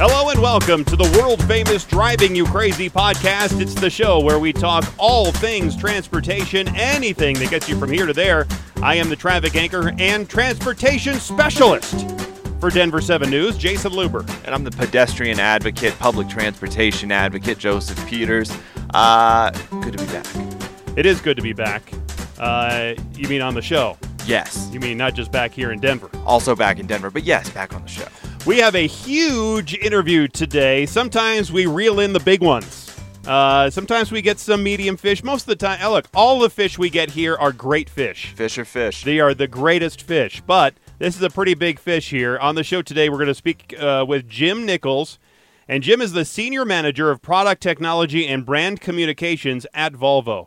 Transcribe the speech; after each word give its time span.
Hello 0.00 0.28
and 0.30 0.40
welcome 0.40 0.84
to 0.84 0.94
the 0.94 1.18
world 1.18 1.42
famous 1.48 1.84
Driving 1.84 2.36
You 2.36 2.44
Crazy 2.44 2.88
podcast. 2.88 3.60
It's 3.60 3.74
the 3.74 3.90
show 3.90 4.20
where 4.20 4.38
we 4.38 4.52
talk 4.52 4.84
all 4.96 5.32
things 5.32 5.74
transportation, 5.74 6.68
anything 6.76 7.36
that 7.40 7.50
gets 7.50 7.68
you 7.68 7.76
from 7.76 7.90
here 7.90 8.06
to 8.06 8.12
there. 8.12 8.46
I 8.80 8.94
am 8.94 9.08
the 9.08 9.16
traffic 9.16 9.56
anchor 9.56 9.92
and 9.98 10.30
transportation 10.30 11.14
specialist 11.14 12.08
for 12.60 12.70
Denver 12.70 13.00
7 13.00 13.28
News, 13.28 13.58
Jayson 13.58 13.90
Luber. 13.90 14.20
And 14.44 14.54
I'm 14.54 14.62
the 14.62 14.70
pedestrian 14.70 15.40
advocate, 15.40 15.98
public 15.98 16.28
transportation 16.28 17.10
advocate, 17.10 17.58
Joseph 17.58 18.06
Peters. 18.06 18.56
Uh, 18.90 19.50
good 19.82 19.98
to 19.98 20.04
be 20.04 20.12
back. 20.12 20.96
It 20.96 21.06
is 21.06 21.20
good 21.20 21.36
to 21.38 21.42
be 21.42 21.52
back. 21.52 21.92
Uh, 22.38 22.94
you 23.14 23.26
mean 23.26 23.42
on 23.42 23.52
the 23.52 23.62
show? 23.62 23.98
Yes. 24.26 24.70
You 24.72 24.78
mean 24.78 24.96
not 24.96 25.14
just 25.14 25.32
back 25.32 25.50
here 25.50 25.72
in 25.72 25.80
Denver? 25.80 26.08
Also 26.24 26.54
back 26.54 26.78
in 26.78 26.86
Denver, 26.86 27.10
but 27.10 27.24
yes, 27.24 27.50
back 27.50 27.74
on 27.74 27.82
the 27.82 27.88
show. 27.88 28.06
We 28.48 28.56
have 28.60 28.74
a 28.74 28.86
huge 28.86 29.74
interview 29.74 30.26
today. 30.26 30.86
Sometimes 30.86 31.52
we 31.52 31.66
reel 31.66 32.00
in 32.00 32.14
the 32.14 32.20
big 32.20 32.40
ones. 32.40 32.96
Uh, 33.26 33.68
sometimes 33.68 34.10
we 34.10 34.22
get 34.22 34.38
some 34.38 34.62
medium 34.62 34.96
fish. 34.96 35.22
Most 35.22 35.42
of 35.42 35.48
the 35.48 35.56
time, 35.56 35.80
oh, 35.82 35.90
look, 35.90 36.06
all 36.14 36.38
the 36.38 36.48
fish 36.48 36.78
we 36.78 36.88
get 36.88 37.10
here 37.10 37.36
are 37.36 37.52
great 37.52 37.90
fish. 37.90 38.32
Fish 38.32 38.56
or 38.56 38.64
fish. 38.64 39.04
They 39.04 39.20
are 39.20 39.34
the 39.34 39.48
greatest 39.48 40.00
fish. 40.00 40.40
But 40.46 40.72
this 40.98 41.14
is 41.14 41.20
a 41.20 41.28
pretty 41.28 41.52
big 41.52 41.78
fish 41.78 42.08
here. 42.08 42.38
On 42.38 42.54
the 42.54 42.64
show 42.64 42.80
today, 42.80 43.10
we're 43.10 43.18
going 43.18 43.26
to 43.26 43.34
speak 43.34 43.74
uh, 43.78 44.06
with 44.08 44.26
Jim 44.30 44.64
Nichols. 44.64 45.18
And 45.68 45.82
Jim 45.82 46.00
is 46.00 46.12
the 46.12 46.24
Senior 46.24 46.64
Manager 46.64 47.10
of 47.10 47.20
Product 47.20 47.62
Technology 47.62 48.26
and 48.26 48.46
Brand 48.46 48.80
Communications 48.80 49.66
at 49.74 49.92
Volvo. 49.92 50.46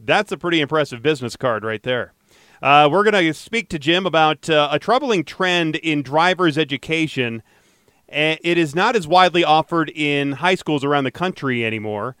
That's 0.00 0.32
a 0.32 0.36
pretty 0.36 0.60
impressive 0.60 1.00
business 1.00 1.36
card 1.36 1.62
right 1.62 1.84
there. 1.84 2.12
Uh, 2.62 2.88
we're 2.90 3.04
going 3.04 3.24
to 3.24 3.34
speak 3.34 3.68
to 3.70 3.78
Jim 3.78 4.06
about 4.06 4.48
uh, 4.48 4.68
a 4.70 4.78
troubling 4.78 5.24
trend 5.24 5.76
in 5.76 6.02
driver's 6.02 6.56
education. 6.56 7.42
It 8.08 8.58
is 8.58 8.74
not 8.74 8.94
as 8.96 9.06
widely 9.08 9.42
offered 9.44 9.90
in 9.90 10.32
high 10.32 10.54
schools 10.54 10.84
around 10.84 11.04
the 11.04 11.10
country 11.10 11.64
anymore. 11.64 12.16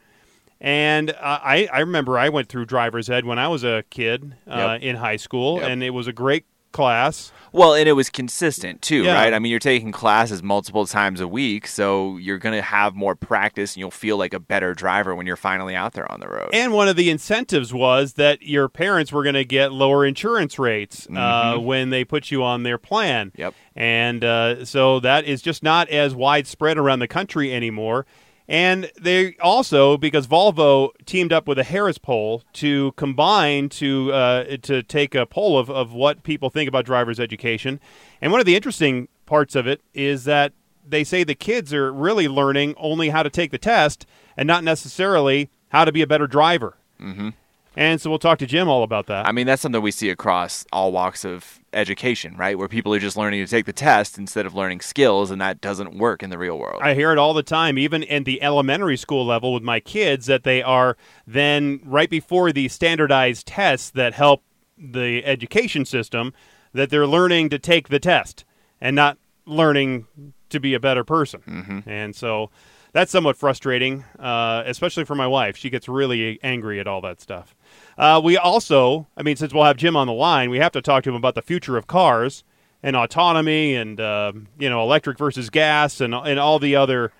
And 0.60 1.10
uh, 1.10 1.14
I, 1.42 1.68
I 1.72 1.80
remember 1.80 2.18
I 2.18 2.30
went 2.30 2.48
through 2.48 2.64
driver's 2.66 3.08
ed 3.10 3.24
when 3.26 3.38
I 3.38 3.48
was 3.48 3.64
a 3.64 3.84
kid 3.90 4.34
uh, 4.48 4.78
Yep. 4.80 4.82
in 4.82 4.96
high 4.96 5.16
school, 5.16 5.60
Yep. 5.60 5.70
and 5.70 5.82
it 5.82 5.90
was 5.90 6.06
a 6.06 6.12
great 6.12 6.46
class. 6.72 7.32
Well, 7.54 7.74
and 7.74 7.88
it 7.88 7.92
was 7.92 8.10
consistent 8.10 8.82
too, 8.82 9.04
Yeah. 9.04 9.14
right? 9.14 9.32
I 9.32 9.38
mean, 9.38 9.50
you're 9.50 9.60
taking 9.60 9.92
classes 9.92 10.42
multiple 10.42 10.86
times 10.86 11.20
a 11.20 11.28
week, 11.28 11.68
so 11.68 12.16
you're 12.16 12.38
going 12.38 12.56
to 12.56 12.62
have 12.62 12.96
more 12.96 13.14
practice 13.14 13.74
and 13.74 13.80
you'll 13.80 13.92
feel 13.92 14.16
like 14.16 14.34
a 14.34 14.40
better 14.40 14.74
driver 14.74 15.14
when 15.14 15.24
you're 15.24 15.36
finally 15.36 15.76
out 15.76 15.92
there 15.92 16.10
on 16.10 16.18
the 16.18 16.26
road. 16.26 16.50
And 16.52 16.72
one 16.72 16.88
of 16.88 16.96
the 16.96 17.10
incentives 17.10 17.72
was 17.72 18.14
that 18.14 18.42
your 18.42 18.68
parents 18.68 19.12
were 19.12 19.22
going 19.22 19.36
to 19.36 19.44
get 19.44 19.72
lower 19.72 20.04
insurance 20.04 20.58
rates 20.58 21.06
uh, 21.14 21.56
when 21.58 21.90
they 21.90 22.04
put 22.04 22.32
you 22.32 22.42
on 22.42 22.64
their 22.64 22.76
plan. 22.76 23.30
Yep. 23.36 23.54
And 23.76 24.24
uh, 24.24 24.64
so 24.64 24.98
that 25.00 25.24
is 25.24 25.40
just 25.40 25.62
not 25.62 25.88
as 25.90 26.12
widespread 26.12 26.76
around 26.76 26.98
the 26.98 27.08
country 27.08 27.54
anymore. 27.54 28.04
And 28.46 28.90
they 29.00 29.36
also, 29.40 29.96
because 29.96 30.26
Volvo 30.26 30.90
teamed 31.06 31.32
up 31.32 31.48
with 31.48 31.58
a 31.58 31.64
Harris 31.64 31.96
poll 31.96 32.42
to 32.54 32.92
combine 32.92 33.70
to 33.70 34.12
uh, 34.12 34.56
to 34.62 34.82
take 34.82 35.14
a 35.14 35.24
poll 35.24 35.58
of, 35.58 35.70
of 35.70 35.92
what 35.92 36.22
people 36.24 36.50
think 36.50 36.68
about 36.68 36.84
driver's 36.84 37.18
education. 37.18 37.80
And 38.20 38.32
one 38.32 38.40
of 38.40 38.46
the 38.46 38.54
interesting 38.54 39.08
parts 39.24 39.54
of 39.54 39.66
it 39.66 39.80
is 39.94 40.24
that 40.24 40.52
they 40.86 41.04
say 41.04 41.24
the 41.24 41.34
kids 41.34 41.72
are 41.72 41.90
really 41.90 42.28
learning 42.28 42.74
only 42.76 43.08
how 43.08 43.22
to 43.22 43.30
take 43.30 43.50
the 43.50 43.58
test 43.58 44.04
and 44.36 44.46
not 44.46 44.62
necessarily 44.62 45.48
how 45.70 45.86
to 45.86 45.92
be 45.92 46.02
a 46.02 46.06
better 46.06 46.26
driver. 46.26 46.76
Mm-hmm. 47.00 47.30
And 47.76 48.00
so 48.00 48.10
we'll 48.10 48.18
talk 48.18 48.38
to 48.38 48.46
Jim 48.46 48.68
all 48.68 48.82
about 48.82 49.06
that. 49.06 49.26
I 49.26 49.32
mean, 49.32 49.46
that's 49.46 49.62
something 49.62 49.82
we 49.82 49.90
see 49.90 50.10
across 50.10 50.64
all 50.72 50.92
walks 50.92 51.24
of 51.24 51.60
education, 51.74 52.36
right? 52.36 52.56
Where 52.56 52.68
people 52.68 52.94
are 52.94 52.98
just 52.98 53.16
learning 53.16 53.44
to 53.44 53.50
take 53.50 53.66
the 53.66 53.72
test 53.72 54.18
instead 54.18 54.46
of 54.46 54.54
learning 54.54 54.80
skills, 54.80 55.30
and 55.30 55.40
that 55.40 55.60
doesn't 55.60 55.96
work 55.96 56.22
in 56.22 56.30
the 56.30 56.38
real 56.38 56.58
world. 56.58 56.80
I 56.82 56.94
hear 56.94 57.12
it 57.12 57.18
all 57.18 57.34
the 57.34 57.42
time, 57.42 57.78
even 57.78 58.02
in 58.02 58.24
the 58.24 58.42
elementary 58.42 58.96
school 58.96 59.26
level 59.26 59.52
with 59.52 59.62
my 59.62 59.80
kids, 59.80 60.26
that 60.26 60.44
they 60.44 60.62
are 60.62 60.96
then 61.26 61.80
right 61.84 62.10
before 62.10 62.52
the 62.52 62.68
standardized 62.68 63.46
tests 63.46 63.90
that 63.90 64.14
help 64.14 64.42
the 64.78 65.24
education 65.24 65.84
system, 65.84 66.32
that 66.72 66.90
they're 66.90 67.06
learning 67.06 67.50
to 67.50 67.58
take 67.58 67.88
the 67.88 68.00
test 68.00 68.44
and 68.80 68.96
not 68.96 69.18
learning 69.46 70.06
to 70.50 70.60
be 70.60 70.74
a 70.74 70.80
better 70.80 71.04
person. 71.04 71.42
Mm-hmm. 71.46 71.88
And 71.88 72.14
so 72.16 72.50
that's 72.92 73.10
somewhat 73.10 73.36
frustrating, 73.36 74.04
uh, 74.18 74.62
especially 74.66 75.04
for 75.04 75.14
my 75.14 75.26
wife. 75.26 75.56
She 75.56 75.68
gets 75.68 75.88
really 75.88 76.38
angry 76.42 76.80
at 76.80 76.86
all 76.86 77.00
that 77.02 77.20
stuff. 77.20 77.54
Uh, 77.96 78.20
we 78.22 78.36
also, 78.36 79.06
I 79.16 79.22
mean, 79.22 79.36
since 79.36 79.52
we'll 79.54 79.64
have 79.64 79.76
Jim 79.76 79.96
on 79.96 80.06
the 80.06 80.12
line, 80.12 80.50
we 80.50 80.58
have 80.58 80.72
to 80.72 80.82
talk 80.82 81.04
to 81.04 81.10
him 81.10 81.16
about 81.16 81.34
the 81.34 81.42
future 81.42 81.76
of 81.76 81.86
cars 81.86 82.44
and 82.82 82.96
autonomy 82.96 83.74
and 83.74 84.00
uh, 84.00 84.32
you 84.58 84.68
know 84.68 84.82
electric 84.82 85.16
versus 85.18 85.48
gas 85.50 86.00
and 86.00 86.14
and 86.14 86.38
all 86.38 86.58
the 86.58 86.76
other 86.76 87.12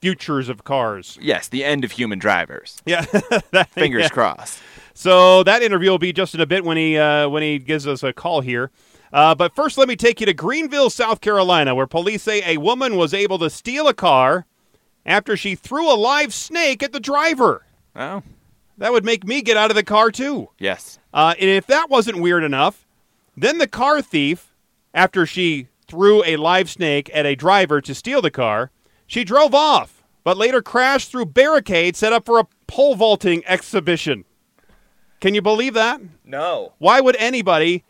futures 0.00 0.48
of 0.48 0.62
cars. 0.64 1.18
yes, 1.22 1.48
the 1.48 1.64
end 1.64 1.84
of 1.84 1.92
human 1.92 2.18
drivers. 2.18 2.82
Yeah, 2.86 3.00
that, 3.50 3.70
Fingers 3.70 4.02
yeah. 4.04 4.08
crossed. 4.10 4.60
So 4.94 5.42
that 5.42 5.62
interview 5.62 5.90
will 5.90 5.98
be 5.98 6.12
just 6.12 6.34
in 6.34 6.40
a 6.40 6.46
bit 6.46 6.64
when 6.64 6.76
he 6.76 6.98
uh, 6.98 7.28
when 7.28 7.42
he 7.42 7.58
gives 7.58 7.86
us 7.86 8.02
a 8.02 8.12
call 8.12 8.40
here. 8.42 8.70
Uh, 9.12 9.34
but 9.34 9.54
first, 9.54 9.78
let 9.78 9.88
me 9.88 9.96
take 9.96 10.20
you 10.20 10.26
to 10.26 10.34
Greenville, 10.34 10.90
South 10.90 11.20
Carolina, 11.20 11.74
where 11.74 11.86
police 11.86 12.22
say 12.24 12.42
a 12.44 12.58
woman 12.58 12.96
was 12.96 13.14
able 13.14 13.38
to 13.38 13.48
steal 13.48 13.88
a 13.88 13.94
car 13.94 14.44
after 15.06 15.36
she 15.36 15.54
threw 15.54 15.90
a 15.90 15.94
live 15.94 16.34
snake 16.34 16.82
at 16.82 16.92
the 16.92 17.00
driver. 17.00 17.64
Oh, 17.94 18.22
That 18.78 18.92
would 18.92 19.04
make 19.04 19.26
me 19.26 19.42
get 19.42 19.56
out 19.56 19.70
of 19.70 19.76
the 19.76 19.82
car 19.82 20.10
too. 20.10 20.50
yes. 20.58 20.98
Uh, 21.14 21.34
and 21.40 21.48
if 21.48 21.66
that 21.66 21.88
wasn't 21.88 22.20
weird 22.20 22.44
enough, 22.44 22.86
then 23.36 23.56
the 23.56 23.66
car 23.66 24.02
thief, 24.02 24.54
after 24.92 25.24
she 25.24 25.68
threw 25.88 26.22
a 26.24 26.36
live 26.36 26.68
snake 26.68 27.10
at 27.14 27.24
a 27.24 27.34
driver 27.34 27.80
to 27.80 27.94
steal 27.94 28.20
the 28.20 28.30
car, 28.30 28.70
she 29.06 29.24
drove 29.24 29.54
off, 29.54 30.02
but 30.24 30.36
later 30.36 30.60
crashed 30.60 31.10
through 31.10 31.26
barricades 31.26 31.98
set 31.98 32.12
up 32.12 32.26
for 32.26 32.38
a 32.38 32.46
pole 32.66 32.96
vaulting 32.96 33.42
exhibition. 33.46 34.24
Can 35.20 35.34
you 35.34 35.40
believe 35.40 35.72
that? 35.74 36.00
No. 36.24 36.74
Why 36.78 37.00
would 37.00 37.16
anybody 37.16 37.84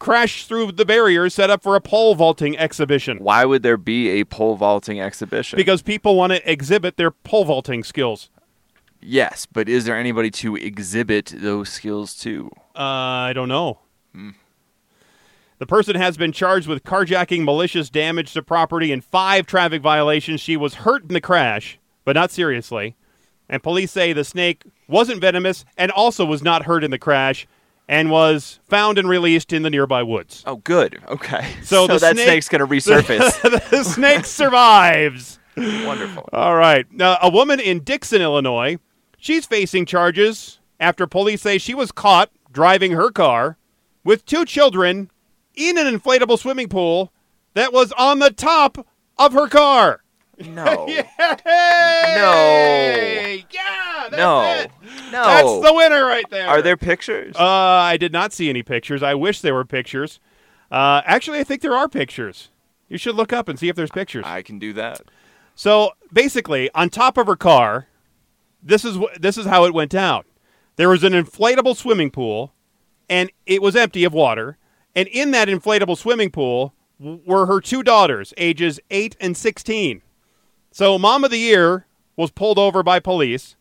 crash 0.00 0.46
through 0.46 0.72
the 0.72 0.84
barriers 0.84 1.34
set 1.34 1.50
up 1.50 1.62
for 1.62 1.76
a 1.76 1.80
pole 1.80 2.16
vaulting 2.16 2.58
exhibition? 2.58 3.18
Why 3.18 3.44
would 3.44 3.62
there 3.62 3.76
be 3.76 4.08
a 4.08 4.24
pole 4.24 4.56
vaulting 4.56 5.00
exhibition? 5.00 5.56
Because 5.56 5.82
people 5.82 6.16
want 6.16 6.32
to 6.32 6.50
exhibit 6.50 6.96
their 6.96 7.12
pole 7.12 7.44
vaulting 7.44 7.84
skills. 7.84 8.30
Yes, 9.02 9.46
but 9.46 9.68
is 9.68 9.84
there 9.84 9.96
anybody 9.96 10.30
to 10.32 10.56
exhibit 10.56 11.32
those 11.36 11.68
skills 11.68 12.14
to? 12.18 12.50
Uh, 12.76 12.80
I 12.82 13.32
don't 13.34 13.48
know. 13.48 13.78
The 15.58 15.66
person 15.66 15.94
has 15.96 16.16
been 16.16 16.32
charged 16.32 16.66
with 16.66 16.84
carjacking, 16.84 17.44
malicious 17.44 17.90
damage 17.90 18.32
to 18.32 18.42
property, 18.42 18.92
and 18.92 19.04
five 19.04 19.46
traffic 19.46 19.82
violations. 19.82 20.40
She 20.40 20.56
was 20.56 20.74
hurt 20.74 21.02
in 21.02 21.08
the 21.14 21.20
crash, 21.20 21.78
but 22.04 22.14
not 22.14 22.30
seriously. 22.30 22.96
And 23.48 23.62
police 23.62 23.92
say 23.92 24.12
the 24.12 24.24
snake 24.24 24.62
wasn't 24.88 25.20
venomous 25.20 25.64
and 25.76 25.90
also 25.90 26.24
was 26.24 26.42
not 26.42 26.64
hurt 26.64 26.82
in 26.82 26.90
the 26.90 26.98
crash 26.98 27.46
and 27.88 28.10
was 28.10 28.60
found 28.68 28.96
and 28.96 29.08
released 29.08 29.52
in 29.52 29.62
the 29.62 29.70
nearby 29.70 30.02
woods. 30.02 30.42
Oh, 30.46 30.56
good. 30.56 30.98
Okay. 31.08 31.46
So 31.62 31.86
the 31.86 31.98
that 31.98 32.14
snake- 32.14 32.26
snake's 32.26 32.48
going 32.48 32.60
to 32.66 32.66
resurface. 32.66 33.42
the 33.70 33.84
snake 33.84 34.24
survives. 34.24 35.38
Wonderful. 35.56 36.28
All 36.32 36.56
right. 36.56 36.90
Now, 36.90 37.18
a 37.20 37.28
woman 37.28 37.60
in 37.60 37.80
Dixon, 37.80 38.22
Illinois, 38.22 38.78
she's 39.20 39.46
facing 39.46 39.86
charges 39.86 40.58
after 40.80 41.06
police 41.06 41.42
say 41.42 41.58
she 41.58 41.74
was 41.74 41.92
caught 41.92 42.30
driving 42.52 42.92
her 42.92 43.10
car 43.10 43.56
with 44.02 44.24
two 44.26 44.44
children 44.44 45.10
in 45.54 45.78
an 45.78 45.86
inflatable 45.86 46.38
swimming 46.38 46.68
pool 46.68 47.12
that 47.54 47.72
was 47.72 47.92
on 47.92 48.18
the 48.18 48.30
top 48.30 48.86
of 49.18 49.32
her 49.34 49.46
car. 49.48 50.02
No. 50.40 50.86
Yeah, 50.88 51.06
that's 51.18 51.42
No. 54.16 54.40
it. 54.42 54.70
No. 55.12 55.24
That's 55.24 55.60
the 55.68 55.72
winner 55.74 56.06
right 56.06 56.24
there. 56.30 56.48
Are 56.48 56.62
there 56.62 56.76
pictures? 56.78 57.36
Uh, 57.36 57.42
I 57.44 57.96
did 57.98 58.10
not 58.12 58.32
see 58.32 58.48
any 58.48 58.62
pictures. 58.62 59.02
I 59.02 59.12
wish 59.14 59.42
there 59.42 59.52
were 59.52 59.66
pictures. 59.66 60.18
Uh, 60.70 61.02
actually, 61.04 61.40
I 61.40 61.44
think 61.44 61.60
there 61.62 61.74
are 61.76 61.88
pictures. 61.88 62.48
You 62.88 62.96
should 62.96 63.16
look 63.16 63.32
up 63.34 63.48
and 63.48 63.58
see 63.58 63.68
if 63.68 63.76
there's 63.76 63.90
pictures. 63.90 64.24
I 64.26 64.40
can 64.42 64.58
do 64.58 64.72
that. 64.72 65.02
So 65.54 65.90
basically, 66.12 66.70
on 66.74 66.88
top 66.88 67.18
of 67.18 67.26
her 67.26 67.36
car, 67.36 67.86
this 68.62 68.84
is 68.84 68.96
wh- 68.96 69.18
this 69.18 69.38
is 69.38 69.46
how 69.46 69.64
it 69.64 69.74
went 69.74 69.90
down. 69.90 70.24
There 70.76 70.88
was 70.88 71.04
an 71.04 71.12
inflatable 71.12 71.76
swimming 71.76 72.10
pool, 72.10 72.52
and 73.08 73.30
it 73.46 73.62
was 73.62 73.76
empty 73.76 74.04
of 74.04 74.12
water. 74.12 74.56
And 74.94 75.08
in 75.08 75.30
that 75.30 75.48
inflatable 75.48 75.96
swimming 75.96 76.30
pool 76.30 76.74
were 76.98 77.46
her 77.46 77.60
two 77.60 77.82
daughters, 77.82 78.34
ages 78.36 78.80
eight 78.90 79.16
and 79.20 79.36
sixteen. 79.36 80.02
So, 80.72 80.98
Mom 80.98 81.24
of 81.24 81.30
the 81.30 81.38
Year 81.38 81.86
was 82.16 82.30
pulled 82.30 82.58
over 82.58 82.82
by 82.82 83.00
police 83.00 83.56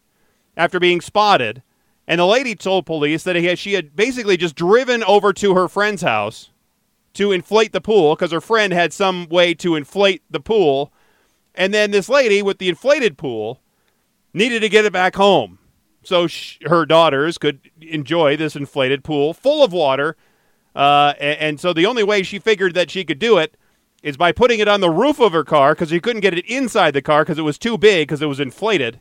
after 0.58 0.80
being 0.80 1.02
spotted, 1.02 1.64
and 2.08 2.20
the 2.20 2.26
lady 2.26 2.56
told 2.56 2.86
police 2.86 3.24
that 3.24 3.36
had, 3.36 3.60
she 3.60 3.74
had 3.74 3.96
basically 3.96 4.38
just 4.38 4.56
driven 4.56 5.04
over 5.04 5.32
to 5.34 5.56
her 5.56 5.68
friend's 5.68 6.02
house 6.02 6.52
to 7.14 7.32
inflate 7.32 7.72
the 7.72 7.82
pool 7.82 8.16
because 8.16 8.32
her 8.32 8.42
friend 8.42 8.74
had 8.74 8.94
some 8.94 9.28
way 9.30 9.54
to 9.56 9.76
inflate 9.76 10.22
the 10.30 10.40
pool. 10.40 10.92
And 11.56 11.74
then 11.74 11.92
this 11.92 12.10
lady 12.10 12.42
with 12.42 12.60
the 12.60 12.70
inflated 12.70 13.18
pool 13.18 13.62
needed 14.34 14.62
to 14.62 14.70
get 14.70 14.86
it 14.86 14.94
back 14.94 15.16
home 15.16 15.60
so 16.04 16.28
sh- 16.28 16.58
her 16.66 16.86
daughters 16.86 17.38
could 17.38 17.70
enjoy 17.82 18.38
this 18.38 18.56
inflated 18.56 19.04
pool 19.04 19.34
full 19.34 19.64
of 19.64 19.72
water. 19.74 20.16
Uh, 20.76 21.14
a- 21.20 21.42
and, 21.42 21.60
so 21.60 21.74
the 21.74 21.86
only 21.86 22.04
way 22.04 22.24
she 22.24 22.40
figured 22.40 22.74
that 22.74 22.90
she 22.90 23.04
could 23.04 23.20
do 23.20 23.38
it 23.38 23.56
is 24.02 24.18
by 24.18 24.32
putting 24.32 24.60
it 24.60 24.68
on 24.68 24.82
the 24.82 24.90
roof 24.90 25.20
of 25.20 25.34
her 25.34 25.44
car 25.44 25.74
because 25.74 25.90
she 25.90 26.00
couldn't 26.00 26.22
get 26.22 26.34
it 26.34 26.46
inside 26.46 26.92
the 26.92 27.02
car 27.02 27.24
because 27.24 27.38
it 27.38 27.44
was 27.44 27.58
too 27.58 27.78
big 27.78 28.08
because 28.08 28.22
it 28.22 28.28
was 28.28 28.40
inflated. 28.40 29.00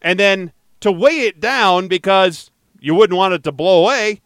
And 0.00 0.18
then 0.18 0.52
to 0.80 0.92
weigh 0.92 1.26
it 1.26 1.40
down 1.40 1.88
because 1.88 2.50
you 2.80 2.94
wouldn't 2.94 3.16
want 3.16 3.34
it 3.34 3.44
to 3.44 3.52
blow 3.52 3.82
away, 3.82 4.20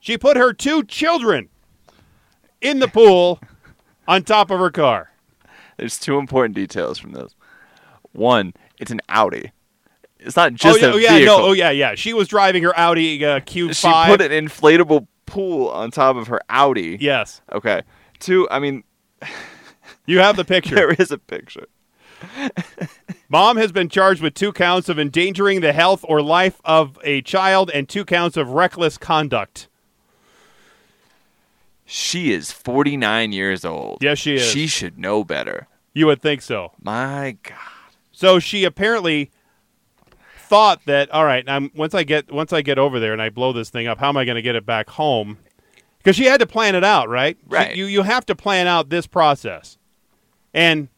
she 0.00 0.16
put 0.16 0.36
her 0.36 0.52
two 0.52 0.82
children 0.84 1.48
in 2.60 2.78
the 2.78 2.88
pool 2.88 3.40
on 4.08 4.22
top 4.22 4.50
of 4.50 4.58
her 4.58 4.70
car. 4.70 5.10
There's 5.76 5.98
two 5.98 6.18
important 6.18 6.54
details 6.54 6.98
from 6.98 7.12
this. 7.12 7.34
One, 8.12 8.54
it's 8.78 8.90
an 8.90 9.00
Audi. 9.08 9.50
It's 10.24 10.36
not 10.36 10.54
just 10.54 10.82
oh, 10.82 10.86
yeah, 10.86 10.92
a 10.92 10.94
oh, 10.94 10.96
yeah, 10.96 11.16
vehicle. 11.16 11.38
no, 11.38 11.44
oh 11.46 11.52
yeah, 11.52 11.70
yeah. 11.70 11.94
She 11.94 12.12
was 12.12 12.28
driving 12.28 12.62
her 12.62 12.76
Audi 12.78 13.24
uh, 13.24 13.40
Q5. 13.40 13.74
she 13.74 14.10
put 14.10 14.20
an 14.20 14.30
inflatable 14.30 15.06
pool 15.26 15.68
on 15.68 15.90
top 15.90 16.16
of 16.16 16.28
her 16.28 16.40
Audi. 16.48 16.96
Yes, 17.00 17.40
Okay. 17.52 17.82
Two, 18.20 18.48
I 18.50 18.58
mean, 18.58 18.84
you 20.06 20.20
have 20.20 20.36
the 20.36 20.44
picture. 20.44 20.74
there 20.74 20.92
is 20.92 21.10
a 21.10 21.18
picture. 21.18 21.66
Mom 23.28 23.56
has 23.58 23.70
been 23.70 23.88
charged 23.88 24.22
with 24.22 24.32
two 24.34 24.52
counts 24.52 24.88
of 24.88 24.98
endangering 24.98 25.60
the 25.60 25.72
health 25.72 26.04
or 26.08 26.22
life 26.22 26.60
of 26.64 26.98
a 27.04 27.20
child 27.22 27.70
and 27.74 27.88
two 27.88 28.04
counts 28.04 28.36
of 28.36 28.50
reckless 28.50 28.96
conduct. 28.96 29.68
She 31.84 32.32
is 32.32 32.50
49 32.50 33.32
years 33.32 33.64
old. 33.64 33.98
Yes, 34.00 34.18
she 34.18 34.36
is. 34.36 34.44
She 34.50 34.66
should 34.66 34.98
know 34.98 35.22
better. 35.22 35.68
You 35.92 36.06
would 36.06 36.22
think 36.22 36.40
so. 36.40 36.72
My 36.82 37.36
God. 37.42 37.58
So 38.10 38.38
she 38.38 38.64
apparently 38.64 39.30
thought 40.54 40.84
that 40.86 41.10
all 41.10 41.24
right, 41.24 41.44
I'm, 41.48 41.70
once 41.74 41.94
I 41.94 42.04
get 42.04 42.30
once 42.32 42.52
I 42.52 42.62
get 42.62 42.78
over 42.78 43.00
there 43.00 43.12
and 43.12 43.20
I 43.20 43.28
blow 43.30 43.52
this 43.52 43.70
thing 43.70 43.86
up, 43.86 43.98
how 43.98 44.08
am 44.08 44.16
I 44.16 44.24
going 44.24 44.36
to 44.36 44.42
get 44.42 44.54
it 44.54 44.64
back 44.64 44.88
home? 44.90 45.38
Because 45.98 46.16
she 46.16 46.26
had 46.26 46.38
to 46.40 46.46
plan 46.46 46.74
it 46.74 46.84
out, 46.84 47.08
right? 47.08 47.36
Right. 47.48 47.74
you 47.74 47.86
you 47.86 48.02
have 48.02 48.24
to 48.26 48.34
plan 48.36 48.66
out 48.66 48.88
this 48.88 49.06
process, 49.06 49.78
and 50.52 50.88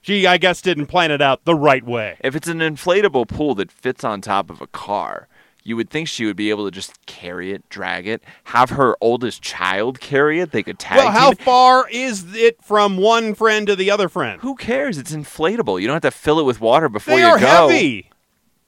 she 0.00 0.26
I 0.26 0.38
guess 0.38 0.62
didn't 0.62 0.86
plan 0.86 1.10
it 1.10 1.20
out 1.20 1.44
the 1.44 1.54
right 1.54 1.84
way. 1.84 2.16
If 2.22 2.34
it's 2.34 2.48
an 2.48 2.58
inflatable 2.60 3.28
pool 3.28 3.54
that 3.56 3.70
fits 3.70 4.04
on 4.04 4.20
top 4.20 4.48
of 4.50 4.60
a 4.60 4.66
car, 4.68 5.28
you 5.64 5.76
would 5.76 5.90
think 5.90 6.08
she 6.08 6.24
would 6.24 6.36
be 6.36 6.50
able 6.50 6.64
to 6.66 6.70
just 6.70 7.04
carry 7.06 7.52
it, 7.52 7.68
drag 7.68 8.06
it, 8.06 8.22
have 8.44 8.70
her 8.70 8.96
oldest 9.00 9.42
child 9.42 9.98
carry 10.00 10.40
it. 10.40 10.52
They 10.52 10.62
could 10.62 10.78
tag 10.78 10.98
Well, 10.98 11.10
how 11.10 11.32
it. 11.32 11.40
far 11.42 11.88
is 11.90 12.34
it 12.34 12.62
from 12.62 12.96
one 12.96 13.34
friend 13.34 13.66
to 13.66 13.74
the 13.76 13.90
other 13.90 14.08
friend? 14.08 14.40
Who 14.42 14.54
cares? 14.54 14.98
It's 14.98 15.12
inflatable. 15.12 15.80
You 15.80 15.88
don't 15.88 16.02
have 16.02 16.12
to 16.12 16.18
fill 16.18 16.38
it 16.38 16.44
with 16.44 16.60
water 16.60 16.88
before 16.88 17.16
They 17.16 17.22
you 17.22 17.26
are 17.28 17.38
go. 17.38 17.68
heavy. 17.68 18.10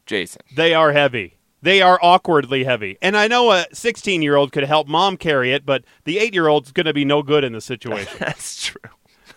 Jayson. 0.07 0.39
They 0.55 0.73
are 0.75 0.93
heavy. 0.93 1.35
They 1.63 1.83
are 1.83 1.99
awkwardly 2.03 2.65
heavy. 2.65 2.97
And 3.03 3.17
I 3.17 3.27
know 3.29 3.51
a 3.51 3.67
16 3.73 4.23
year 4.23 4.37
old 4.37 4.53
could 4.53 4.65
help 4.65 4.87
mom 4.87 5.17
carry 5.17 5.53
it, 5.53 5.67
but 5.67 5.85
the 6.05 6.19
8 6.19 6.33
year 6.35 6.47
old's 6.49 6.71
going 6.73 6.87
to 6.87 6.93
be 6.93 7.05
no 7.05 7.23
good 7.23 7.43
in 7.45 7.53
the 7.53 7.61
situation. 7.61 8.13
That's 8.21 8.65
true. 8.67 8.91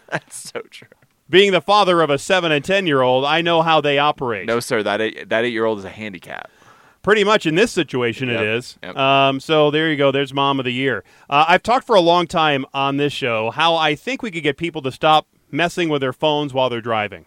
That's 0.10 0.36
so 0.52 0.62
true. 0.70 0.88
Being 1.30 1.52
the 1.52 1.62
father 1.62 2.02
of 2.02 2.10
a 2.10 2.18
7 2.18 2.52
and 2.52 2.64
10 2.64 2.88
year 2.88 3.02
old, 3.02 3.24
I 3.26 3.42
know 3.42 3.62
how 3.62 3.82
they 3.82 3.98
operate. 4.00 4.48
No, 4.48 4.60
sir. 4.60 4.84
That 4.84 5.02
eight, 5.02 5.30
that 5.30 5.46
eight 5.46 5.54
year 5.54 5.66
old 5.66 5.80
is 5.80 5.86
a 5.86 5.90
handicap. 5.90 6.50
Pretty 7.02 7.24
much 7.24 7.46
in 7.46 7.56
this 7.56 7.72
situation, 7.72 8.30
it 8.30 8.34
Yep, 8.34 8.44
is. 8.44 8.78
yep. 8.84 8.98
Um, 8.98 9.40
so 9.40 9.72
there 9.72 9.90
you 9.90 9.96
go. 9.96 10.12
There's 10.12 10.34
mom 10.34 10.60
of 10.60 10.66
the 10.66 10.74
year. 10.74 11.04
Uh, 11.30 11.46
I've 11.48 11.64
talked 11.64 11.88
for 11.88 11.96
a 11.96 12.02
long 12.02 12.28
time 12.28 12.66
on 12.74 12.98
this 12.98 13.14
show 13.14 13.52
how 13.52 13.76
I 13.76 13.96
think 13.96 14.22
we 14.22 14.30
could 14.32 14.44
get 14.44 14.58
people 14.58 14.82
to 14.82 14.92
stop 14.92 15.26
messing 15.50 15.88
with 15.90 16.02
their 16.02 16.12
phones 16.14 16.54
while 16.54 16.70
they're 16.70 16.82
driving. 16.82 17.26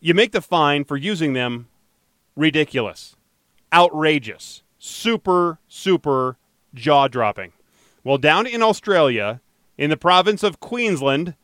You 0.00 0.14
make 0.14 0.32
the 0.32 0.40
fine 0.40 0.84
for 0.84 0.96
using 0.96 1.32
them 1.32 1.68
ridiculous, 2.36 3.16
outrageous, 3.72 4.62
super, 4.78 5.58
super 5.68 6.36
jaw 6.74 7.08
dropping. 7.08 7.52
Well, 8.04 8.18
down 8.18 8.46
in 8.46 8.62
Australia, 8.62 9.40
in 9.78 9.90
the 9.90 9.96
province 9.96 10.42
of 10.42 10.60
Queensland, 10.60 11.34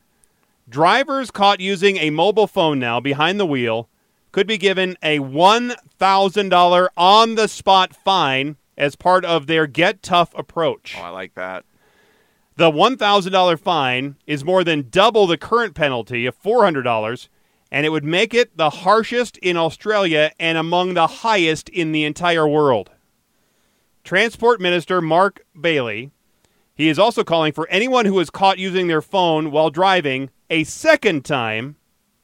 drivers 0.67 1.31
caught 1.31 1.59
using 1.59 1.97
a 1.97 2.09
mobile 2.09 2.47
phone 2.47 2.79
now 2.79 2.99
behind 2.99 3.39
the 3.39 3.45
wheel 3.45 3.89
could 4.31 4.45
be 4.45 4.57
given 4.57 4.95
a 5.01 5.19
$1,000 5.19 6.87
on 6.97 7.35
the 7.35 7.47
spot 7.47 7.95
fine 7.95 8.57
as 8.77 8.95
part 8.95 9.25
of 9.25 9.47
their 9.47 9.67
Get 9.67 10.03
Tough 10.03 10.33
approach. 10.37 10.95
Oh, 10.97 11.03
I 11.03 11.09
like 11.09 11.33
that. 11.35 11.65
The 12.55 12.71
$1,000 12.71 13.59
fine 13.59 14.17
is 14.27 14.43
more 14.43 14.63
than 14.63 14.89
double 14.89 15.27
the 15.27 15.37
current 15.37 15.75
penalty 15.75 16.25
of 16.25 16.41
$400, 16.41 17.29
and 17.71 17.85
it 17.85 17.89
would 17.89 18.03
make 18.03 18.33
it 18.33 18.55
the 18.57 18.69
harshest 18.69 19.37
in 19.37 19.57
Australia 19.57 20.31
and 20.39 20.57
among 20.57 20.93
the 20.93 21.07
highest 21.07 21.69
in 21.69 21.91
the 21.91 22.03
entire 22.03 22.47
world. 22.47 22.89
Transport 24.03 24.59
Minister 24.59 25.01
Mark 25.01 25.45
Bailey, 25.59 26.11
he 26.73 26.89
is 26.89 26.97
also 26.97 27.23
calling 27.23 27.53
for 27.53 27.67
anyone 27.69 28.05
who 28.05 28.19
is 28.19 28.29
caught 28.29 28.57
using 28.57 28.87
their 28.87 29.01
phone 29.01 29.51
while 29.51 29.69
driving 29.69 30.29
a 30.49 30.63
second 30.63 31.25
time. 31.25 31.75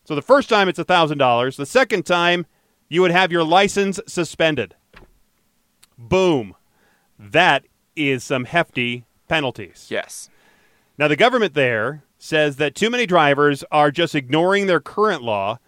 So 0.05 0.15
the 0.15 0.21
first 0.21 0.49
time 0.49 0.69
it's 0.69 0.79
$1,000, 0.79 1.57
the 1.57 1.65
second 1.65 2.05
time 2.05 2.45
you 2.87 3.01
would 3.01 3.11
have 3.11 3.31
your 3.31 3.43
license 3.43 3.99
suspended. 4.07 4.75
Boom. 5.97 6.55
That 7.19 7.65
is 7.95 8.23
some 8.23 8.45
hefty 8.45 9.05
penalties. 9.27 9.87
Yes. 9.89 10.29
Now, 10.97 11.07
the 11.07 11.15
government 11.15 11.53
there 11.53 12.03
says 12.25 12.57
that 12.57 12.75
too 12.75 12.89
many 12.89 13.05
drivers 13.05 13.63
are 13.71 13.91
just 13.91 14.15
ignoring 14.15 14.67
their 14.67 14.79
current 14.79 15.21
law, 15.21 15.59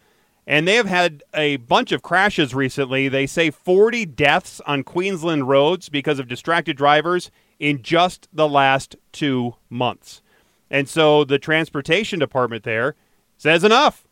and 0.45 0.67
they 0.67 0.75
have 0.75 0.87
had 0.87 1.23
a 1.33 1.57
bunch 1.57 1.91
of 1.91 2.01
crashes 2.01 2.55
recently. 2.55 3.07
They 3.07 3.27
say 3.27 3.51
40 3.51 4.05
deaths 4.05 4.61
on 4.65 4.83
Queensland 4.83 5.47
roads 5.47 5.89
because 5.89 6.19
of 6.19 6.27
distracted 6.27 6.77
drivers 6.77 7.31
in 7.59 7.81
just 7.81 8.27
the 8.33 8.47
last 8.47 8.95
two 9.11 9.55
months. 9.69 10.21
And 10.69 10.89
so 10.89 11.23
the 11.23 11.39
transportation 11.39 12.19
department 12.19 12.63
there 12.63 12.95
says 13.37 13.63
enough. 13.63 14.05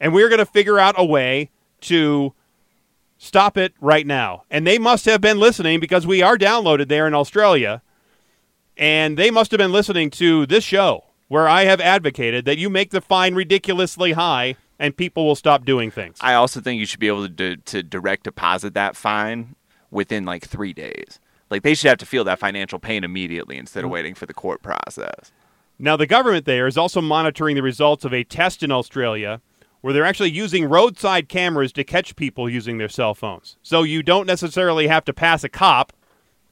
And 0.00 0.12
we're 0.12 0.28
going 0.28 0.38
to 0.38 0.46
figure 0.46 0.78
out 0.78 0.94
a 0.96 1.04
way 1.04 1.50
to 1.82 2.32
stop 3.18 3.56
it 3.56 3.74
right 3.80 4.06
now. 4.06 4.44
And 4.50 4.66
they 4.66 4.78
must 4.78 5.04
have 5.04 5.20
been 5.20 5.38
listening 5.38 5.78
because 5.78 6.06
we 6.06 6.22
are 6.22 6.38
downloaded 6.38 6.88
there 6.88 7.06
in 7.06 7.14
Australia 7.14 7.82
and 8.76 9.18
they 9.18 9.30
must 9.30 9.50
have 9.50 9.58
been 9.58 9.72
listening 9.72 10.08
to 10.10 10.46
this 10.46 10.64
show 10.64 11.04
where 11.30 11.48
I 11.48 11.62
have 11.62 11.80
advocated 11.80 12.44
that 12.46 12.58
you 12.58 12.68
make 12.68 12.90
the 12.90 13.00
fine 13.00 13.36
ridiculously 13.36 14.12
high 14.12 14.56
and 14.80 14.96
people 14.96 15.24
will 15.24 15.36
stop 15.36 15.64
doing 15.64 15.88
things. 15.92 16.18
I 16.20 16.34
also 16.34 16.60
think 16.60 16.80
you 16.80 16.86
should 16.86 16.98
be 16.98 17.06
able 17.06 17.28
to 17.28 17.56
to 17.56 17.82
direct 17.84 18.24
deposit 18.24 18.74
that 18.74 18.96
fine 18.96 19.54
within 19.92 20.24
like 20.24 20.44
three 20.44 20.72
days. 20.72 21.20
Like 21.48 21.62
they 21.62 21.74
should 21.74 21.88
have 21.88 21.98
to 21.98 22.06
feel 22.06 22.24
that 22.24 22.40
financial 22.40 22.80
pain 22.80 23.04
immediately 23.04 23.58
instead 23.58 23.80
of 23.80 23.84
mm-hmm. 23.84 23.92
waiting 23.92 24.14
for 24.16 24.26
the 24.26 24.34
court 24.34 24.60
process. 24.60 25.30
Now, 25.78 25.96
the 25.96 26.06
government 26.06 26.46
there 26.46 26.66
is 26.66 26.76
also 26.76 27.00
monitoring 27.00 27.54
the 27.54 27.62
results 27.62 28.04
of 28.04 28.12
a 28.12 28.24
test 28.24 28.64
in 28.64 28.72
Australia 28.72 29.40
where 29.82 29.92
they're 29.92 30.04
actually 30.04 30.32
using 30.32 30.68
roadside 30.68 31.28
cameras 31.28 31.72
to 31.74 31.84
catch 31.84 32.16
people 32.16 32.50
using 32.50 32.78
their 32.78 32.88
cell 32.88 33.14
phones. 33.14 33.56
So 33.62 33.84
you 33.84 34.02
don't 34.02 34.26
necessarily 34.26 34.88
have 34.88 35.04
to 35.04 35.14
pass 35.14 35.44
a 35.44 35.48
cop 35.48 35.92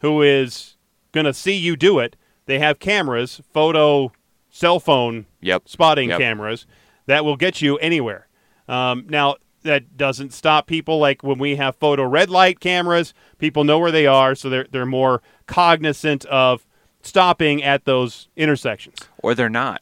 who 0.03 0.23
is 0.23 0.77
going 1.11 1.27
to 1.27 1.35
see 1.35 1.55
you 1.55 1.75
do 1.75 1.99
it. 1.99 2.15
They 2.47 2.61
have 2.61 2.79
cameras, 2.79 3.43
photo, 3.53 4.13
cell 4.59 4.81
phone 4.81 5.27
Yep. 5.41 5.63
spotting 5.69 6.09
Yep. 6.11 6.19
cameras 6.19 6.67
that 7.07 7.25
will 7.25 7.37
get 7.37 7.63
you 7.63 7.79
anywhere. 7.79 8.27
Um, 8.69 9.07
now, 9.09 9.37
that 9.63 9.97
doesn't 9.97 10.33
stop 10.33 10.67
people 10.67 10.99
like 10.99 11.23
when 11.23 11.39
we 11.39 11.57
have 11.57 11.77
photo 11.77 12.05
red 12.05 12.29
light 12.31 12.61
cameras, 12.61 13.15
people 13.39 13.65
know 13.65 13.79
where 13.79 13.91
they 13.93 14.07
are, 14.07 14.35
so 14.35 14.49
they're, 14.49 14.67
they're 14.71 14.87
more 14.87 15.23
cognizant 15.47 16.25
of 16.27 16.67
stopping 17.03 17.63
at 17.63 17.85
those 17.85 18.29
intersections. 18.37 18.99
Or 19.19 19.35
they're 19.35 19.49
not. 19.49 19.81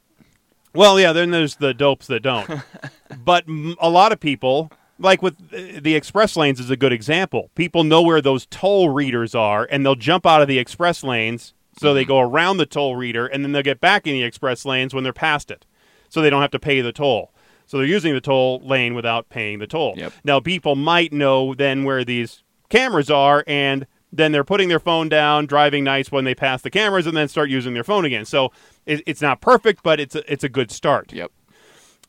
Well, 0.74 1.00
yeah, 1.00 1.12
then 1.12 1.30
there's 1.30 1.56
the 1.56 1.72
dopes 1.74 2.06
that 2.08 2.20
don't. 2.22 2.48
but 3.24 3.44
m- 3.48 3.76
a 3.80 3.88
lot 3.90 4.12
of 4.12 4.20
people, 4.20 4.70
like 4.98 5.22
with 5.22 5.34
uh, 5.52 5.80
the 5.80 5.94
express 5.94 6.36
lanes, 6.36 6.60
is 6.60 6.70
a 6.70 6.76
good 6.76 6.92
example. 6.92 7.50
People 7.54 7.82
know 7.84 8.02
where 8.02 8.20
those 8.20 8.46
toll 8.46 8.90
readers 8.90 9.34
are, 9.34 9.66
and 9.70 9.84
they'll 9.84 9.94
jump 9.94 10.26
out 10.26 10.42
of 10.42 10.48
the 10.48 10.58
express 10.58 11.02
lanes, 11.02 11.54
so 11.78 11.92
they 11.92 12.04
go 12.04 12.20
around 12.20 12.56
the 12.56 12.66
toll 12.66 12.96
reader, 12.96 13.26
and 13.26 13.44
then 13.44 13.52
they'll 13.52 13.62
get 13.62 13.80
back 13.80 14.06
in 14.06 14.14
the 14.14 14.22
express 14.22 14.64
lanes 14.64 14.94
when 14.94 15.04
they're 15.04 15.12
past 15.12 15.50
it, 15.50 15.66
so 16.08 16.20
they 16.20 16.30
don't 16.30 16.42
have 16.42 16.50
to 16.52 16.58
pay 16.58 16.80
the 16.80 16.92
toll. 16.92 17.32
So 17.66 17.78
they're 17.78 17.86
using 17.86 18.14
the 18.14 18.20
toll 18.20 18.60
lane 18.64 18.94
without 18.94 19.28
paying 19.28 19.58
the 19.58 19.66
toll. 19.66 19.94
Yep. 19.96 20.12
Now, 20.24 20.40
people 20.40 20.76
might 20.76 21.12
know 21.12 21.54
then 21.54 21.84
where 21.84 22.04
these 22.04 22.42
cameras 22.68 23.10
are, 23.10 23.44
and 23.46 23.86
then 24.12 24.32
they're 24.32 24.44
putting 24.44 24.68
their 24.68 24.80
phone 24.80 25.08
down, 25.08 25.46
driving 25.46 25.84
nice 25.84 26.12
when 26.12 26.24
they 26.24 26.34
pass 26.34 26.62
the 26.62 26.70
cameras, 26.70 27.06
and 27.06 27.16
then 27.16 27.28
start 27.28 27.50
using 27.50 27.74
their 27.74 27.84
phone 27.84 28.04
again. 28.04 28.24
So 28.24 28.52
it, 28.86 29.02
it's 29.04 29.20
not 29.20 29.40
perfect, 29.40 29.82
but 29.82 29.98
it's 29.98 30.14
a, 30.14 30.32
it's 30.32 30.44
a 30.44 30.48
good 30.48 30.70
start. 30.70 31.12
Yep. 31.12 31.32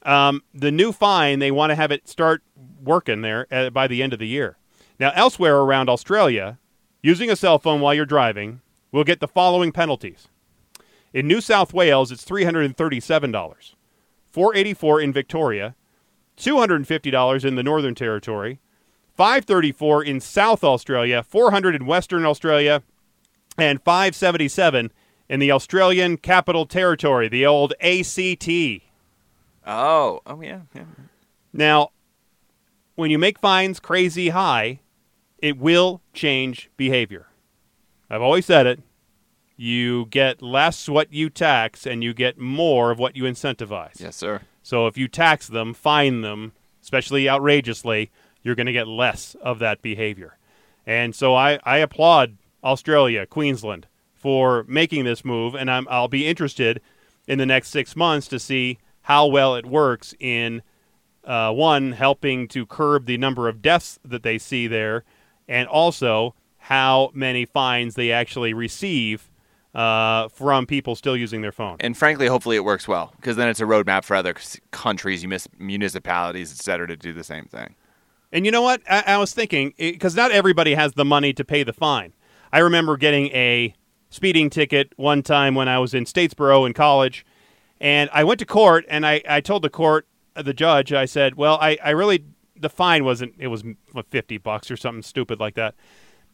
Um, 0.03 0.43
the 0.53 0.71
new 0.71 0.91
fine, 0.91 1.39
they 1.39 1.51
want 1.51 1.71
to 1.71 1.75
have 1.75 1.91
it 1.91 2.07
start 2.07 2.43
working 2.81 3.21
there 3.21 3.47
uh, 3.51 3.71
by 3.71 3.87
the 3.87 4.03
end 4.03 4.13
of 4.13 4.19
the 4.19 4.27
year. 4.27 4.57
Now, 4.99 5.11
elsewhere 5.15 5.57
around 5.57 5.89
Australia, 5.89 6.59
using 7.01 7.29
a 7.29 7.35
cell 7.35 7.59
phone 7.59 7.81
while 7.81 7.93
you're 7.93 8.05
driving 8.05 8.61
will 8.97 9.03
get 9.03 9.19
the 9.19 9.27
following 9.27 9.71
penalties. 9.71 10.27
In 11.13 11.27
New 11.27 11.39
South 11.39 11.71
Wales, 11.71 12.11
it's 12.11 12.25
$337, 12.25 13.75
484 14.31 15.01
in 15.01 15.13
Victoria, 15.13 15.75
$250 16.35 17.45
in 17.45 17.55
the 17.55 17.63
Northern 17.63 17.95
Territory, 17.95 18.59
534 19.13 20.03
in 20.03 20.19
South 20.19 20.63
Australia, 20.63 21.23
400 21.23 21.75
in 21.75 21.85
Western 21.85 22.25
Australia, 22.25 22.81
and 23.57 23.81
577 23.83 24.91
in 25.29 25.39
the 25.39 25.51
Australian 25.51 26.17
Capital 26.17 26.65
Territory, 26.65 27.27
the 27.27 27.45
old 27.45 27.73
ACT. 27.79 28.49
Oh, 29.65 30.21
oh 30.25 30.41
yeah, 30.41 30.61
yeah. 30.73 30.85
Now, 31.53 31.91
when 32.95 33.11
you 33.11 33.19
make 33.19 33.39
fines 33.39 33.79
crazy 33.79 34.29
high, 34.29 34.79
it 35.37 35.57
will 35.57 36.01
change 36.13 36.71
behavior. 36.77 37.27
I've 38.09 38.21
always 38.21 38.45
said 38.45 38.65
it. 38.65 38.79
You 39.57 40.05
get 40.05 40.41
less 40.41 40.87
what 40.87 41.11
you 41.11 41.29
tax 41.29 41.85
and 41.85 42.03
you 42.03 42.13
get 42.13 42.37
more 42.37 42.91
of 42.91 42.99
what 42.99 43.15
you 43.15 43.23
incentivize. 43.23 43.99
Yes, 43.99 44.15
sir. 44.15 44.41
So 44.61 44.85
if 44.85 44.97
you 44.97 45.07
tax 45.07 45.47
them, 45.47 45.73
fine 45.73 46.21
them, 46.21 46.53
especially 46.81 47.27
outrageously, 47.27 48.11
you're 48.43 48.55
going 48.55 48.67
to 48.67 48.73
get 48.73 48.87
less 48.87 49.35
of 49.41 49.59
that 49.59 49.81
behavior. 49.81 50.37
And 50.85 51.15
so 51.15 51.33
I, 51.33 51.59
I 51.63 51.77
applaud 51.79 52.37
Australia, 52.63 53.25
Queensland, 53.25 53.87
for 54.13 54.63
making 54.67 55.05
this 55.05 55.25
move, 55.25 55.55
and 55.55 55.69
I'm, 55.69 55.87
I'll 55.89 56.07
be 56.07 56.27
interested 56.27 56.81
in 57.27 57.39
the 57.39 57.45
next 57.45 57.69
six 57.69 57.95
months 57.95 58.27
to 58.29 58.39
see 58.39 58.77
how 59.01 59.25
well 59.25 59.55
it 59.55 59.65
works 59.65 60.13
in 60.19 60.61
uh, 61.23 61.51
one 61.51 61.93
helping 61.93 62.47
to 62.49 62.65
curb 62.65 63.05
the 63.05 63.17
number 63.17 63.49
of 63.49 63.61
deaths 63.61 63.99
that 64.05 64.23
they 64.23 64.37
see 64.37 64.67
there, 64.67 65.03
and 65.47 65.67
also 65.67 66.35
how 66.57 67.11
many 67.13 67.45
fines 67.45 67.95
they 67.95 68.11
actually 68.11 68.53
receive 68.53 69.29
uh, 69.77 70.27
from 70.29 70.65
people 70.65 70.95
still 70.95 71.15
using 71.15 71.41
their 71.41 71.51
phone. 71.51 71.77
And 71.79 71.95
frankly, 71.95 72.25
hopefully 72.25 72.55
it 72.55 72.65
works 72.65 72.87
well 72.87 73.13
because 73.17 73.35
then 73.35 73.47
it's 73.47 73.61
a 73.61 73.65
roadmap 73.65 74.03
for 74.03 74.15
other 74.15 74.33
c- 74.37 74.59
countries, 74.71 75.25
municipalities, 75.59 76.51
et 76.51 76.57
cetera, 76.57 76.87
to 76.87 76.97
do 76.97 77.13
the 77.13 77.23
same 77.23 77.45
thing. 77.45 77.75
And 78.31 78.43
you 78.43 78.51
know 78.51 78.63
what? 78.63 78.81
I, 78.89 79.03
I 79.05 79.17
was 79.17 79.33
thinking 79.33 79.75
because 79.77 80.15
not 80.15 80.31
everybody 80.31 80.73
has 80.73 80.93
the 80.93 81.05
money 81.05 81.31
to 81.33 81.45
pay 81.45 81.61
the 81.61 81.73
fine. 81.73 82.13
I 82.51 82.59
remember 82.59 82.97
getting 82.97 83.27
a 83.27 83.75
speeding 84.09 84.49
ticket 84.49 84.93
one 84.97 85.21
time 85.21 85.53
when 85.53 85.67
I 85.67 85.77
was 85.77 85.93
in 85.93 86.05
Statesboro 86.05 86.65
in 86.65 86.73
college, 86.73 87.23
and 87.79 88.09
I 88.11 88.23
went 88.23 88.39
to 88.39 88.45
court 88.47 88.83
and 88.89 89.05
I, 89.05 89.21
I 89.29 89.41
told 89.41 89.61
the 89.61 89.69
court, 89.69 90.07
uh, 90.35 90.41
the 90.41 90.53
judge, 90.53 90.91
I 90.91 91.05
said, 91.05 91.35
well, 91.35 91.59
I, 91.61 91.77
I 91.83 91.91
really, 91.91 92.25
the 92.55 92.69
fine 92.69 93.05
wasn't, 93.05 93.35
it 93.37 93.47
was 93.47 93.63
50 94.09 94.39
bucks 94.39 94.71
or 94.71 94.77
something 94.77 95.03
stupid 95.03 95.39
like 95.39 95.53
that. 95.53 95.75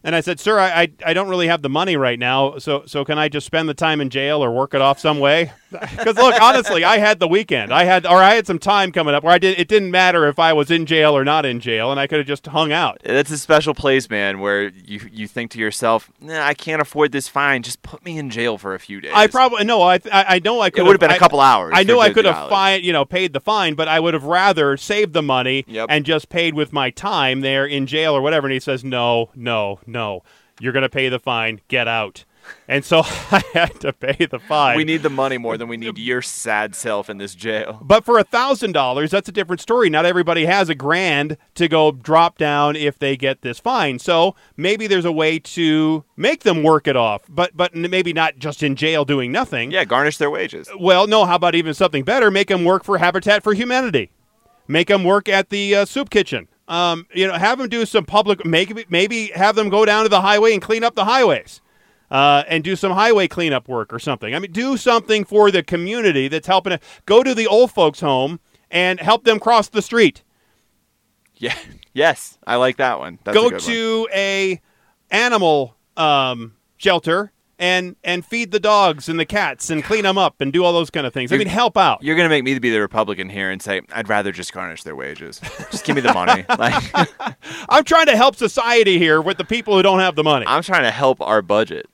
And 0.03 0.15
I 0.15 0.21
said, 0.21 0.39
"Sir, 0.39 0.59
I, 0.59 0.81
I, 0.81 0.91
I 1.05 1.13
don't 1.13 1.29
really 1.29 1.47
have 1.47 1.61
the 1.61 1.69
money 1.69 1.95
right 1.95 2.19
now, 2.19 2.57
so 2.57 2.83
so 2.85 3.05
can 3.05 3.17
I 3.17 3.29
just 3.29 3.45
spend 3.45 3.69
the 3.69 3.73
time 3.73 4.01
in 4.01 4.09
jail 4.09 4.43
or 4.43 4.51
work 4.51 4.73
it 4.73 4.81
off 4.81 4.99
some 4.99 5.19
way?" 5.19 5.51
Because 6.03 6.17
look, 6.17 6.41
honestly, 6.41 6.83
I 6.83 6.97
had 6.97 7.19
the 7.19 7.27
weekend, 7.27 7.73
I 7.73 7.83
had 7.85 8.05
or 8.05 8.17
I 8.17 8.33
had 8.33 8.45
some 8.47 8.59
time 8.59 8.91
coming 8.91 9.13
up 9.13 9.23
where 9.23 9.33
I 9.33 9.37
did. 9.37 9.59
It 9.59 9.67
didn't 9.67 9.91
matter 9.91 10.27
if 10.27 10.39
I 10.39 10.51
was 10.53 10.69
in 10.69 10.85
jail 10.85 11.15
or 11.15 11.23
not 11.23 11.45
in 11.45 11.59
jail, 11.59 11.91
and 11.91 11.99
I 11.99 12.07
could 12.07 12.17
have 12.17 12.27
just 12.27 12.45
hung 12.47 12.71
out. 12.71 12.99
It's 13.03 13.31
a 13.31 13.37
special 13.37 13.73
place, 13.73 14.09
man, 14.09 14.39
where 14.39 14.69
you 14.69 15.01
you 15.11 15.27
think 15.27 15.51
to 15.51 15.59
yourself, 15.59 16.11
nah, 16.19 16.45
"I 16.45 16.53
can't 16.53 16.81
afford 16.81 17.11
this 17.11 17.27
fine. 17.27 17.63
Just 17.63 17.81
put 17.83 18.03
me 18.03 18.17
in 18.17 18.29
jail 18.29 18.57
for 18.57 18.75
a 18.75 18.79
few 18.79 18.99
days." 18.99 19.13
I 19.15 19.27
probably 19.27 19.63
no. 19.63 19.81
I 19.81 19.95
I, 20.11 20.25
I 20.35 20.39
know 20.39 20.61
I 20.61 20.69
could. 20.69 20.81
It 20.81 20.83
would 20.83 20.93
have 20.93 20.99
been 20.99 21.11
a 21.11 21.19
couple 21.19 21.39
hours. 21.39 21.73
I 21.75 21.83
know 21.83 21.99
I 21.99 22.11
could 22.11 22.25
have 22.25 22.49
fine, 22.49 22.83
you 22.83 22.91
know, 22.91 23.05
paid 23.05 23.33
the 23.33 23.39
fine, 23.39 23.75
but 23.75 23.87
I 23.87 23.99
would 23.99 24.13
have 24.13 24.25
rather 24.25 24.75
saved 24.77 25.13
the 25.13 25.23
money 25.23 25.63
yep. 25.67 25.87
and 25.89 26.05
just 26.05 26.29
paid 26.29 26.53
with 26.53 26.73
my 26.73 26.89
time 26.89 27.41
there 27.41 27.65
in 27.65 27.85
jail 27.85 28.13
or 28.13 28.21
whatever. 28.21 28.47
And 28.47 28.53
he 28.53 28.59
says, 28.59 28.83
"No, 28.83 29.29
no, 29.35 29.79
no." 29.85 30.23
You're 30.59 30.73
going 30.73 30.83
to 30.83 30.89
pay 30.89 31.09
the 31.09 31.19
fine. 31.19 31.61
Get 31.67 31.87
out. 31.87 32.25
And 32.67 32.83
so 32.83 33.01
I 33.05 33.43
had 33.53 33.79
to 33.81 33.93
pay 33.93 34.25
the 34.25 34.39
fine. 34.39 34.77
We 34.77 34.83
need 34.83 35.03
the 35.03 35.09
money 35.09 35.37
more 35.37 35.57
than 35.57 35.67
we 35.67 35.77
need 35.77 35.97
your 35.97 36.21
sad 36.21 36.75
self 36.75 37.09
in 37.09 37.17
this 37.17 37.35
jail. 37.35 37.79
But 37.81 38.05
for 38.05 38.17
a 38.17 38.23
thousand 38.23 38.71
dollars, 38.73 39.11
that's 39.11 39.29
a 39.29 39.31
different 39.31 39.61
story. 39.61 39.89
Not 39.89 40.05
everybody 40.05 40.45
has 40.45 40.69
a 40.69 40.75
grand 40.75 41.37
to 41.55 41.67
go 41.67 41.91
drop 41.91 42.37
down 42.37 42.75
if 42.75 42.99
they 42.99 43.17
get 43.17 43.41
this 43.41 43.59
fine. 43.59 43.99
So 43.99 44.35
maybe 44.57 44.87
there's 44.87 45.05
a 45.05 45.11
way 45.11 45.39
to 45.39 46.03
make 46.15 46.43
them 46.43 46.63
work 46.63 46.87
it 46.87 46.95
off, 46.95 47.23
but 47.29 47.55
but 47.55 47.75
maybe 47.75 48.13
not 48.13 48.37
just 48.37 48.63
in 48.63 48.75
jail 48.75 49.05
doing 49.05 49.31
nothing. 49.31 49.71
Yeah, 49.71 49.85
garnish 49.85 50.17
their 50.17 50.29
wages. 50.29 50.69
Well, 50.79 51.07
no. 51.07 51.25
How 51.25 51.35
about 51.35 51.55
even 51.55 51.73
something 51.73 52.03
better? 52.03 52.31
Make 52.31 52.47
them 52.47 52.65
work 52.65 52.83
for 52.83 52.97
Habitat 52.97 53.43
for 53.43 53.53
Humanity. 53.53 54.11
Make 54.67 54.87
them 54.87 55.03
work 55.03 55.27
at 55.27 55.49
the 55.49 55.75
uh, 55.75 55.85
soup 55.85 56.09
kitchen. 56.09 56.47
Um, 56.67 57.07
you 57.13 57.27
know, 57.27 57.33
have 57.33 57.57
them 57.57 57.67
do 57.67 57.85
some 57.85 58.05
public, 58.05 58.45
maybe 58.45 58.85
maybe 58.89 59.27
have 59.27 59.55
them 59.55 59.69
go 59.69 59.85
down 59.85 60.03
to 60.03 60.09
the 60.09 60.21
highway 60.21 60.53
and 60.53 60.61
clean 60.61 60.83
up 60.83 60.95
the 60.95 61.03
highways, 61.03 61.61
uh, 62.13 62.43
and 62.47 62.63
do 62.63 62.75
some 62.75 62.91
highway 62.91 63.27
cleanup 63.27 63.67
work 63.67 63.91
or 63.91 63.97
something. 63.97 64.35
I 64.35 64.39
mean, 64.39 64.51
do 64.51 64.77
something 64.77 65.25
for 65.25 65.49
the 65.49 65.63
community 65.63 66.27
that's 66.27 66.45
helping. 66.45 66.73
It. 66.73 66.83
Go 67.07 67.23
to 67.23 67.33
the 67.33 67.47
old 67.47 67.71
folks' 67.71 68.01
home 68.01 68.39
and 68.69 68.99
help 68.99 69.23
them 69.23 69.39
cross 69.39 69.67
the 69.67 69.81
street. 69.81 70.23
Yeah. 71.35 71.57
Yes, 71.95 72.39
I 72.47 72.55
like 72.55 72.77
that 72.77 72.97
one. 72.97 73.19
That's 73.23 73.37
go 73.37 73.51
to 73.51 73.99
one. 73.99 74.09
a 74.15 74.59
animal 75.11 75.75
um, 75.95 76.55
shelter 76.77 77.31
and 77.59 77.95
and 78.03 78.25
feed 78.25 78.49
the 78.49 78.59
dogs 78.59 79.07
and 79.07 79.19
the 79.19 79.27
cats 79.27 79.69
and 79.69 79.83
clean 79.83 80.01
them 80.01 80.17
up 80.17 80.41
and 80.41 80.51
do 80.51 80.63
all 80.63 80.73
those 80.73 80.89
kind 80.89 81.05
of 81.05 81.13
things. 81.13 81.29
You're, 81.29 81.39
I 81.39 81.43
mean, 81.43 81.49
help 81.49 81.77
out. 81.77 82.01
You're 82.01 82.15
going 82.15 82.25
to 82.25 82.29
make 82.29 82.43
me 82.43 82.57
be 82.57 82.71
the 82.71 82.81
Republican 82.81 83.29
here 83.29 83.51
and 83.51 83.61
say 83.61 83.81
I'd 83.91 84.09
rather 84.09 84.31
just 84.31 84.51
garnish 84.53 84.81
their 84.81 84.95
wages. 84.95 85.39
Just 85.69 85.85
give 85.85 85.95
me 85.95 86.01
the 86.01 86.15
money. 86.15 86.45
like, 86.57 86.83
I'm 87.69 87.83
trying 87.83 88.07
to 88.07 88.17
help 88.17 88.35
society 88.35 88.97
here 88.97 89.21
with 89.21 89.37
the 89.37 89.45
people 89.45 89.75
who 89.75 89.83
don't 89.83 89.99
have 89.99 90.15
the 90.15 90.23
money. 90.23 90.47
I'm 90.47 90.63
trying 90.63 90.81
to 90.81 90.91
help 90.91 91.21
our 91.21 91.43
budget. 91.43 91.85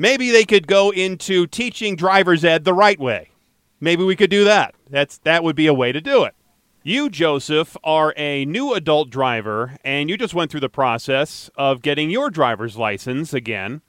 Maybe 0.00 0.30
they 0.30 0.46
could 0.46 0.66
go 0.66 0.88
into 0.88 1.46
teaching 1.46 1.94
driver's 1.94 2.42
ed 2.42 2.64
the 2.64 2.72
right 2.72 2.98
way. 2.98 3.32
Maybe 3.80 4.02
we 4.02 4.16
could 4.16 4.30
do 4.30 4.44
that. 4.44 4.74
That's 4.88 5.18
that 5.24 5.44
would 5.44 5.56
be 5.56 5.66
a 5.66 5.74
way 5.74 5.92
to 5.92 6.00
do 6.00 6.24
it. 6.24 6.34
You, 6.82 7.10
Joseph, 7.10 7.76
are 7.84 8.14
a 8.16 8.46
new 8.46 8.72
adult 8.72 9.10
driver, 9.10 9.76
and 9.84 10.08
you 10.08 10.16
just 10.16 10.32
went 10.32 10.50
through 10.50 10.60
the 10.60 10.70
process 10.70 11.50
of 11.54 11.82
getting 11.82 12.08
your 12.08 12.30
driver's 12.30 12.78
license 12.78 13.34
again. 13.34 13.82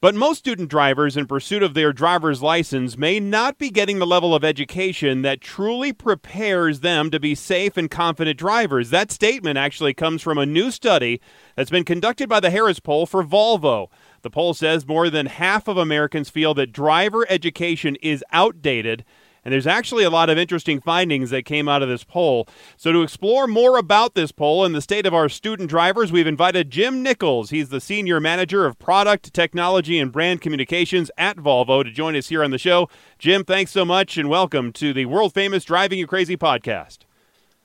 But 0.00 0.16
most 0.16 0.38
student 0.38 0.68
drivers 0.68 1.16
in 1.16 1.28
pursuit 1.28 1.62
of 1.62 1.74
their 1.74 1.92
driver's 1.92 2.42
license 2.42 2.98
may 2.98 3.20
not 3.20 3.56
be 3.56 3.70
getting 3.70 4.00
the 4.00 4.04
level 4.04 4.34
of 4.34 4.42
education 4.42 5.22
that 5.22 5.40
truly 5.40 5.92
prepares 5.92 6.80
them 6.80 7.08
to 7.12 7.20
be 7.20 7.36
safe 7.36 7.76
and 7.76 7.88
confident 7.88 8.36
drivers. 8.36 8.90
That 8.90 9.12
statement 9.12 9.58
actually 9.58 9.94
comes 9.94 10.22
from 10.22 10.38
a 10.38 10.44
new 10.44 10.72
study 10.72 11.20
that's 11.54 11.70
been 11.70 11.84
conducted 11.84 12.28
by 12.28 12.40
the 12.40 12.50
Harris 12.50 12.80
Poll 12.80 13.06
for 13.06 13.22
Volvo. 13.22 13.90
The 14.22 14.30
poll 14.30 14.54
says 14.54 14.86
more 14.86 15.10
than 15.10 15.26
half 15.26 15.68
of 15.68 15.76
Americans 15.76 16.30
feel 16.30 16.54
that 16.54 16.72
driver 16.72 17.26
education 17.28 17.96
is 17.96 18.24
outdated 18.32 19.04
and 19.44 19.52
there's 19.52 19.66
actually 19.66 20.04
a 20.04 20.10
lot 20.10 20.30
of 20.30 20.38
interesting 20.38 20.80
findings 20.80 21.30
that 21.30 21.44
came 21.44 21.68
out 21.68 21.82
of 21.82 21.88
this 21.88 22.04
poll. 22.04 22.46
So, 22.76 22.92
to 22.92 23.02
explore 23.02 23.46
more 23.46 23.76
about 23.76 24.14
this 24.14 24.30
poll 24.30 24.64
and 24.64 24.74
the 24.74 24.80
state 24.80 25.06
of 25.06 25.14
our 25.14 25.28
student 25.28 25.68
drivers, 25.68 26.12
we've 26.12 26.26
invited 26.26 26.70
Jim 26.70 27.02
Nichols. 27.02 27.50
He's 27.50 27.68
the 27.68 27.80
Senior 27.80 28.20
Manager 28.20 28.66
of 28.66 28.78
Product, 28.78 29.34
Technology, 29.34 29.98
and 29.98 30.12
Brand 30.12 30.40
Communications 30.40 31.10
at 31.18 31.36
Volvo 31.36 31.82
to 31.82 31.90
join 31.90 32.14
us 32.14 32.28
here 32.28 32.44
on 32.44 32.52
the 32.52 32.58
show. 32.58 32.88
Jim, 33.18 33.44
thanks 33.44 33.72
so 33.72 33.84
much 33.84 34.16
and 34.16 34.28
welcome 34.28 34.72
to 34.74 34.92
the 34.92 35.06
world 35.06 35.34
famous 35.34 35.64
Driving 35.64 35.98
You 35.98 36.06
Crazy 36.06 36.36
podcast. 36.36 36.98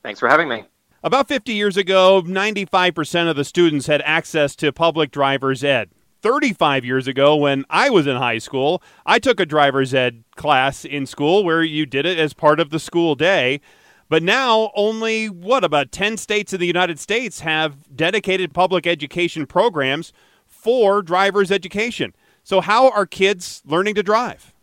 Thanks 0.01 0.19
for 0.19 0.29
having 0.29 0.49
me. 0.49 0.63
About 1.03 1.27
50 1.27 1.53
years 1.53 1.77
ago, 1.77 2.23
95% 2.25 3.29
of 3.29 3.35
the 3.35 3.45
students 3.45 3.85
had 3.85 4.01
access 4.01 4.55
to 4.55 4.71
public 4.71 5.11
driver's 5.11 5.63
ed. 5.63 5.91
35 6.27 6.83
years 6.83 7.07
ago 7.07 7.37
when 7.37 7.63
I 7.69 7.89
was 7.89 8.05
in 8.05 8.17
high 8.17 8.39
school, 8.39 8.83
I 9.05 9.17
took 9.17 9.39
a 9.39 9.45
driver's 9.45 9.93
ed 9.93 10.25
class 10.35 10.83
in 10.83 11.05
school 11.05 11.45
where 11.45 11.63
you 11.63 11.85
did 11.85 12.05
it 12.05 12.19
as 12.19 12.33
part 12.33 12.59
of 12.59 12.69
the 12.69 12.79
school 12.79 13.15
day. 13.15 13.61
But 14.09 14.23
now, 14.23 14.71
only 14.75 15.29
what, 15.29 15.63
about 15.63 15.93
10 15.93 16.17
states 16.17 16.51
in 16.51 16.59
the 16.59 16.67
United 16.67 16.99
States 16.99 17.39
have 17.39 17.95
dedicated 17.95 18.53
public 18.53 18.85
education 18.85 19.45
programs 19.45 20.11
for 20.45 21.01
driver's 21.01 21.49
education. 21.49 22.13
So, 22.43 22.59
how 22.59 22.89
are 22.89 23.05
kids 23.05 23.61
learning 23.65 23.95
to 23.95 24.03
drive? 24.03 24.53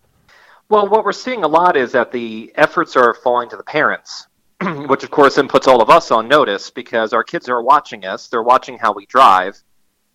Well, 0.68 0.86
what 0.86 1.02
we're 1.02 1.12
seeing 1.12 1.44
a 1.44 1.48
lot 1.48 1.78
is 1.78 1.92
that 1.92 2.12
the 2.12 2.52
efforts 2.56 2.94
are 2.94 3.14
falling 3.14 3.48
to 3.48 3.56
the 3.56 3.62
parents, 3.62 4.26
which 4.60 5.02
of 5.02 5.10
course 5.10 5.36
then 5.36 5.48
puts 5.48 5.66
all 5.66 5.80
of 5.80 5.88
us 5.88 6.10
on 6.10 6.28
notice 6.28 6.68
because 6.68 7.14
our 7.14 7.24
kids 7.24 7.48
are 7.48 7.62
watching 7.62 8.04
us, 8.04 8.28
they're 8.28 8.42
watching 8.42 8.76
how 8.76 8.92
we 8.92 9.06
drive 9.06 9.62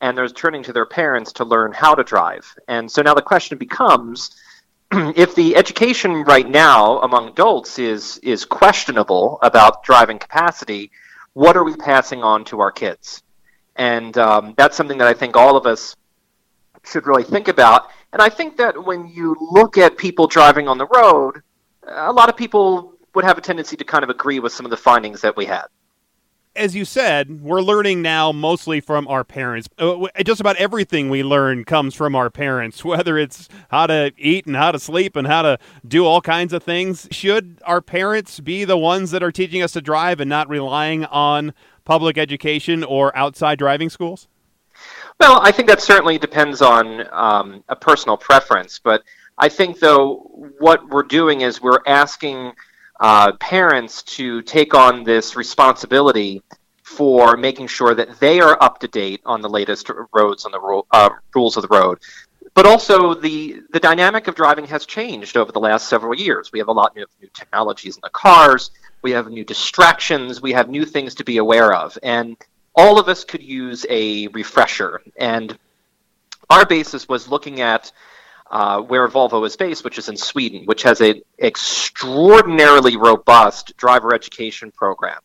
and 0.02 0.18
they're 0.18 0.28
turning 0.30 0.64
to 0.64 0.74
their 0.74 0.86
parents 0.86 1.34
to 1.34 1.46
learn 1.46 1.72
how 1.72 1.96
to 1.96 2.04
drive. 2.04 2.56
And 2.68 2.90
so 2.90 3.02
now 3.02 3.14
the 3.14 3.22
question 3.22 3.58
becomes 3.58 4.32
if 4.92 5.36
the 5.36 5.56
education 5.56 6.24
right 6.24 6.50
now 6.50 7.00
among 7.00 7.30
adults 7.30 7.80
is 7.80 8.18
is 8.20 8.46
questionable 8.46 9.40
about 9.42 9.84
driving 9.84 10.20
capacity, 10.20 10.92
what 11.34 11.56
are 11.58 11.64
we 11.64 11.76
passing 11.76 12.24
on 12.24 12.46
to 12.46 12.60
our 12.60 12.72
kids? 12.72 13.22
And 13.76 14.18
um, 14.18 14.54
that's 14.58 14.76
something 14.76 14.98
that 14.98 15.08
I 15.08 15.14
think 15.14 15.36
all 15.36 15.56
of 15.56 15.66
us 15.66 15.96
should 16.84 17.06
really 17.06 17.24
think 17.24 17.48
about. 17.48 17.90
And 18.12 18.22
I 18.22 18.30
think 18.30 18.58
that 18.58 18.84
when 18.84 19.08
you 19.08 19.36
look 19.40 19.78
at 19.78 19.98
people 19.98 20.28
driving 20.28 20.68
on 20.68 20.78
the 20.78 20.88
road, 20.88 21.44
a 21.88 22.12
lot 22.12 22.30
of 22.30 22.36
people 22.36 22.94
would 23.14 23.26
have 23.26 23.38
a 23.38 23.42
tendency 23.42 23.78
to 23.78 23.84
kind 23.84 24.04
of 24.04 24.10
agree 24.10 24.40
with 24.40 24.54
some 24.54 24.66
of 24.66 24.70
the 24.70 24.78
findings 24.78 25.22
that 25.22 25.36
we 25.38 25.46
had 25.46 25.66
as 26.60 26.76
you 26.76 26.84
said, 26.84 27.42
we're 27.42 27.62
learning 27.62 28.02
now 28.02 28.34
mostly 28.34 28.82
from 28.82 29.08
our 29.08 29.24
parents. 29.24 29.70
Uh, 29.78 30.08
just 30.26 30.42
about 30.42 30.58
everything 30.58 31.10
we 31.10 31.24
learn 31.24 31.64
comes 31.64 31.96
from 31.96 32.16
our 32.16 32.30
parents, 32.30 32.84
whether 32.86 33.18
it's 33.18 33.48
how 33.70 33.88
to 33.88 34.12
eat 34.18 34.46
and 34.46 34.56
how 34.56 34.72
to 34.72 34.80
sleep 34.80 35.16
and 35.16 35.26
how 35.26 35.42
to 35.42 35.58
do 35.88 36.06
all 36.06 36.22
kinds 36.22 36.52
of 36.52 36.62
things. 36.62 37.08
Should 37.12 37.62
our 37.66 37.82
parents 37.82 38.40
be 38.42 38.66
the 38.66 38.78
ones 38.78 39.12
that 39.12 39.24
are 39.24 39.32
teaching 39.32 39.62
us 39.64 39.72
to 39.72 39.82
drive 39.82 40.20
and 40.20 40.30
not 40.30 40.50
relying 40.50 41.06
on 41.06 41.54
public 41.86 42.18
education 42.18 42.84
or 42.84 43.16
outside 43.18 43.58
driving 43.58 43.90
schools? 43.90 44.28
Well, 45.20 45.40
I 45.42 45.52
think 45.52 45.68
that 45.70 45.82
certainly 45.82 46.18
depends 46.18 46.62
on 46.62 47.06
um, 47.12 47.64
a 47.70 47.76
personal 47.76 48.18
preference. 48.18 48.80
But 48.80 49.04
I 49.38 49.50
think, 49.50 49.80
though, 49.80 50.30
what 50.60 50.88
we're 50.90 51.04
doing 51.04 51.42
is 51.42 51.62
we're 51.62 51.82
asking 51.88 52.54
uh, 53.00 53.34
parents 53.34 54.04
to 54.04 54.42
take 54.42 54.74
on 54.74 55.04
this 55.04 55.36
responsibility 55.36 56.42
for 56.84 57.38
making 57.38 57.68
sure 57.68 57.94
that 57.94 58.20
they 58.20 58.40
are 58.40 58.62
up 58.62 58.80
to 58.80 58.88
date 58.88 59.22
on 59.26 59.42
the 59.42 59.50
latest 59.50 59.90
roads 60.14 60.46
on 60.46 60.52
the 60.52 60.60
ru- 60.60 60.86
uh, 60.92 61.10
rules 61.36 61.56
of 61.56 61.62
the 61.62 61.68
road. 61.70 62.00
But 62.56 62.66
also, 62.66 63.14
the, 63.14 63.62
the 63.72 63.80
dynamic 63.80 64.28
of 64.28 64.36
driving 64.36 64.66
has 64.66 64.86
changed 64.86 65.38
over 65.38 65.52
the 65.52 65.60
last 65.60 65.88
several 65.88 66.16
years. 66.16 66.52
We 66.52 66.60
have 66.60 66.68
a 66.68 66.74
lot 66.74 66.98
of 66.98 67.08
new 67.22 67.30
technologies 67.34 67.96
in 67.96 68.02
the 68.04 68.10
cars, 68.10 68.72
we 69.02 69.12
have 69.12 69.30
new 69.30 69.46
distractions, 69.46 70.42
we 70.42 70.52
have 70.54 70.68
new 70.68 70.84
things 70.84 71.16
to 71.16 71.24
be 71.24 71.38
aware 71.38 71.74
of. 71.74 71.98
And 72.04 72.36
all 72.76 73.00
of 73.00 73.08
us 73.08 73.24
could 73.24 73.44
use 73.44 73.86
a 73.90 74.28
refresher. 74.30 75.02
And 75.16 75.58
our 76.50 76.66
basis 76.66 77.08
was 77.08 77.30
looking 77.30 77.62
at 77.62 77.92
uh, 78.50 78.82
where 78.82 79.08
Volvo 79.08 79.46
is 79.46 79.56
based, 79.56 79.84
which 79.84 79.98
is 79.98 80.10
in 80.10 80.18
Sweden, 80.18 80.66
which 80.66 80.84
has 80.84 81.02
an 81.02 81.22
extraordinarily 81.42 82.98
robust 82.98 83.76
driver 83.78 84.14
education 84.14 84.72
program. 84.72 85.20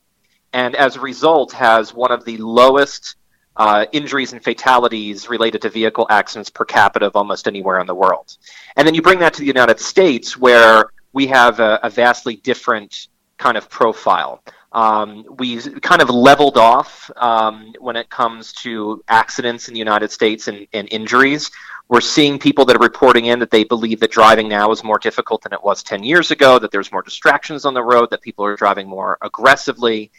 And 0.53 0.77
as 0.77 0.97
a 0.97 1.01
result, 1.01 1.53
has 1.53 1.93
one 1.95 2.13
of 2.13 2.25
the 2.25 2.37
lowest 2.37 3.17
uh, 3.57 3.87
injuries 3.93 4.33
and 4.33 4.43
fatalities 4.43 5.29
related 5.29 5.63
to 5.63 5.69
vehicle 5.69 6.07
accidents 6.11 6.51
per 6.51 6.65
capita 6.65 7.07
of 7.07 7.17
almost 7.17 7.47
anywhere 7.47 7.81
in 7.81 7.87
the 7.87 7.95
world. 7.95 8.37
And 8.77 8.87
then 8.87 8.95
you 8.95 9.03
bring 9.03 9.21
that 9.21 9.35
to 9.35 9.41
the 9.41 9.47
United 9.47 9.81
States, 9.81 10.37
where 10.37 10.87
we 11.13 11.27
have 11.29 11.61
a, 11.61 11.81
a 11.83 11.91
vastly 11.91 12.37
different 12.37 13.09
kind 13.39 13.57
of 13.57 13.69
profile. 13.69 14.43
Um, 14.75 15.25
we 15.39 15.61
kind 15.81 16.03
of 16.03 16.11
leveled 16.11 16.59
off 16.59 17.09
um, 17.17 17.73
when 17.79 17.95
it 17.95 18.11
comes 18.11 18.53
to 18.55 19.05
accidents 19.07 19.69
in 19.69 19.75
the 19.75 19.79
United 19.79 20.11
States 20.11 20.49
and, 20.49 20.67
and, 20.73 20.89
injuries. 20.91 21.53
We're 21.89 22.01
seeing 22.01 22.41
people 22.41 22.65
that 22.65 22.75
are 22.75 22.81
reporting 22.83 23.27
in 23.27 23.39
that 23.39 23.53
they 23.53 23.63
believe 23.63 24.01
that 24.01 24.11
driving 24.11 24.49
now 24.49 24.73
is 24.73 24.83
more 24.83 24.99
difficult 24.99 25.43
than 25.43 25.53
it 25.53 25.63
was 25.63 25.85
10 25.85 26.03
years 26.03 26.33
ago, 26.33 26.59
that 26.59 26.73
there's 26.73 26.91
more 26.91 27.03
distractions 27.03 27.65
on 27.65 27.73
the 27.73 27.85
road, 27.85 28.11
that 28.11 28.21
people 28.21 28.45
are 28.45 28.57
driving 28.57 28.89
more 28.89 29.17
aggressively. 29.23 30.11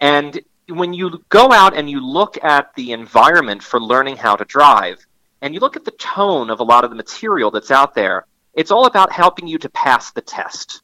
And 0.00 0.40
when 0.70 0.94
you 0.94 1.22
go 1.28 1.52
out 1.52 1.76
and 1.76 1.90
you 1.90 2.00
look 2.00 2.42
at 2.42 2.74
the 2.76 2.92
environment 2.92 3.62
for 3.62 3.78
learning 3.78 4.16
how 4.16 4.36
to 4.36 4.44
drive, 4.46 5.06
and 5.42 5.52
you 5.52 5.60
look 5.60 5.76
at 5.76 5.84
the 5.84 5.90
tone 5.92 6.48
of 6.48 6.60
a 6.60 6.64
lot 6.64 6.84
of 6.84 6.90
the 6.90 6.96
material 6.96 7.50
that's 7.50 7.70
out 7.70 7.94
there, 7.94 8.24
it's 8.54 8.70
all 8.70 8.86
about 8.86 9.12
helping 9.12 9.46
you 9.46 9.58
to 9.58 9.68
pass 9.68 10.12
the 10.12 10.22
test. 10.22 10.80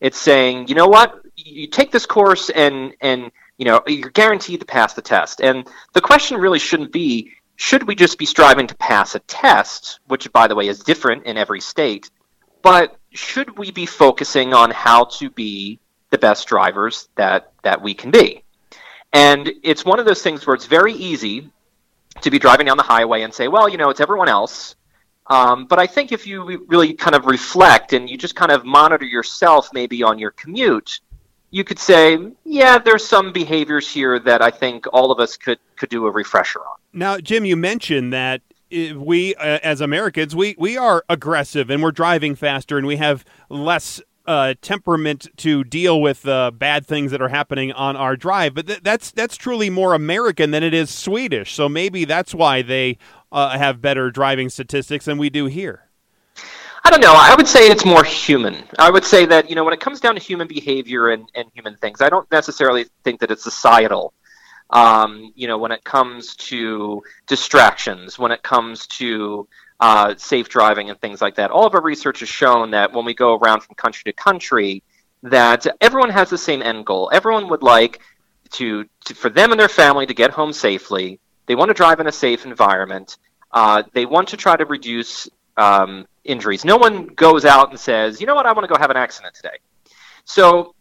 It's 0.00 0.18
saying, 0.18 0.68
you 0.68 0.74
know 0.74 0.88
what, 0.88 1.20
you 1.36 1.66
take 1.66 1.90
this 1.90 2.06
course 2.06 2.50
and 2.50 2.94
and 3.00 3.30
you 3.56 3.64
know 3.64 3.82
you're 3.86 4.10
guaranteed 4.10 4.60
to 4.60 4.66
pass 4.66 4.94
the 4.94 5.02
test. 5.02 5.40
And 5.40 5.68
the 5.92 6.00
question 6.00 6.38
really 6.38 6.58
shouldn't 6.58 6.92
be 6.92 7.32
should 7.56 7.88
we 7.88 7.94
just 7.94 8.18
be 8.18 8.26
striving 8.26 8.68
to 8.68 8.76
pass 8.76 9.14
a 9.14 9.18
test, 9.20 9.98
which 10.06 10.32
by 10.32 10.46
the 10.46 10.54
way 10.54 10.68
is 10.68 10.78
different 10.80 11.24
in 11.24 11.36
every 11.36 11.60
state, 11.60 12.10
but 12.62 12.96
should 13.12 13.58
we 13.58 13.70
be 13.70 13.86
focusing 13.86 14.54
on 14.54 14.70
how 14.70 15.04
to 15.04 15.30
be 15.30 15.80
the 16.10 16.18
best 16.18 16.46
drivers 16.46 17.08
that 17.16 17.52
that 17.62 17.82
we 17.82 17.94
can 17.94 18.10
be? 18.10 18.42
And 19.12 19.50
it's 19.62 19.84
one 19.84 19.98
of 19.98 20.06
those 20.06 20.22
things 20.22 20.46
where 20.46 20.54
it's 20.54 20.66
very 20.66 20.92
easy 20.92 21.50
to 22.20 22.30
be 22.30 22.38
driving 22.38 22.66
down 22.66 22.76
the 22.76 22.82
highway 22.82 23.22
and 23.22 23.32
say, 23.32 23.48
well, 23.48 23.68
you 23.68 23.78
know, 23.78 23.90
it's 23.90 24.00
everyone 24.00 24.28
else. 24.28 24.76
Um, 25.28 25.66
but 25.66 25.78
I 25.78 25.86
think 25.86 26.10
if 26.10 26.26
you 26.26 26.64
really 26.68 26.94
kind 26.94 27.14
of 27.14 27.26
reflect 27.26 27.92
and 27.92 28.08
you 28.08 28.16
just 28.16 28.34
kind 28.34 28.50
of 28.50 28.64
monitor 28.64 29.04
yourself 29.04 29.70
maybe 29.72 30.02
on 30.02 30.18
your 30.18 30.30
commute, 30.30 31.00
you 31.50 31.64
could 31.64 31.78
say, 31.78 32.18
yeah, 32.44 32.78
there's 32.78 33.06
some 33.06 33.32
behaviors 33.32 33.90
here 33.90 34.18
that 34.20 34.42
I 34.42 34.50
think 34.50 34.86
all 34.92 35.10
of 35.10 35.20
us 35.20 35.36
could 35.36 35.58
could 35.76 35.88
do 35.90 36.06
a 36.06 36.10
refresher 36.10 36.60
on. 36.60 36.76
Now, 36.92 37.18
Jim, 37.18 37.44
you 37.44 37.56
mentioned 37.56 38.12
that 38.12 38.42
we 38.70 39.34
uh, 39.36 39.58
as 39.62 39.80
Americans 39.80 40.36
we 40.36 40.54
we 40.58 40.76
are 40.76 41.04
aggressive 41.08 41.70
and 41.70 41.82
we're 41.82 41.92
driving 41.92 42.34
faster 42.34 42.76
and 42.76 42.86
we 42.86 42.96
have 42.96 43.24
less 43.48 44.00
uh, 44.28 44.52
temperament 44.60 45.26
to 45.38 45.64
deal 45.64 46.02
with 46.02 46.28
uh, 46.28 46.50
bad 46.50 46.86
things 46.86 47.10
that 47.12 47.22
are 47.22 47.30
happening 47.30 47.72
on 47.72 47.96
our 47.96 48.14
drive. 48.14 48.54
But 48.54 48.66
th- 48.66 48.82
that's 48.82 49.10
that's 49.10 49.36
truly 49.36 49.70
more 49.70 49.94
American 49.94 50.50
than 50.50 50.62
it 50.62 50.74
is 50.74 50.90
Swedish. 50.94 51.54
So 51.54 51.66
maybe 51.66 52.04
that's 52.04 52.34
why 52.34 52.60
they 52.60 52.98
uh, 53.30 53.56
have 53.58 53.80
better 53.80 54.10
driving 54.10 54.48
statistics 54.48 55.04
than 55.04 55.18
we 55.18 55.30
do 55.30 55.46
here. 55.46 55.88
I 56.84 56.90
don't 56.90 57.00
know. 57.00 57.14
I 57.14 57.34
would 57.34 57.46
say 57.46 57.68
it's 57.68 57.84
more 57.84 58.04
human. 58.04 58.64
I 58.78 58.90
would 58.90 59.04
say 59.04 59.26
that, 59.26 59.50
you 59.50 59.56
know, 59.56 59.64
when 59.64 59.74
it 59.74 59.80
comes 59.80 60.00
down 60.00 60.14
to 60.14 60.20
human 60.20 60.48
behavior 60.48 61.10
and, 61.10 61.30
and 61.34 61.50
human 61.52 61.76
things, 61.76 62.00
I 62.00 62.08
don't 62.08 62.30
necessarily 62.30 62.86
think 63.04 63.20
that 63.20 63.30
it's 63.30 63.42
societal. 63.42 64.14
Um, 64.70 65.32
you 65.34 65.48
know, 65.48 65.58
when 65.58 65.72
it 65.72 65.84
comes 65.84 66.36
to 66.36 67.02
distractions, 67.26 68.18
when 68.18 68.32
it 68.32 68.42
comes 68.42 68.86
to 68.98 69.48
uh, 69.80 70.14
safe 70.16 70.48
driving 70.48 70.90
and 70.90 71.00
things 71.00 71.20
like 71.20 71.34
that, 71.36 71.50
all 71.50 71.66
of 71.66 71.74
our 71.74 71.82
research 71.82 72.20
has 72.20 72.28
shown 72.28 72.70
that 72.70 72.92
when 72.92 73.04
we 73.04 73.14
go 73.14 73.36
around 73.36 73.60
from 73.60 73.74
country 73.74 74.04
to 74.04 74.12
country, 74.12 74.82
that 75.22 75.66
everyone 75.80 76.10
has 76.10 76.30
the 76.30 76.38
same 76.38 76.62
end 76.62 76.86
goal. 76.86 77.10
Everyone 77.12 77.48
would 77.48 77.62
like 77.62 78.00
to, 78.52 78.86
to 79.04 79.14
for 79.14 79.30
them 79.30 79.50
and 79.50 79.60
their 79.60 79.68
family 79.68 80.06
to 80.06 80.14
get 80.14 80.30
home 80.30 80.52
safely. 80.52 81.18
They 81.48 81.56
want 81.56 81.70
to 81.70 81.74
drive 81.74 81.98
in 81.98 82.06
a 82.06 82.12
safe 82.12 82.46
environment. 82.46 83.16
Uh, 83.50 83.82
they 83.94 84.06
want 84.06 84.28
to 84.28 84.36
try 84.36 84.54
to 84.54 84.66
reduce 84.66 85.28
um, 85.56 86.06
injuries. 86.22 86.64
No 86.64 86.76
one 86.76 87.06
goes 87.06 87.44
out 87.44 87.70
and 87.70 87.80
says, 87.80 88.20
you 88.20 88.26
know 88.26 88.34
what, 88.34 88.46
I 88.46 88.52
want 88.52 88.68
to 88.68 88.72
go 88.72 88.78
have 88.78 88.90
an 88.90 88.96
accident 88.96 89.34
today. 89.34 89.56
So 90.24 90.74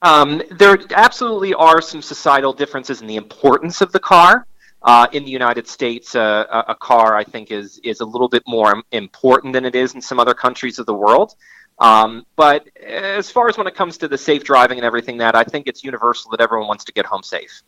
um, 0.00 0.42
there 0.50 0.78
absolutely 0.94 1.52
are 1.54 1.82
some 1.82 2.00
societal 2.00 2.54
differences 2.54 3.02
in 3.02 3.06
the 3.06 3.16
importance 3.16 3.82
of 3.82 3.92
the 3.92 4.00
car. 4.00 4.46
Uh, 4.84 5.06
in 5.12 5.24
the 5.24 5.30
United 5.30 5.68
States, 5.68 6.16
uh, 6.16 6.44
a, 6.50 6.72
a 6.72 6.74
car 6.74 7.14
I 7.14 7.22
think 7.22 7.52
is 7.52 7.78
is 7.84 8.00
a 8.00 8.04
little 8.04 8.28
bit 8.28 8.42
more 8.48 8.82
important 8.90 9.52
than 9.52 9.64
it 9.64 9.76
is 9.76 9.94
in 9.94 10.00
some 10.00 10.18
other 10.18 10.34
countries 10.34 10.80
of 10.80 10.86
the 10.86 10.94
world. 10.94 11.36
Um, 11.82 12.24
but 12.36 12.68
as 12.78 13.28
far 13.28 13.48
as 13.48 13.58
when 13.58 13.66
it 13.66 13.74
comes 13.74 13.98
to 13.98 14.08
the 14.08 14.16
safe 14.16 14.44
driving 14.44 14.78
and 14.78 14.84
everything, 14.84 15.18
that 15.18 15.34
I 15.34 15.42
think 15.42 15.66
it's 15.66 15.82
universal 15.82 16.30
that 16.30 16.40
everyone 16.40 16.68
wants 16.68 16.84
to 16.84 16.92
get 16.92 17.04
home 17.04 17.24
safe. 17.24 17.62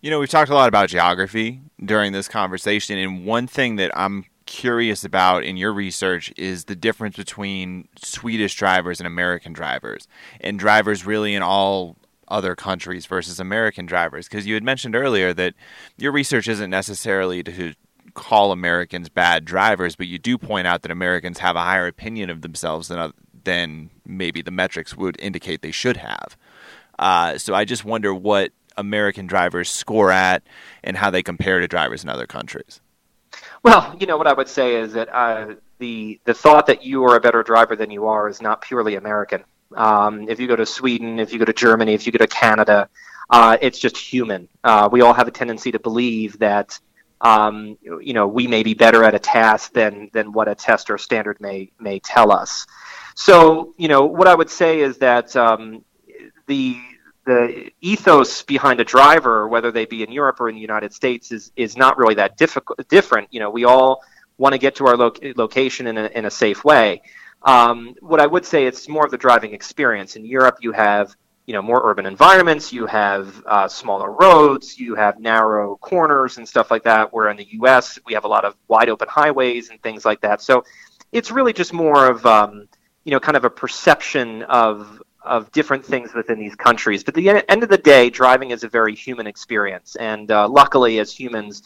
You 0.00 0.10
know, 0.10 0.18
we've 0.18 0.28
talked 0.28 0.50
a 0.50 0.54
lot 0.54 0.66
about 0.66 0.88
geography 0.88 1.60
during 1.82 2.12
this 2.12 2.26
conversation, 2.26 2.98
and 2.98 3.24
one 3.24 3.46
thing 3.46 3.76
that 3.76 3.96
I'm 3.96 4.24
curious 4.46 5.04
about 5.04 5.44
in 5.44 5.56
your 5.56 5.72
research 5.72 6.32
is 6.36 6.64
the 6.64 6.74
difference 6.74 7.16
between 7.16 7.86
Swedish 7.96 8.56
drivers 8.56 8.98
and 8.98 9.06
American 9.06 9.52
drivers, 9.52 10.08
and 10.40 10.58
drivers 10.58 11.06
really 11.06 11.36
in 11.36 11.42
all 11.42 11.96
other 12.26 12.56
countries 12.56 13.06
versus 13.06 13.38
American 13.38 13.86
drivers. 13.86 14.28
Because 14.28 14.48
you 14.48 14.54
had 14.54 14.64
mentioned 14.64 14.96
earlier 14.96 15.32
that 15.34 15.54
your 15.96 16.10
research 16.10 16.48
isn't 16.48 16.70
necessarily 16.70 17.44
to 17.44 17.74
call 18.14 18.50
Americans 18.50 19.08
bad 19.08 19.44
drivers, 19.44 19.94
but 19.94 20.08
you 20.08 20.18
do 20.18 20.36
point 20.36 20.66
out 20.66 20.82
that 20.82 20.90
Americans 20.90 21.38
have 21.38 21.54
a 21.54 21.60
higher 21.60 21.86
opinion 21.86 22.30
of 22.30 22.42
themselves 22.42 22.88
than 22.88 23.12
than 23.44 23.90
maybe 24.06 24.42
the 24.42 24.50
metrics 24.50 24.96
would 24.96 25.16
indicate 25.20 25.62
they 25.62 25.70
should 25.70 25.96
have. 25.98 26.36
Uh, 26.98 27.38
so 27.38 27.54
I 27.54 27.64
just 27.64 27.84
wonder 27.84 28.14
what 28.14 28.52
American 28.76 29.26
drivers 29.26 29.70
score 29.70 30.10
at 30.10 30.42
and 30.84 30.96
how 30.96 31.10
they 31.10 31.22
compare 31.22 31.60
to 31.60 31.68
drivers 31.68 32.02
in 32.02 32.08
other 32.08 32.26
countries. 32.26 32.80
Well, 33.62 33.94
you 33.98 34.06
know 34.06 34.16
what 34.16 34.26
I 34.26 34.32
would 34.32 34.48
say 34.48 34.76
is 34.76 34.92
that 34.94 35.08
uh, 35.14 35.54
the 35.78 36.20
the 36.24 36.34
thought 36.34 36.66
that 36.66 36.84
you 36.84 37.04
are 37.04 37.16
a 37.16 37.20
better 37.20 37.42
driver 37.42 37.76
than 37.76 37.90
you 37.90 38.06
are 38.06 38.28
is 38.28 38.40
not 38.40 38.62
purely 38.62 38.96
American. 38.96 39.44
Um, 39.76 40.28
if 40.28 40.40
you 40.40 40.48
go 40.48 40.56
to 40.56 40.66
Sweden, 40.66 41.20
if 41.20 41.32
you 41.32 41.38
go 41.38 41.44
to 41.44 41.52
Germany, 41.52 41.94
if 41.94 42.06
you 42.06 42.12
go 42.12 42.18
to 42.18 42.26
Canada, 42.26 42.88
uh, 43.28 43.56
it's 43.60 43.78
just 43.78 43.96
human. 43.96 44.48
Uh, 44.64 44.88
we 44.90 45.02
all 45.02 45.12
have 45.12 45.28
a 45.28 45.30
tendency 45.30 45.72
to 45.72 45.78
believe 45.78 46.38
that 46.40 46.78
um, 47.20 47.78
you 47.82 48.12
know 48.12 48.26
we 48.26 48.46
may 48.46 48.62
be 48.62 48.74
better 48.74 49.04
at 49.04 49.14
a 49.14 49.18
task 49.18 49.72
than 49.72 50.10
than 50.12 50.32
what 50.32 50.48
a 50.48 50.54
test 50.54 50.90
or 50.90 50.98
standard 50.98 51.40
may 51.40 51.70
may 51.78 51.98
tell 51.98 52.32
us. 52.32 52.66
So 53.20 53.74
you 53.76 53.88
know 53.88 54.06
what 54.06 54.28
I 54.28 54.34
would 54.34 54.48
say 54.48 54.80
is 54.80 54.96
that 54.96 55.36
um, 55.36 55.84
the 56.46 56.80
the 57.26 57.70
ethos 57.82 58.42
behind 58.42 58.80
a 58.80 58.84
driver, 58.84 59.46
whether 59.46 59.70
they 59.70 59.84
be 59.84 60.02
in 60.02 60.10
Europe 60.10 60.40
or 60.40 60.48
in 60.48 60.54
the 60.54 60.60
United 60.62 60.94
States, 60.94 61.30
is 61.30 61.52
is 61.54 61.76
not 61.76 61.98
really 61.98 62.14
that 62.14 62.38
difficult, 62.38 62.88
different. 62.88 63.28
You 63.30 63.40
know, 63.40 63.50
we 63.50 63.66
all 63.66 64.02
want 64.38 64.54
to 64.54 64.58
get 64.58 64.74
to 64.76 64.86
our 64.86 64.96
lo- 64.96 65.12
location 65.36 65.86
in 65.86 65.98
a, 65.98 66.06
in 66.06 66.24
a 66.24 66.30
safe 66.30 66.64
way. 66.64 67.02
Um, 67.42 67.94
what 68.00 68.20
I 68.20 68.26
would 68.26 68.46
say, 68.46 68.64
it's 68.64 68.88
more 68.88 69.04
of 69.04 69.10
the 69.10 69.18
driving 69.18 69.52
experience. 69.52 70.16
In 70.16 70.24
Europe, 70.24 70.56
you 70.62 70.72
have 70.72 71.14
you 71.44 71.52
know 71.52 71.60
more 71.60 71.82
urban 71.90 72.06
environments, 72.06 72.72
you 72.72 72.86
have 72.86 73.42
uh, 73.44 73.68
smaller 73.68 74.12
roads, 74.12 74.78
you 74.78 74.94
have 74.94 75.20
narrow 75.20 75.76
corners 75.76 76.38
and 76.38 76.48
stuff 76.48 76.70
like 76.70 76.84
that. 76.84 77.12
Where 77.12 77.28
in 77.28 77.36
the 77.36 77.48
U.S., 77.60 77.98
we 78.06 78.14
have 78.14 78.24
a 78.24 78.28
lot 78.28 78.46
of 78.46 78.56
wide 78.68 78.88
open 78.88 79.08
highways 79.10 79.68
and 79.68 79.78
things 79.82 80.06
like 80.06 80.22
that. 80.22 80.40
So 80.40 80.64
it's 81.12 81.30
really 81.30 81.52
just 81.52 81.74
more 81.74 82.06
of 82.06 82.24
um, 82.24 82.66
you 83.04 83.12
know 83.12 83.20
kind 83.20 83.36
of 83.36 83.44
a 83.44 83.50
perception 83.50 84.42
of 84.44 85.02
of 85.22 85.52
different 85.52 85.84
things 85.84 86.14
within 86.14 86.38
these 86.38 86.54
countries. 86.54 87.04
But 87.04 87.16
at 87.16 87.22
the 87.22 87.50
end 87.50 87.62
of 87.62 87.68
the 87.68 87.78
day, 87.78 88.08
driving 88.08 88.52
is 88.52 88.64
a 88.64 88.68
very 88.68 88.94
human 88.94 89.26
experience, 89.26 89.96
and 89.96 90.30
uh, 90.30 90.48
luckily, 90.48 90.98
as 90.98 91.12
humans, 91.12 91.62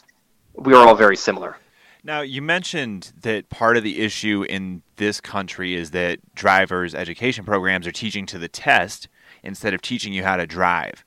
we 0.53 0.73
are 0.73 0.87
all 0.87 0.95
very 0.95 1.17
similar. 1.17 1.57
Now, 2.03 2.21
you 2.21 2.43
mentioned 2.43 3.13
that 3.21 3.49
part 3.49 3.77
of 3.77 3.83
the 3.83 3.99
issue 3.99 4.45
in 4.47 4.83
this 4.97 5.19
country 5.19 5.73
is 5.73 5.89
that 5.91 6.19
drivers' 6.35 6.93
education 6.93 7.45
programs 7.45 7.87
are 7.87 7.91
teaching 7.91 8.27
to 8.27 8.37
the 8.37 8.47
test 8.47 9.07
instead 9.41 9.73
of 9.73 9.81
teaching 9.81 10.13
you 10.13 10.23
how 10.23 10.35
to 10.37 10.45
drive. 10.45 11.03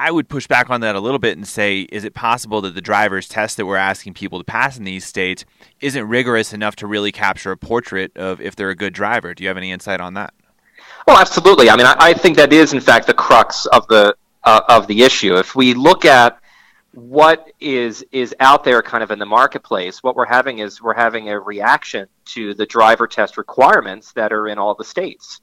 I 0.00 0.10
would 0.10 0.30
push 0.30 0.46
back 0.46 0.70
on 0.70 0.80
that 0.80 0.96
a 0.96 1.00
little 1.00 1.18
bit 1.18 1.36
and 1.36 1.46
say, 1.46 1.80
is 1.82 2.04
it 2.04 2.14
possible 2.14 2.62
that 2.62 2.74
the 2.74 2.80
driver's 2.80 3.28
test 3.28 3.58
that 3.58 3.66
we're 3.66 3.76
asking 3.76 4.14
people 4.14 4.38
to 4.38 4.44
pass 4.44 4.78
in 4.78 4.84
these 4.84 5.04
states 5.04 5.44
isn't 5.82 6.08
rigorous 6.08 6.54
enough 6.54 6.74
to 6.76 6.86
really 6.86 7.12
capture 7.12 7.52
a 7.52 7.56
portrait 7.58 8.16
of 8.16 8.40
if 8.40 8.56
they're 8.56 8.70
a 8.70 8.74
good 8.74 8.94
driver? 8.94 9.34
Do 9.34 9.44
you 9.44 9.48
have 9.48 9.58
any 9.58 9.70
insight 9.70 10.00
on 10.00 10.14
that? 10.14 10.32
Well, 11.06 11.18
absolutely. 11.18 11.68
I 11.68 11.76
mean, 11.76 11.84
I, 11.84 11.96
I 11.98 12.14
think 12.14 12.38
that 12.38 12.50
is, 12.50 12.72
in 12.72 12.80
fact, 12.80 13.08
the 13.08 13.14
crux 13.14 13.66
of 13.66 13.86
the 13.88 14.16
uh, 14.42 14.62
of 14.70 14.86
the 14.86 15.02
issue. 15.02 15.36
If 15.36 15.54
we 15.54 15.74
look 15.74 16.06
at 16.06 16.40
what 16.92 17.52
is 17.60 18.02
is 18.10 18.34
out 18.40 18.64
there 18.64 18.80
kind 18.80 19.04
of 19.04 19.10
in 19.10 19.18
the 19.20 19.26
marketplace 19.26 20.02
what 20.02 20.16
we're 20.16 20.26
having 20.26 20.58
is 20.58 20.82
we're 20.82 20.92
having 20.92 21.28
a 21.28 21.38
reaction 21.38 22.08
to 22.24 22.52
the 22.54 22.66
driver 22.66 23.06
test 23.06 23.36
requirements 23.36 24.10
that 24.12 24.32
are 24.32 24.48
in 24.48 24.58
all 24.58 24.74
the 24.74 24.82
states 24.82 25.40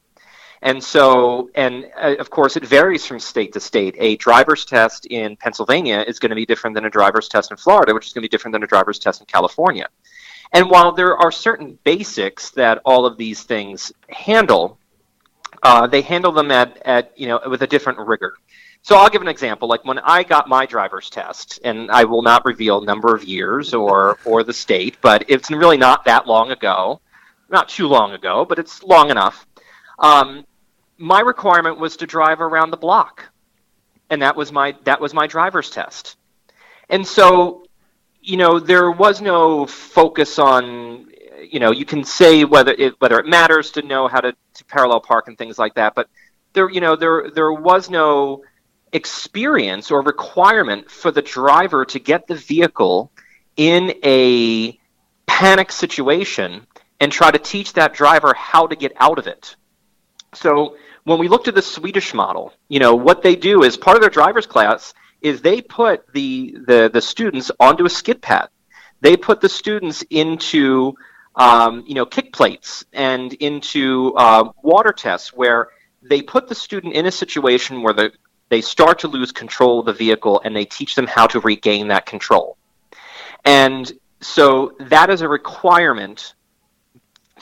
and 0.62 0.84
so 0.84 1.50
and 1.56 1.86
uh, 2.02 2.16
of 2.20 2.30
course 2.30 2.58
it 2.58 2.66
varies 2.66 3.06
from 3.06 3.20
state 3.20 3.54
to 3.54 3.60
state 3.60 3.96
a 3.98 4.16
driver's 4.18 4.66
test 4.66 5.06
in 5.08 5.36
pennsylvania 5.38 6.04
is 6.08 6.20
going 6.20 6.30
to 6.30 6.36
be 6.36 6.46
different 6.46 6.74
than 6.74 6.86
a 6.86 6.90
driver's 6.90 7.28
test 7.28 7.52
in 7.52 7.58
florida 7.58 7.94
which 7.94 8.08
is 8.08 8.14
going 8.14 8.22
to 8.22 8.28
be 8.28 8.32
different 8.32 8.54
than 8.54 8.64
a 8.64 8.68
driver's 8.68 9.00
test 9.00 9.22
in 9.22 9.26
california 9.28 9.88
and 10.54 10.70
while 10.70 10.92
there 10.92 11.18
are 11.18 11.32
certain 11.32 11.78
basics 11.84 12.52
that 12.52 12.82
all 12.86 13.06
of 13.06 13.18
these 13.18 13.44
things 13.44 13.92
handle 14.10 14.78
uh, 15.64 15.88
they 15.88 16.02
handle 16.02 16.32
them 16.32 16.52
at, 16.52 16.78
at 16.86 17.12
you 17.18 17.28
know 17.28 17.40
with 17.48 17.62
a 17.62 17.68
different 17.68 18.00
rigor 18.00 18.34
so 18.88 18.96
I'll 18.96 19.10
give 19.10 19.22
an 19.22 19.28
example. 19.28 19.68
Like 19.68 19.84
when 19.84 20.00
I 20.00 20.24
got 20.24 20.48
my 20.48 20.66
driver's 20.66 21.10
test, 21.10 21.60
and 21.66 21.92
I 21.92 22.06
will 22.06 22.22
not 22.22 22.46
reveal 22.46 22.80
number 22.80 23.14
of 23.14 23.24
years 23.24 23.74
or 23.74 24.18
or 24.24 24.44
the 24.44 24.54
state, 24.54 24.96
but 25.02 25.26
it's 25.28 25.52
really 25.52 25.76
not 25.76 26.06
that 26.06 26.26
long 26.26 26.52
ago, 26.52 27.02
not 27.50 27.68
too 27.68 27.88
long 27.88 28.14
ago, 28.14 28.46
but 28.46 28.60
it's 28.60 28.84
long 28.84 29.10
enough. 29.10 29.46
Um, 30.00 30.46
my 30.98 31.20
requirement 31.20 31.80
was 31.80 31.98
to 31.98 32.08
drive 32.08 32.42
around 32.42 32.72
the 32.72 32.78
block, 32.78 33.30
and 34.10 34.22
that 34.22 34.36
was 34.36 34.52
my 34.52 34.76
that 34.84 35.00
was 35.00 35.14
my 35.14 35.28
driver's 35.28 35.70
test. 35.70 36.18
And 36.90 37.06
so, 37.06 37.66
you 38.22 38.38
know, 38.38 38.60
there 38.60 38.92
was 38.92 39.22
no 39.22 39.66
focus 39.66 40.40
on, 40.40 41.10
you 41.42 41.60
know, 41.60 41.72
you 41.72 41.86
can 41.86 42.04
say 42.04 42.46
whether 42.46 42.72
it 42.72 43.00
whether 43.00 43.20
it 43.20 43.26
matters 43.26 43.72
to 43.72 43.82
know 43.82 44.08
how 44.08 44.22
to, 44.22 44.34
to 44.56 44.66
parallel 44.66 45.02
park 45.02 45.28
and 45.28 45.38
things 45.38 45.60
like 45.60 45.76
that, 45.76 45.96
but 45.96 46.10
there, 46.54 46.70
you 46.70 46.82
know, 46.82 46.96
there 46.96 47.30
there 47.30 47.52
was 47.52 47.90
no 47.90 48.44
experience 48.94 49.92
or 49.92 50.02
requirement 50.02 50.90
for 50.90 51.12
the 51.12 51.22
driver 51.22 51.86
to 51.86 52.00
get 52.00 52.26
the 52.28 52.36
vehicle 52.36 53.12
in 53.58 53.94
a 54.04 54.80
panic 55.26 55.72
situation 55.72 56.66
and 57.00 57.12
try 57.12 57.30
to 57.30 57.38
teach 57.38 57.74
that 57.74 57.94
driver 57.94 58.34
how 58.34 58.66
to 58.66 58.76
get 58.76 58.94
out 58.98 59.20
of 59.20 59.28
it. 59.28 59.56
So 60.34 60.76
when 61.04 61.20
we 61.20 61.28
looked 61.28 61.48
at 61.48 61.56
the 61.56 61.62
Swedish 61.62 62.14
model, 62.14 62.54
you 62.68 62.80
know, 62.80 62.96
what 62.96 63.22
they 63.22 63.36
do 63.36 63.64
is 63.64 63.78
part 63.78 63.96
of 63.96 64.02
their 64.02 64.10
driver's 64.10 64.46
class 64.46 64.94
is 65.22 65.42
they 65.42 65.62
put 65.62 66.12
the, 66.14 66.56
the, 66.68 66.90
the 66.94 67.02
students 67.02 67.52
onto 67.60 67.86
a 67.86 67.90
skid 67.90 68.22
pad. 68.22 68.50
They 69.02 69.16
put 69.16 69.42
the 69.42 69.50
students 69.50 70.04
into 70.10 70.96
um, 71.38 71.84
you 71.88 71.94
know 71.94 72.06
kick 72.06 72.34
plates 72.34 72.84
and 72.92 73.32
into 73.34 74.14
uh, 74.18 74.52
water 74.64 74.92
tests 74.92 75.32
where 75.34 75.70
they 76.02 76.22
put 76.22 76.48
the 76.48 76.56
student 76.56 76.94
in 76.94 77.06
a 77.06 77.12
situation 77.12 77.84
where 77.84 77.94
the 77.94 78.12
they 78.50 78.62
start 78.62 79.00
to 79.00 79.08
lose 79.08 79.32
control 79.32 79.82
of 79.82 79.86
the 79.86 79.94
vehicle 79.94 80.42
and 80.44 80.56
they 80.56 80.66
teach 80.66 80.96
them 80.96 81.06
how 81.06 81.28
to 81.28 81.40
regain 81.42 81.90
that 81.90 82.06
control. 82.06 82.58
And 83.44 83.92
so 84.22 84.74
that 84.80 85.10
is 85.10 85.22
a 85.22 85.28
requirement 85.28 86.34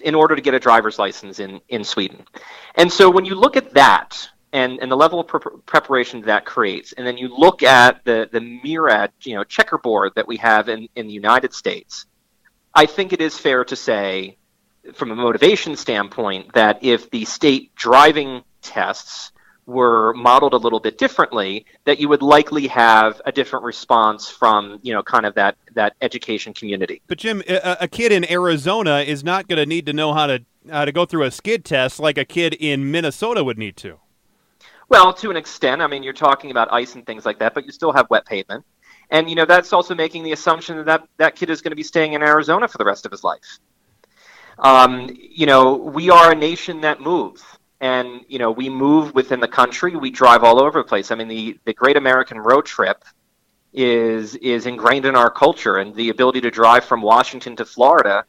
in 0.01 0.15
order 0.15 0.35
to 0.35 0.41
get 0.41 0.53
a 0.53 0.59
driver's 0.59 0.99
license 0.99 1.39
in, 1.39 1.61
in 1.69 1.83
Sweden. 1.83 2.25
And 2.75 2.91
so 2.91 3.09
when 3.09 3.25
you 3.25 3.35
look 3.35 3.55
at 3.57 3.73
that 3.73 4.29
and, 4.53 4.79
and 4.81 4.91
the 4.91 4.95
level 4.95 5.19
of 5.19 5.27
pre- 5.27 5.59
preparation 5.65 6.21
that 6.21 6.45
creates, 6.45 6.93
and 6.93 7.05
then 7.05 7.17
you 7.17 7.27
look 7.27 7.63
at 7.63 8.03
the, 8.05 8.29
the 8.31 8.41
myriad, 8.41 9.11
you 9.21 9.35
know, 9.35 9.43
checkerboard 9.43 10.13
that 10.15 10.27
we 10.27 10.37
have 10.37 10.69
in, 10.69 10.87
in 10.95 11.07
the 11.07 11.13
United 11.13 11.53
States, 11.53 12.05
I 12.73 12.85
think 12.85 13.13
it 13.13 13.21
is 13.21 13.37
fair 13.37 13.63
to 13.65 13.75
say, 13.75 14.37
from 14.93 15.11
a 15.11 15.15
motivation 15.15 15.75
standpoint, 15.75 16.53
that 16.53 16.83
if 16.83 17.09
the 17.09 17.25
state 17.25 17.73
driving 17.75 18.43
tests 18.61 19.31
were 19.65 20.13
modeled 20.13 20.53
a 20.53 20.57
little 20.57 20.79
bit 20.79 20.97
differently, 20.97 21.65
that 21.85 21.99
you 21.99 22.07
would 22.07 22.21
likely 22.21 22.67
have 22.67 23.21
a 23.25 23.31
different 23.31 23.65
response 23.65 24.29
from 24.29 24.79
you 24.83 24.93
know 24.93 25.01
kind 25.01 25.25
of 25.25 25.33
that 25.35 25.57
that 25.73 25.95
education 26.01 26.53
community. 26.53 27.01
But 27.07 27.17
Jim, 27.17 27.41
a, 27.47 27.77
a 27.81 27.87
kid 27.87 28.11
in 28.11 28.29
Arizona 28.29 28.99
is 28.99 29.23
not 29.23 29.47
going 29.47 29.57
to 29.57 29.65
need 29.65 29.85
to 29.87 29.93
know 29.93 30.13
how 30.13 30.27
to 30.27 30.45
how 30.69 30.85
to 30.85 30.91
go 30.91 31.05
through 31.05 31.23
a 31.23 31.31
skid 31.31 31.65
test 31.65 31.99
like 31.99 32.17
a 32.17 32.25
kid 32.25 32.53
in 32.53 32.91
Minnesota 32.91 33.43
would 33.43 33.57
need 33.57 33.77
to. 33.77 33.99
Well, 34.87 35.13
to 35.13 35.31
an 35.31 35.37
extent, 35.37 35.81
I 35.81 35.87
mean, 35.87 36.03
you're 36.03 36.13
talking 36.13 36.51
about 36.51 36.71
ice 36.71 36.93
and 36.93 37.05
things 37.05 37.25
like 37.25 37.39
that, 37.39 37.55
but 37.55 37.65
you 37.65 37.71
still 37.71 37.91
have 37.91 38.07
wet 38.11 38.25
pavement, 38.25 38.63
and 39.09 39.29
you 39.29 39.35
know 39.35 39.45
that's 39.45 39.73
also 39.73 39.95
making 39.95 40.23
the 40.23 40.31
assumption 40.31 40.77
that 40.77 40.85
that, 40.85 41.07
that 41.17 41.35
kid 41.35 41.49
is 41.49 41.61
going 41.61 41.71
to 41.71 41.75
be 41.75 41.83
staying 41.83 42.13
in 42.13 42.21
Arizona 42.21 42.67
for 42.67 42.77
the 42.77 42.85
rest 42.85 43.05
of 43.05 43.11
his 43.11 43.23
life. 43.23 43.59
Um, 44.59 45.09
you 45.17 45.47
know, 45.47 45.75
we 45.75 46.09
are 46.09 46.31
a 46.31 46.35
nation 46.35 46.81
that 46.81 47.01
moves 47.01 47.43
and 47.85 48.25
you 48.27 48.39
know 48.39 48.51
we 48.51 48.67
move 48.69 49.13
within 49.13 49.39
the 49.39 49.47
country 49.47 49.95
we 49.95 50.09
drive 50.09 50.43
all 50.43 50.59
over 50.59 50.79
the 50.79 50.87
place. 50.87 51.11
I 51.11 51.15
mean 51.15 51.27
the, 51.27 51.59
the 51.65 51.73
great 51.73 51.97
american 51.97 52.39
road 52.39 52.65
trip 52.65 53.03
is 53.73 54.35
is 54.35 54.65
ingrained 54.65 55.05
in 55.05 55.15
our 55.15 55.29
culture 55.29 55.77
and 55.77 55.93
the 55.95 56.09
ability 56.09 56.41
to 56.41 56.49
drive 56.49 56.85
from 56.85 57.01
washington 57.01 57.55
to 57.57 57.65
florida 57.65 58.23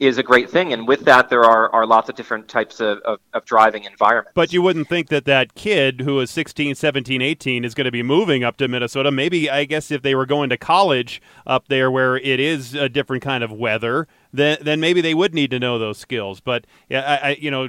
is 0.00 0.18
a 0.18 0.22
great 0.22 0.48
thing 0.50 0.72
and 0.72 0.86
with 0.86 1.04
that 1.04 1.28
there 1.28 1.44
are, 1.44 1.72
are 1.72 1.86
lots 1.86 2.08
of 2.08 2.14
different 2.14 2.46
types 2.48 2.80
of, 2.80 2.98
of, 2.98 3.18
of 3.32 3.44
driving 3.44 3.82
environments. 3.84 4.32
But 4.34 4.52
you 4.52 4.62
wouldn't 4.62 4.88
think 4.88 5.08
that 5.08 5.24
that 5.24 5.54
kid 5.54 6.02
who 6.02 6.20
is 6.20 6.30
16 6.30 6.74
17 6.74 7.22
18 7.22 7.64
is 7.64 7.74
going 7.74 7.84
to 7.84 7.90
be 7.92 8.02
moving 8.02 8.44
up 8.44 8.56
to 8.58 8.68
minnesota. 8.68 9.10
Maybe 9.10 9.48
i 9.48 9.64
guess 9.64 9.90
if 9.90 10.02
they 10.02 10.14
were 10.14 10.26
going 10.26 10.50
to 10.50 10.56
college 10.56 11.22
up 11.46 11.68
there 11.68 11.90
where 11.90 12.16
it 12.16 12.40
is 12.40 12.74
a 12.74 12.88
different 12.88 13.22
kind 13.22 13.42
of 13.42 13.52
weather 13.52 14.06
then, 14.32 14.58
then 14.60 14.80
maybe 14.80 15.00
they 15.00 15.14
would 15.14 15.32
need 15.32 15.50
to 15.52 15.58
know 15.58 15.78
those 15.78 15.98
skills. 15.98 16.40
But 16.40 16.66
yeah 16.88 17.18
I, 17.22 17.28
I 17.28 17.36
you 17.40 17.50
know 17.50 17.68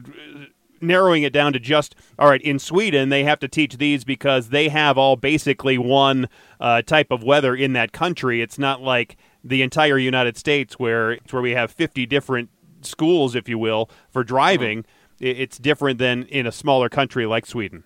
narrowing 0.81 1.23
it 1.23 1.33
down 1.33 1.53
to 1.53 1.59
just 1.59 1.95
all 2.17 2.29
right 2.29 2.41
in 2.41 2.59
sweden 2.59 3.09
they 3.09 3.23
have 3.23 3.39
to 3.39 3.47
teach 3.47 3.77
these 3.77 4.03
because 4.03 4.49
they 4.49 4.69
have 4.69 4.97
all 4.97 5.15
basically 5.15 5.77
one 5.77 6.27
uh, 6.59 6.81
type 6.81 7.11
of 7.11 7.23
weather 7.23 7.55
in 7.55 7.73
that 7.73 7.91
country. 7.91 8.41
It's 8.41 8.59
not 8.59 8.81
like 8.81 9.17
the 9.43 9.61
entire 9.61 9.97
united 9.97 10.37
states 10.37 10.77
where 10.77 11.13
it's 11.13 11.31
where 11.31 11.41
we 11.41 11.51
have 11.51 11.71
50 11.71 12.05
different 12.05 12.49
schools 12.81 13.35
if 13.35 13.47
you 13.47 13.57
will 13.57 13.89
for 14.09 14.23
driving. 14.23 14.83
Mm-hmm. 14.83 15.25
it's 15.25 15.57
different 15.57 15.99
than 15.99 16.23
in 16.23 16.45
a 16.45 16.51
smaller 16.51 16.89
country 16.89 17.25
like 17.25 17.45
sweden. 17.45 17.83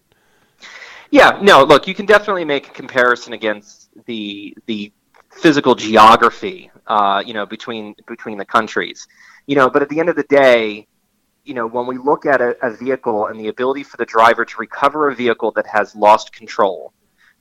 Yeah 1.11 1.39
no 1.41 1.63
look 1.63 1.87
you 1.87 1.95
can 1.95 2.05
definitely 2.05 2.45
make 2.45 2.67
a 2.67 2.71
comparison 2.71 3.33
against 3.33 3.89
the 4.05 4.55
the 4.65 4.91
physical 5.31 5.75
geography 5.75 6.71
uh, 6.87 7.23
you 7.25 7.33
know 7.33 7.45
between 7.45 7.95
between 8.07 8.37
the 8.37 8.45
countries. 8.45 9.07
You 9.45 9.55
know 9.55 9.69
but 9.69 9.81
at 9.81 9.89
the 9.89 9.99
end 9.99 10.09
of 10.09 10.15
the 10.15 10.23
day 10.23 10.87
you 11.43 11.53
know, 11.53 11.67
when 11.67 11.85
we 11.87 11.97
look 11.97 12.25
at 12.25 12.41
a, 12.41 12.55
a, 12.65 12.71
vehicle 12.71 13.27
and 13.27 13.39
the 13.39 13.49
ability 13.49 13.83
for 13.83 13.97
the 13.97 14.05
driver 14.05 14.45
to 14.45 14.57
recover 14.57 15.09
a 15.09 15.15
vehicle 15.15 15.51
that 15.51 15.67
has 15.67 15.95
lost 15.95 16.31
control, 16.31 16.93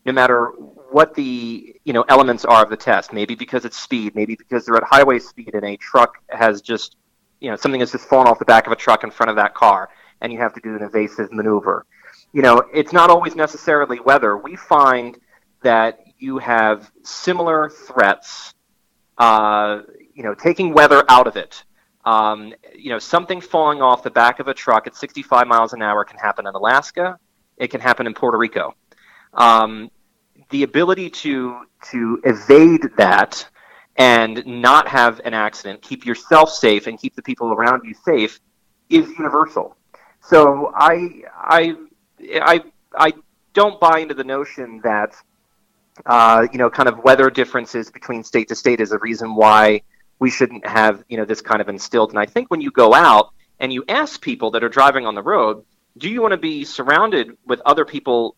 no 0.04 0.12
matter 0.12 0.46
what 0.90 1.14
the 1.14 1.76
you 1.84 1.92
know 1.92 2.04
elements 2.08 2.44
are 2.44 2.64
of 2.64 2.70
the 2.70 2.76
test, 2.76 3.12
maybe 3.12 3.34
because 3.34 3.64
it's 3.64 3.78
speed, 3.78 4.14
maybe 4.14 4.34
because 4.34 4.66
they're 4.66 4.76
at 4.76 4.82
highway 4.82 5.18
speed 5.18 5.50
and 5.54 5.64
a 5.64 5.76
truck 5.76 6.16
has 6.28 6.60
just 6.60 6.96
you 7.40 7.50
know 7.50 7.56
something 7.56 7.80
has 7.80 7.92
just 7.92 8.06
fallen 8.08 8.26
off 8.26 8.38
the 8.38 8.44
back 8.44 8.66
of 8.66 8.72
a 8.72 8.76
truck 8.76 9.04
in 9.04 9.10
front 9.10 9.30
of 9.30 9.36
that 9.36 9.54
car, 9.54 9.88
and 10.20 10.32
you 10.32 10.38
have 10.38 10.54
to 10.54 10.60
do 10.60 10.74
an 10.74 10.82
evasive 10.82 11.32
maneuver. 11.32 11.86
You 12.32 12.42
know, 12.42 12.62
it's 12.74 12.92
not 12.92 13.10
always 13.10 13.36
necessarily 13.36 14.00
weather. 14.00 14.36
We 14.36 14.56
find 14.56 15.18
that 15.62 16.00
you 16.18 16.38
have 16.38 16.90
similar 17.02 17.70
threats. 17.70 18.54
Uh, 19.18 19.82
you 20.14 20.22
know, 20.22 20.34
taking 20.34 20.72
weather 20.72 21.04
out 21.08 21.26
of 21.26 21.36
it, 21.36 21.62
um, 22.04 22.52
you 22.76 22.90
know, 22.90 22.98
something 22.98 23.40
falling 23.40 23.80
off 23.80 24.02
the 24.02 24.10
back 24.10 24.40
of 24.40 24.48
a 24.48 24.54
truck 24.54 24.86
at 24.86 24.96
65 24.96 25.46
miles 25.46 25.72
an 25.72 25.82
hour 25.82 26.04
can 26.04 26.18
happen 26.18 26.46
in 26.46 26.54
Alaska. 26.54 27.18
It 27.56 27.68
can 27.68 27.80
happen 27.80 28.06
in 28.06 28.14
Puerto 28.14 28.38
Rico. 28.38 28.74
Um, 29.34 29.90
the 30.50 30.64
ability 30.64 31.10
to 31.10 31.62
to 31.90 32.20
evade 32.24 32.82
that 32.96 33.48
and 33.96 34.44
not 34.46 34.88
have 34.88 35.20
an 35.24 35.34
accident, 35.34 35.82
keep 35.82 36.06
yourself 36.06 36.50
safe, 36.50 36.86
and 36.86 36.98
keep 36.98 37.14
the 37.14 37.22
people 37.22 37.52
around 37.52 37.82
you 37.84 37.94
safe 37.94 38.40
is 38.88 39.08
universal. 39.18 39.76
So 40.20 40.72
I 40.74 41.22
I 41.34 41.76
I 42.40 42.62
I 42.96 43.12
don't 43.54 43.78
buy 43.80 44.00
into 44.00 44.14
the 44.14 44.24
notion 44.24 44.80
that 44.82 45.14
uh, 46.06 46.46
you 46.52 46.58
know 46.58 46.70
kind 46.70 46.88
of 46.88 46.98
weather 47.04 47.30
differences 47.30 47.90
between 47.90 48.22
state 48.22 48.48
to 48.48 48.54
state 48.54 48.80
is 48.80 48.92
a 48.92 48.98
reason 48.98 49.34
why 49.34 49.82
we 50.22 50.30
shouldn't 50.30 50.64
have 50.64 51.02
you 51.08 51.16
know 51.16 51.24
this 51.24 51.42
kind 51.42 51.60
of 51.60 51.68
instilled. 51.68 52.10
And 52.10 52.18
I 52.18 52.26
think 52.26 52.48
when 52.48 52.60
you 52.60 52.70
go 52.70 52.94
out 52.94 53.34
and 53.58 53.72
you 53.72 53.84
ask 53.88 54.20
people 54.20 54.52
that 54.52 54.62
are 54.62 54.68
driving 54.68 55.04
on 55.04 55.16
the 55.16 55.22
road, 55.34 55.64
do 55.98 56.08
you 56.08 56.22
want 56.22 56.30
to 56.30 56.38
be 56.38 56.64
surrounded 56.64 57.36
with 57.44 57.60
other 57.66 57.84
people 57.84 58.36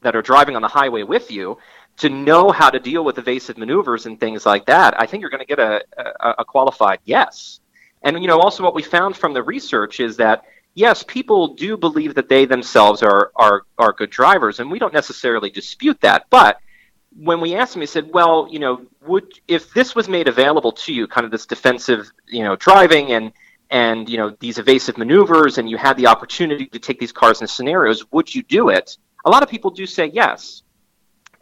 that 0.00 0.16
are 0.16 0.22
driving 0.22 0.56
on 0.56 0.62
the 0.62 0.68
highway 0.80 1.02
with 1.02 1.30
you 1.30 1.58
to 1.98 2.08
know 2.08 2.50
how 2.50 2.70
to 2.70 2.80
deal 2.80 3.04
with 3.04 3.18
evasive 3.18 3.58
maneuvers 3.58 4.06
and 4.06 4.18
things 4.18 4.46
like 4.46 4.64
that? 4.64 4.98
I 4.98 5.04
think 5.04 5.20
you're 5.20 5.34
going 5.36 5.46
to 5.46 5.52
get 5.54 5.58
a, 5.58 5.84
a, 5.98 6.34
a 6.38 6.44
qualified 6.44 7.00
yes. 7.04 7.60
And 8.02 8.22
you 8.22 8.26
know, 8.26 8.40
also 8.40 8.62
what 8.62 8.74
we 8.74 8.82
found 8.82 9.14
from 9.14 9.34
the 9.34 9.42
research 9.42 10.00
is 10.00 10.16
that 10.16 10.44
yes, 10.74 11.04
people 11.06 11.48
do 11.48 11.76
believe 11.76 12.14
that 12.14 12.30
they 12.30 12.46
themselves 12.46 13.02
are 13.02 13.30
are 13.36 13.64
are 13.76 13.92
good 13.92 14.08
drivers, 14.08 14.58
and 14.58 14.70
we 14.70 14.78
don't 14.78 14.94
necessarily 14.94 15.50
dispute 15.50 16.00
that, 16.00 16.24
but 16.30 16.60
when 17.16 17.40
we 17.40 17.54
asked 17.54 17.74
him, 17.74 17.80
he 17.80 17.86
said, 17.86 18.10
"Well, 18.12 18.48
you 18.50 18.58
know, 18.58 18.86
would 19.06 19.32
if 19.48 19.72
this 19.74 19.94
was 19.94 20.08
made 20.08 20.28
available 20.28 20.72
to 20.72 20.92
you, 20.92 21.06
kind 21.06 21.24
of 21.24 21.30
this 21.30 21.46
defensive, 21.46 22.10
you 22.26 22.44
know, 22.44 22.56
driving, 22.56 23.12
and 23.12 23.32
and 23.70 24.08
you 24.08 24.16
know 24.16 24.36
these 24.40 24.58
evasive 24.58 24.96
maneuvers, 24.98 25.58
and 25.58 25.68
you 25.68 25.76
had 25.76 25.96
the 25.96 26.06
opportunity 26.06 26.66
to 26.66 26.78
take 26.78 26.98
these 26.98 27.12
cars 27.12 27.40
in 27.40 27.48
scenarios, 27.48 28.10
would 28.12 28.32
you 28.34 28.42
do 28.42 28.68
it? 28.68 28.96
A 29.24 29.30
lot 29.30 29.42
of 29.42 29.48
people 29.48 29.70
do 29.70 29.86
say 29.86 30.06
yes, 30.06 30.62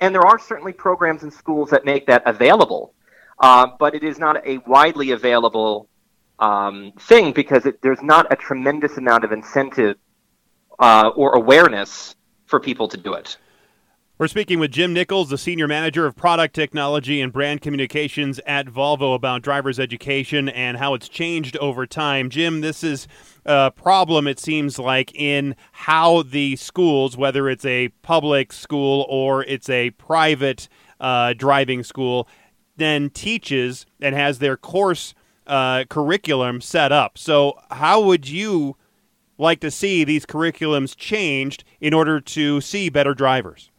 and 0.01 0.15
there 0.15 0.27
are 0.27 0.39
certainly 0.39 0.73
programs 0.73 1.23
in 1.23 1.31
schools 1.31 1.71
that 1.71 1.85
make 1.85 2.07
that 2.07 2.23
available, 2.27 2.95
uh, 3.39 3.67
but 3.79 3.95
it 3.95 4.03
is 4.03 4.19
not 4.19 4.47
a 4.47 4.59
widely 4.67 5.11
available 5.11 5.89
um, 6.39 6.93
thing 6.99 7.33
because 7.33 7.67
it, 7.67 7.83
there's 7.83 8.03
not 8.03 8.33
a 8.33 8.37
tremendous 8.37 8.97
amount 8.97 9.25
of 9.25 9.33
incentive 9.33 9.97
uh, 10.79 11.11
or 11.15 11.33
awareness 11.35 12.15
for 12.47 12.61
people 12.61 12.89
to 12.89 12.97
do 12.97 13.15
it. 13.15 13.37
We're 14.19 14.27
speaking 14.27 14.59
with 14.59 14.73
Jim 14.73 14.93
Nichols, 14.93 15.31
the 15.31 15.39
Senior 15.39 15.69
Manager 15.69 16.05
of 16.05 16.17
Product 16.17 16.53
Technology 16.53 17.21
and 17.21 17.33
Brand 17.33 17.61
Communications 17.61 18.41
at 18.49 18.67
Volvo, 18.67 19.15
about 19.15 19.43
driver's 19.43 19.79
education 19.79 20.49
and 20.49 20.77
how 20.77 20.95
it's 20.95 21.09
changed 21.09 21.57
over 21.59 21.87
time. 21.87 22.29
Jim, 22.29 22.61
this 22.61 22.83
is 22.83 23.07
a 23.47 23.71
problem, 23.71 24.27
it 24.27 24.41
seems 24.41 24.77
like, 24.77 25.15
in 25.15 25.55
how 25.71 26.23
the 26.23 26.57
schools, 26.57 27.17
whether 27.17 27.49
it's 27.49 27.65
a 27.65 27.91
public 28.03 28.53
school 28.53 29.07
or 29.09 29.45
it's 29.45 29.71
a 29.71 29.91
private 29.91 30.69
uh, 30.99 31.33
driving 31.35 31.85
school, 31.85 32.27
then 32.77 33.11
teaches 33.11 33.87
and 34.01 34.17
has 34.17 34.41
their 34.41 34.57
course 34.57 35.15
uh, 35.47 35.85
curriculum 35.85 36.61
set 36.61 36.91
up. 36.91 37.17
So, 37.17 37.57
how 37.71 38.01
would 38.01 38.29
you 38.29 38.77
like 39.39 39.61
to 39.61 39.71
see 39.71 40.03
these 40.03 40.27
curriculums 40.27 40.97
changed 40.97 41.63
in 41.81 41.95
order 41.95 42.21
to 42.21 42.61
see 42.61 42.89
better 42.89 43.15
drivers? 43.15 43.71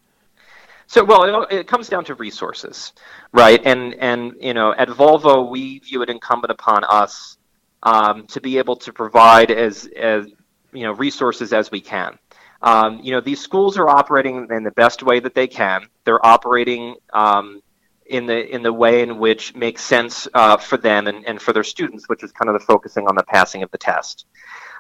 So, 0.89 1.04
well, 1.04 1.43
it, 1.43 1.54
it, 1.54 1.67
comes 1.67 1.88
down 1.88 2.04
to 2.06 2.15
resources, 2.15 2.93
right? 3.32 3.62
And 3.63 3.93
and 3.93 4.34
you 4.39 4.56
know, 4.56 4.73
at 4.75 4.88
Volvo, 4.88 5.47
we 5.47 5.78
view 5.78 6.02
it 6.02 6.10
incumbent 6.10 6.49
upon 6.49 6.84
us 6.84 7.38
um, 7.84 8.25
to 8.25 8.41
be 8.41 8.58
able 8.58 8.75
to 8.78 8.91
provide 8.91 9.52
as 9.52 9.88
as 9.95 10.25
you 10.73 10.86
know 10.86 10.93
resources 10.93 11.54
as 11.54 11.69
we 11.69 11.80
can. 11.80 12.17
Um, 12.63 13.02
you 13.04 13.12
know, 13.12 13.21
these 13.21 13.39
schools 13.39 13.78
are 13.78 13.88
operating 13.88 14.47
in 14.49 14.63
the 14.63 14.71
best 14.71 15.04
way 15.04 15.19
that 15.19 15.36
they 15.36 15.45
can. 15.45 15.86
They're 16.06 16.25
operating 16.25 16.95
um, 17.13 17.62
in 18.08 18.25
the 18.25 18.52
in 18.52 18.63
the 18.63 18.73
way 18.73 19.04
in 19.04 19.19
which 19.19 19.54
makes 19.54 19.84
sense 19.84 20.28
uh, 20.34 20.58
for 20.58 20.78
them 20.78 21.06
and, 21.06 21.23
and 21.28 21.39
for 21.39 21.54
their 21.54 21.63
students, 21.63 22.10
which 22.10 22.23
is 22.23 22.32
kind 22.32 22.49
of 22.49 22.60
the 22.60 22.65
focusing 22.65 23.08
on 23.08 23.13
the 23.13 23.23
passing 23.23 23.62
of 23.62 23.69
the 23.69 23.78
test. 23.78 24.25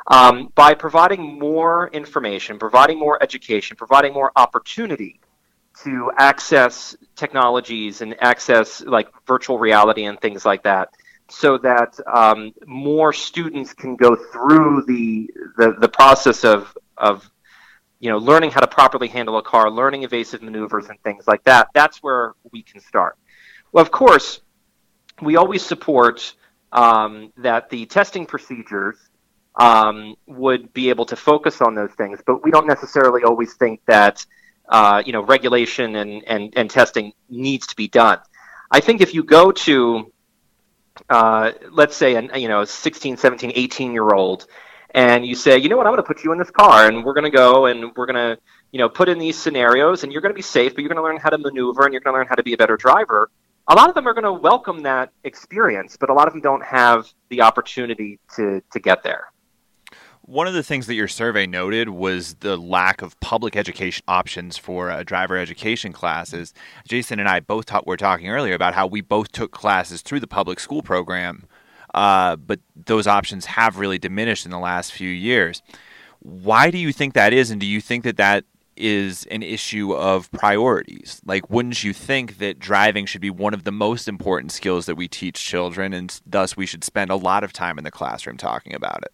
Um, 0.07 0.51
by 0.55 0.73
providing 0.73 1.37
more 1.37 1.87
information, 1.89 2.57
providing 2.57 2.97
more 2.97 3.21
education, 3.21 3.77
providing 3.77 4.11
more 4.11 4.31
opportunity 4.35 5.19
to 5.83 6.11
access 6.17 6.95
technologies 7.15 8.01
and 8.01 8.15
access 8.21 8.81
like 8.81 9.07
virtual 9.25 9.57
reality 9.59 10.05
and 10.05 10.19
things 10.19 10.45
like 10.45 10.63
that 10.63 10.89
so 11.29 11.57
that 11.59 11.97
um, 12.11 12.53
more 12.65 13.13
students 13.13 13.73
can 13.73 13.95
go 13.95 14.15
through 14.15 14.83
the, 14.87 15.29
the, 15.57 15.75
the 15.79 15.89
process 15.89 16.43
of, 16.43 16.75
of 16.97 17.29
you 17.99 18.09
know 18.09 18.17
learning 18.17 18.51
how 18.51 18.59
to 18.59 18.67
properly 18.67 19.07
handle 19.07 19.37
a 19.37 19.43
car 19.43 19.69
learning 19.69 20.03
evasive 20.03 20.41
maneuvers 20.41 20.89
and 20.89 20.99
things 21.01 21.27
like 21.27 21.43
that. 21.43 21.67
That's 21.73 22.01
where 22.01 22.33
we 22.51 22.63
can 22.63 22.81
start. 22.81 23.17
Well 23.71 23.81
of 23.81 23.91
course 23.91 24.41
we 25.21 25.35
always 25.35 25.61
support 25.61 26.33
um, 26.71 27.33
that 27.37 27.69
the 27.69 27.85
testing 27.85 28.25
procedures 28.25 28.97
um, 29.55 30.15
would 30.27 30.71
be 30.71 30.89
able 30.89 31.05
to 31.05 31.15
focus 31.15 31.61
on 31.61 31.75
those 31.75 31.91
things 31.91 32.19
but 32.25 32.43
we 32.43 32.51
don't 32.51 32.67
necessarily 32.67 33.23
always 33.23 33.53
think 33.53 33.81
that 33.85 34.25
uh, 34.69 35.01
you 35.05 35.11
know, 35.11 35.21
regulation 35.21 35.95
and, 35.95 36.23
and, 36.25 36.53
and 36.55 36.69
testing 36.69 37.11
needs 37.27 37.67
to 37.67 37.75
be 37.75 37.87
done. 37.87 38.19
I 38.71 38.79
think 38.79 39.01
if 39.01 39.13
you 39.13 39.23
go 39.23 39.51
to, 39.51 40.11
uh, 41.09 41.51
let's 41.71 41.95
say, 41.95 42.15
a 42.15 42.37
you 42.37 42.47
know, 42.47 42.63
16, 42.63 43.17
17, 43.17 43.51
18 43.55 43.93
year 43.93 44.09
old, 44.09 44.45
and 44.91 45.25
you 45.25 45.35
say, 45.35 45.57
you 45.57 45.69
know 45.69 45.77
what, 45.77 45.87
I'm 45.87 45.93
going 45.93 46.03
to 46.03 46.07
put 46.07 46.23
you 46.23 46.31
in 46.31 46.37
this 46.37 46.51
car, 46.51 46.87
and 46.87 47.03
we're 47.03 47.13
going 47.13 47.31
to 47.31 47.35
go 47.35 47.65
and 47.65 47.91
we're 47.95 48.05
going 48.05 48.15
to, 48.15 48.41
you 48.71 48.79
know, 48.79 48.89
put 48.89 49.09
in 49.09 49.17
these 49.17 49.37
scenarios, 49.37 50.03
and 50.03 50.11
you're 50.11 50.21
going 50.21 50.33
to 50.33 50.37
be 50.37 50.43
safe, 50.43 50.75
but 50.75 50.81
you're 50.81 50.89
going 50.89 50.97
to 50.97 51.03
learn 51.03 51.17
how 51.17 51.29
to 51.29 51.37
maneuver, 51.37 51.83
and 51.83 51.93
you're 51.93 52.01
going 52.01 52.13
to 52.13 52.19
learn 52.19 52.27
how 52.27 52.35
to 52.35 52.43
be 52.43 52.53
a 52.53 52.57
better 52.57 52.77
driver. 52.77 53.29
A 53.67 53.75
lot 53.75 53.89
of 53.89 53.95
them 53.95 54.07
are 54.07 54.13
going 54.13 54.23
to 54.23 54.33
welcome 54.33 54.83
that 54.83 55.11
experience, 55.23 55.97
but 55.97 56.09
a 56.09 56.13
lot 56.13 56.27
of 56.27 56.33
them 56.33 56.41
don't 56.41 56.63
have 56.63 57.11
the 57.29 57.41
opportunity 57.41 58.19
to 58.35 58.61
to 58.71 58.79
get 58.79 59.03
there. 59.03 59.31
One 60.29 60.45
of 60.45 60.53
the 60.53 60.61
things 60.61 60.85
that 60.85 60.93
your 60.93 61.07
survey 61.07 61.47
noted 61.47 61.89
was 61.89 62.35
the 62.35 62.55
lack 62.55 63.01
of 63.01 63.19
public 63.19 63.55
education 63.55 64.03
options 64.07 64.59
for 64.59 64.91
uh, 64.91 65.01
driver 65.01 65.35
education 65.35 65.91
classes. 65.91 66.53
Jason 66.87 67.19
and 67.19 67.27
I 67.27 67.39
both 67.39 67.65
ta- 67.65 67.81
were 67.83 67.97
talking 67.97 68.29
earlier 68.29 68.53
about 68.53 68.75
how 68.75 68.85
we 68.85 69.01
both 69.01 69.31
took 69.31 69.49
classes 69.49 70.03
through 70.03 70.19
the 70.19 70.27
public 70.27 70.59
school 70.59 70.83
program, 70.83 71.47
uh, 71.95 72.35
but 72.35 72.59
those 72.75 73.07
options 73.07 73.45
have 73.45 73.79
really 73.79 73.97
diminished 73.97 74.45
in 74.45 74.51
the 74.51 74.59
last 74.59 74.93
few 74.93 75.09
years. 75.09 75.63
Why 76.19 76.69
do 76.69 76.77
you 76.77 76.93
think 76.93 77.15
that 77.15 77.33
is, 77.33 77.49
and 77.49 77.59
do 77.59 77.65
you 77.65 77.81
think 77.81 78.03
that 78.03 78.17
that 78.17 78.45
is 78.75 79.25
an 79.31 79.41
issue 79.41 79.95
of 79.95 80.31
priorities? 80.31 81.21
Like, 81.25 81.49
wouldn't 81.49 81.83
you 81.83 81.91
think 81.91 82.37
that 82.37 82.59
driving 82.59 83.07
should 83.07 83.21
be 83.21 83.31
one 83.31 83.55
of 83.55 83.63
the 83.63 83.71
most 83.71 84.07
important 84.07 84.51
skills 84.51 84.85
that 84.85 84.93
we 84.93 85.07
teach 85.07 85.43
children, 85.43 85.91
and 85.91 86.21
thus 86.23 86.55
we 86.55 86.67
should 86.67 86.83
spend 86.83 87.09
a 87.09 87.15
lot 87.15 87.43
of 87.43 87.51
time 87.51 87.79
in 87.79 87.83
the 87.83 87.89
classroom 87.89 88.37
talking 88.37 88.75
about 88.75 89.01
it? 89.01 89.11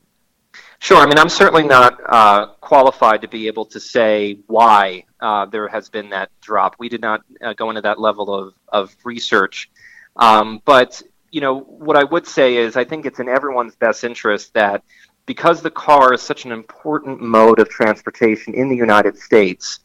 Sure. 0.80 0.98
I 0.98 1.06
mean, 1.06 1.18
I'm 1.18 1.30
certainly 1.30 1.64
not 1.64 2.00
uh, 2.06 2.48
qualified 2.62 3.22
to 3.22 3.28
be 3.28 3.48
able 3.48 3.66
to 3.66 3.80
say 3.80 4.40
why 4.48 5.06
uh, 5.20 5.46
there 5.46 5.68
has 5.68 5.90
been 5.90 6.10
that 6.10 6.30
drop. 6.42 6.76
We 6.78 6.90
did 6.90 7.02
not 7.02 7.22
uh, 7.42 7.54
go 7.54 7.70
into 7.70 7.82
that 7.82 8.00
level 8.00 8.34
of, 8.34 8.54
of 8.70 8.96
research. 9.04 9.70
Um, 10.18 10.62
but, 10.66 11.02
you 11.32 11.42
know, 11.42 11.60
what 11.60 11.98
I 11.98 12.04
would 12.04 12.28
say 12.28 12.58
is 12.58 12.76
I 12.76 12.84
think 12.84 13.06
it's 13.06 13.20
in 13.20 13.30
everyone's 13.30 13.76
best 13.76 14.04
interest 14.04 14.54
that 14.54 14.84
because 15.26 15.62
the 15.62 15.72
car 15.72 16.14
is 16.14 16.22
such 16.22 16.46
an 16.46 16.52
important 16.52 17.20
mode 17.22 17.60
of 17.60 17.70
transportation 17.70 18.54
in 18.54 18.70
the 18.70 18.76
United 18.76 19.18
States, 19.18 19.80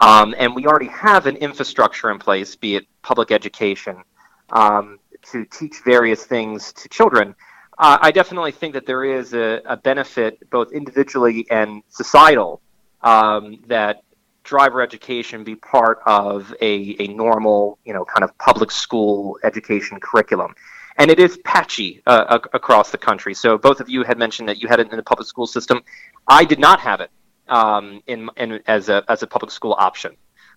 um, 0.00 0.34
and 0.36 0.54
we 0.54 0.66
already 0.66 0.88
have 0.88 1.26
an 1.26 1.36
infrastructure 1.36 2.10
in 2.10 2.18
place, 2.18 2.56
be 2.56 2.76
it 2.76 2.86
public 3.02 3.30
education, 3.30 4.02
um, 4.50 4.98
to 5.30 5.44
teach 5.46 5.76
various 5.84 6.24
things 6.24 6.72
to 6.74 6.88
children 6.88 7.34
uh, 7.82 7.98
I 8.00 8.12
definitely 8.12 8.52
think 8.52 8.74
that 8.74 8.86
there 8.86 9.04
is 9.04 9.34
a, 9.34 9.60
a 9.66 9.76
benefit, 9.76 10.48
both 10.50 10.70
individually 10.70 11.46
and 11.50 11.82
societal, 11.88 12.62
um, 13.00 13.58
that 13.66 14.04
driver 14.44 14.80
education 14.80 15.42
be 15.42 15.56
part 15.56 15.98
of 16.06 16.54
a, 16.60 16.94
a 17.00 17.08
normal, 17.08 17.80
you 17.84 17.92
know, 17.92 18.04
kind 18.04 18.22
of 18.22 18.38
public 18.38 18.70
school 18.70 19.36
education 19.42 19.98
curriculum. 19.98 20.54
And 20.96 21.10
it 21.10 21.18
is 21.18 21.38
patchy 21.44 22.02
uh, 22.06 22.38
across 22.52 22.92
the 22.92 22.98
country. 22.98 23.34
So 23.34 23.58
both 23.58 23.80
of 23.80 23.88
you 23.88 24.04
had 24.04 24.16
mentioned 24.16 24.48
that 24.48 24.58
you 24.62 24.68
had 24.68 24.78
it 24.78 24.88
in 24.88 24.96
the 24.96 25.02
public 25.02 25.26
school 25.26 25.48
system. 25.48 25.82
I 26.28 26.44
did 26.44 26.60
not 26.60 26.78
have 26.78 27.00
it 27.00 27.10
um, 27.48 28.00
in, 28.06 28.30
in, 28.36 28.60
as, 28.68 28.90
a, 28.90 29.02
as 29.08 29.24
a 29.24 29.26
public 29.26 29.50
school 29.50 29.74
option 29.76 30.16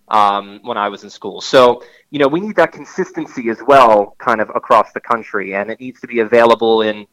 um, 0.10 0.60
when 0.62 0.78
I 0.78 0.90
was 0.90 1.04
in 1.04 1.10
school. 1.10 1.42
So, 1.42 1.82
you 2.12 2.20
know, 2.20 2.28
we 2.28 2.40
need 2.40 2.56
that 2.58 2.72
consistency 2.72 3.50
as 3.50 3.58
well, 3.66 4.16
kind 4.20 4.42
of 4.42 4.52
across 4.54 4.92
the 4.94 5.00
country, 5.00 5.56
and 5.56 5.72
it 5.72 5.80
needs 5.80 6.00
to 6.02 6.08
be 6.08 6.20
available 6.20 6.84
in 6.84 7.08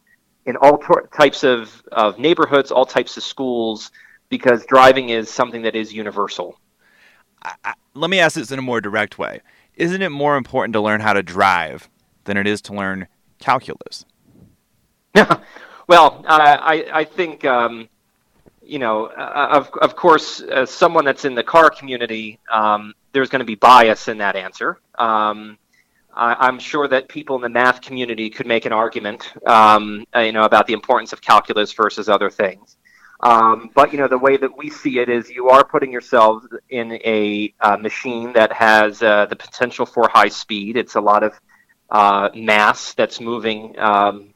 in 0.47 0.57
all 0.57 0.79
types 1.17 1.45
of, 1.45 1.83
of 1.93 2.19
neighborhoods, 2.19 2.71
all 2.71 2.85
types 2.85 3.17
of 3.17 3.23
schools, 3.23 3.91
because 4.29 4.65
driving 4.67 5.11
is 5.11 5.31
something 5.31 5.63
that 5.63 5.75
is 5.75 5.93
universal. 5.93 6.59
I, 7.43 7.55
I, 7.65 7.75
let 7.95 8.11
me 8.11 8.19
ask 8.19 8.37
this 8.37 8.51
in 8.51 8.59
a 8.59 8.63
more 8.63 8.81
direct 8.81 9.19
way. 9.19 9.41
Isn't 9.75 10.03
it 10.03 10.11
more 10.11 10.37
important 10.37 10.73
to 10.75 10.81
learn 10.81 11.01
how 11.01 11.13
to 11.13 11.23
drive 11.23 11.89
than 12.25 12.37
it 12.37 12.47
is 12.47 12.61
to 12.63 12.75
learn 12.75 13.07
calculus? 13.39 14.05
well, 15.15 16.25
uh, 16.27 16.57
I, 16.61 16.87
I 16.93 17.05
think 17.05 17.45
um, 17.45 17.89
you 18.65 18.79
know, 18.79 19.07
uh, 19.07 19.49
of, 19.51 19.71
of 19.81 19.97
course, 19.97 20.41
as 20.41 20.71
someone 20.71 21.05
that's 21.05 21.25
in 21.25 21.35
the 21.35 21.43
car 21.43 21.69
community, 21.71 22.39
um, 22.51 22.95
there's 23.13 23.29
going 23.29 23.41
to 23.41 23.47
be 23.47 23.55
bias 23.55 24.09
in 24.09 24.19
that 24.19 24.37
answer. 24.37 24.79
Um, 24.99 25.59
I, 26.15 26.49
am 26.49 26.59
sure 26.59 26.87
that 26.89 27.09
people 27.09 27.37
in 27.37 27.43
the 27.43 27.49
math 27.49 27.81
community 27.81 28.31
could 28.31 28.47
make 28.47 28.65
an 28.65 28.73
argument, 28.73 29.33
um, 29.47 30.05
you 30.17 30.33
know, 30.33 30.45
about 30.45 30.67
the 30.67 30.73
importance 30.73 31.13
of 31.13 31.21
calculus 31.21 31.73
versus 31.73 32.09
other 32.09 32.31
things. 32.31 32.77
Um, 33.21 33.71
but 33.75 33.93
you 33.93 33.99
know, 33.99 34.09
the 34.09 34.19
way 34.19 34.37
that 34.37 34.57
we 34.57 34.69
see 34.69 34.99
it 34.99 35.09
is, 35.09 35.31
you 35.31 35.49
are 35.49 35.65
putting 35.65 35.93
yourselves 35.93 36.47
in 36.71 36.93
a 37.05 37.55
uh, 37.61 37.77
machine 37.77 38.33
that 38.33 38.53
has 38.53 39.03
uh, 39.03 39.27
the 39.27 39.37
potential 39.37 39.87
for 39.87 40.09
high 40.09 40.29
speed. 40.29 40.77
It's 40.77 40.97
a 40.97 41.01
lot 41.01 41.23
of 41.23 41.41
uh, 41.91 42.31
mass 42.35 42.95
that's 42.95 43.21
moving 43.21 43.79
um, 43.79 44.33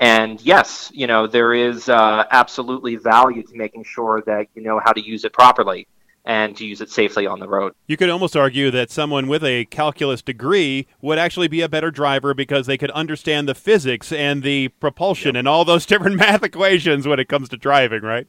and 0.00 0.40
yes, 0.40 0.90
you 0.94 1.06
know, 1.06 1.26
there 1.26 1.52
is 1.52 1.90
uh, 1.90 2.24
absolutely 2.30 2.96
value 2.96 3.42
to 3.42 3.54
making 3.54 3.84
sure 3.84 4.22
that 4.24 4.46
you 4.54 4.62
know 4.62 4.80
how 4.82 4.92
to 4.92 5.00
use 5.00 5.26
it 5.26 5.32
properly 5.34 5.86
and 6.24 6.56
to 6.56 6.66
use 6.66 6.80
it 6.80 6.90
safely 6.90 7.26
on 7.26 7.40
the 7.40 7.48
road. 7.48 7.72
You 7.86 7.96
could 7.96 8.10
almost 8.10 8.36
argue 8.36 8.70
that 8.70 8.90
someone 8.90 9.26
with 9.26 9.42
a 9.42 9.64
calculus 9.66 10.22
degree 10.22 10.86
would 11.00 11.18
actually 11.18 11.48
be 11.48 11.60
a 11.60 11.68
better 11.68 11.90
driver 11.90 12.34
because 12.34 12.66
they 12.66 12.76
could 12.76 12.90
understand 12.90 13.48
the 13.48 13.54
physics 13.54 14.12
and 14.12 14.42
the 14.42 14.68
propulsion 14.68 15.34
yep. 15.34 15.40
and 15.40 15.48
all 15.48 15.64
those 15.64 15.86
different 15.90 16.16
math 16.16 16.42
equations 16.42 17.06
when 17.06 17.18
it 17.18 17.28
comes 17.28 17.48
to 17.48 17.56
driving, 17.56 18.02
right? 18.02 18.26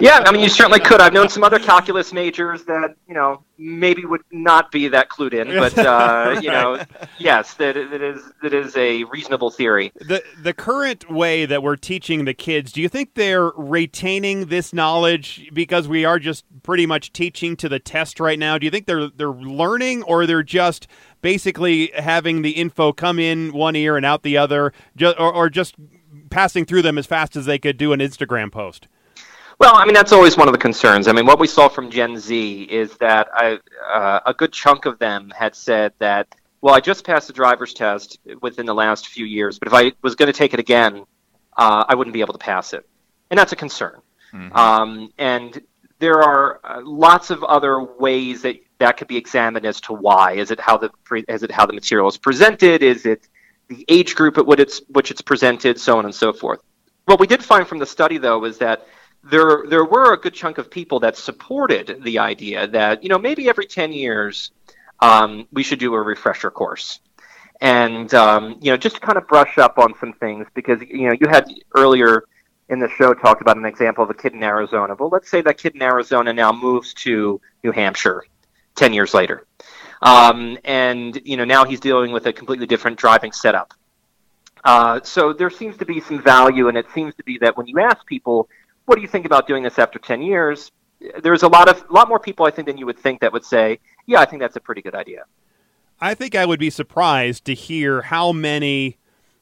Yeah, 0.00 0.22
I 0.26 0.32
mean, 0.32 0.42
you 0.42 0.48
certainly 0.48 0.80
could. 0.80 1.00
I've 1.00 1.12
known 1.12 1.28
some 1.28 1.44
other 1.44 1.58
calculus 1.58 2.12
majors 2.12 2.64
that 2.64 2.94
you 3.08 3.14
know 3.14 3.42
maybe 3.58 4.04
would 4.04 4.22
not 4.30 4.70
be 4.70 4.88
that 4.88 5.08
clued 5.08 5.32
in, 5.32 5.48
but 5.48 5.76
uh, 5.78 6.38
you 6.42 6.50
know, 6.50 6.82
yes, 7.18 7.54
that, 7.54 7.74
that 7.74 8.02
is 8.02 8.22
that 8.42 8.52
is 8.52 8.76
a 8.76 9.04
reasonable 9.04 9.50
theory. 9.50 9.92
The 9.96 10.22
the 10.42 10.52
current 10.52 11.10
way 11.10 11.46
that 11.46 11.62
we're 11.62 11.76
teaching 11.76 12.24
the 12.24 12.34
kids, 12.34 12.72
do 12.72 12.80
you 12.80 12.88
think 12.88 13.14
they're 13.14 13.50
retaining 13.56 14.46
this 14.46 14.72
knowledge 14.72 15.50
because 15.52 15.88
we 15.88 16.04
are 16.04 16.18
just 16.18 16.44
pretty 16.62 16.86
much 16.86 17.12
teaching 17.12 17.56
to 17.56 17.68
the 17.68 17.78
test 17.78 18.20
right 18.20 18.38
now? 18.38 18.58
Do 18.58 18.64
you 18.64 18.70
think 18.70 18.86
they're 18.86 19.08
they're 19.08 19.28
learning, 19.28 20.02
or 20.04 20.26
they're 20.26 20.42
just 20.42 20.86
basically 21.22 21.90
having 21.96 22.42
the 22.42 22.52
info 22.52 22.92
come 22.92 23.18
in 23.18 23.52
one 23.52 23.76
ear 23.76 23.96
and 23.96 24.06
out 24.06 24.22
the 24.22 24.36
other, 24.36 24.72
or, 25.02 25.32
or 25.32 25.50
just 25.50 25.74
passing 26.30 26.64
through 26.64 26.82
them 26.82 26.98
as 26.98 27.06
fast 27.06 27.36
as 27.36 27.46
they 27.46 27.58
could 27.58 27.76
do 27.76 27.92
an 27.92 28.00
Instagram 28.00 28.52
post? 28.52 28.88
Well, 29.58 29.74
I 29.74 29.84
mean 29.84 29.94
that's 29.94 30.12
always 30.12 30.36
one 30.36 30.48
of 30.48 30.52
the 30.52 30.58
concerns. 30.58 31.08
I 31.08 31.12
mean, 31.12 31.26
what 31.26 31.38
we 31.38 31.46
saw 31.46 31.68
from 31.68 31.90
Gen 31.90 32.18
Z 32.18 32.62
is 32.62 32.96
that 32.98 33.28
I, 33.32 33.58
uh, 33.90 34.20
a 34.26 34.34
good 34.34 34.52
chunk 34.52 34.84
of 34.84 34.98
them 34.98 35.32
had 35.36 35.54
said 35.54 35.92
that, 35.98 36.28
well, 36.60 36.74
I 36.74 36.80
just 36.80 37.04
passed 37.04 37.26
the 37.26 37.32
driver's 37.32 37.72
test 37.72 38.18
within 38.42 38.66
the 38.66 38.74
last 38.74 39.08
few 39.08 39.24
years, 39.24 39.58
but 39.58 39.68
if 39.68 39.74
I 39.74 39.92
was 40.02 40.14
going 40.14 40.26
to 40.26 40.36
take 40.36 40.52
it 40.52 40.60
again, 40.60 41.04
uh, 41.56 41.84
I 41.88 41.94
wouldn't 41.94 42.14
be 42.14 42.20
able 42.20 42.34
to 42.34 42.38
pass 42.38 42.72
it, 42.72 42.86
and 43.30 43.38
that's 43.38 43.52
a 43.52 43.56
concern. 43.56 44.00
Mm-hmm. 44.32 44.56
Um, 44.56 45.12
and 45.16 45.60
there 45.98 46.22
are 46.22 46.60
uh, 46.64 46.82
lots 46.82 47.30
of 47.30 47.42
other 47.44 47.82
ways 47.82 48.42
that 48.42 48.56
that 48.78 48.98
could 48.98 49.08
be 49.08 49.16
examined 49.16 49.64
as 49.64 49.80
to 49.82 49.94
why. 49.94 50.32
Is 50.32 50.50
it 50.50 50.60
how 50.60 50.76
the 50.76 50.90
is 51.28 51.42
it 51.42 51.50
how 51.50 51.64
the 51.64 51.72
material 51.72 52.08
is 52.08 52.18
presented? 52.18 52.82
Is 52.82 53.06
it 53.06 53.26
the 53.68 53.84
age 53.88 54.14
group 54.14 54.38
at 54.38 54.46
which 54.46 54.60
it's, 54.60 54.80
which 54.88 55.10
it's 55.10 55.20
presented, 55.20 55.78
so 55.78 55.98
on 55.98 56.04
and 56.04 56.14
so 56.14 56.32
forth. 56.32 56.60
What 57.06 57.20
we 57.20 57.26
did 57.26 57.42
find 57.42 57.66
from 57.66 57.78
the 57.78 57.86
study, 57.86 58.18
though, 58.18 58.44
is 58.44 58.58
that 58.58 58.86
there 59.30 59.64
there 59.66 59.84
were 59.84 60.12
a 60.12 60.16
good 60.16 60.34
chunk 60.34 60.58
of 60.58 60.70
people 60.70 61.00
that 61.00 61.16
supported 61.16 62.02
the 62.02 62.18
idea 62.18 62.66
that 62.68 63.02
you 63.02 63.08
know 63.08 63.18
maybe 63.18 63.48
every 63.48 63.66
ten 63.66 63.92
years 63.92 64.50
um, 65.00 65.46
we 65.52 65.62
should 65.62 65.78
do 65.78 65.94
a 65.94 66.00
refresher 66.00 66.50
course, 66.50 67.00
and 67.60 68.12
um, 68.14 68.56
you 68.60 68.70
know 68.70 68.76
just 68.76 68.96
to 68.96 69.00
kind 69.00 69.18
of 69.18 69.26
brush 69.26 69.58
up 69.58 69.78
on 69.78 69.94
some 69.98 70.12
things 70.14 70.46
because 70.54 70.80
you 70.82 71.08
know 71.08 71.16
you 71.20 71.28
had 71.28 71.48
earlier 71.74 72.24
in 72.68 72.78
the 72.78 72.88
show 72.88 73.14
talked 73.14 73.42
about 73.42 73.56
an 73.56 73.64
example 73.64 74.02
of 74.02 74.10
a 74.10 74.14
kid 74.14 74.32
in 74.32 74.42
Arizona. 74.42 74.96
Well, 74.98 75.08
let's 75.10 75.30
say 75.30 75.40
that 75.42 75.58
kid 75.58 75.74
in 75.74 75.82
Arizona 75.82 76.32
now 76.32 76.52
moves 76.52 76.94
to 76.94 77.40
New 77.64 77.72
Hampshire 77.72 78.24
ten 78.74 78.92
years 78.92 79.12
later, 79.12 79.46
um, 80.02 80.58
and 80.64 81.20
you 81.24 81.36
know 81.36 81.44
now 81.44 81.64
he's 81.64 81.80
dealing 81.80 82.12
with 82.12 82.26
a 82.26 82.32
completely 82.32 82.66
different 82.66 82.98
driving 82.98 83.32
setup. 83.32 83.74
Uh, 84.64 85.00
so 85.04 85.32
there 85.32 85.50
seems 85.50 85.76
to 85.76 85.84
be 85.84 86.00
some 86.00 86.20
value, 86.20 86.68
and 86.68 86.76
it 86.76 86.86
seems 86.92 87.14
to 87.14 87.22
be 87.22 87.38
that 87.38 87.56
when 87.56 87.68
you 87.68 87.78
ask 87.78 88.04
people 88.06 88.48
what 88.86 88.96
do 88.96 89.02
you 89.02 89.08
think 89.08 89.26
about 89.26 89.46
doing 89.46 89.62
this 89.62 89.78
after 89.78 89.98
10 89.98 90.22
years? 90.22 90.72
There's 91.22 91.42
a 91.42 91.48
lot 91.48 91.68
of 91.68 91.84
a 91.90 91.92
lot 91.92 92.08
more 92.08 92.18
people 92.18 92.46
I 92.46 92.50
think 92.50 92.66
than 92.66 92.78
you 92.78 92.86
would 92.86 92.98
think 92.98 93.20
that 93.20 93.32
would 93.32 93.44
say, 93.44 93.78
yeah, 94.06 94.20
I 94.20 94.24
think 94.24 94.40
that's 94.40 94.56
a 94.56 94.60
pretty 94.60 94.80
good 94.80 94.94
idea. 94.94 95.24
I 96.00 96.14
think 96.14 96.34
I 96.34 96.46
would 96.46 96.58
be 96.58 96.70
surprised 96.70 97.44
to 97.46 97.54
hear 97.54 98.02
how 98.02 98.32
many 98.32 98.96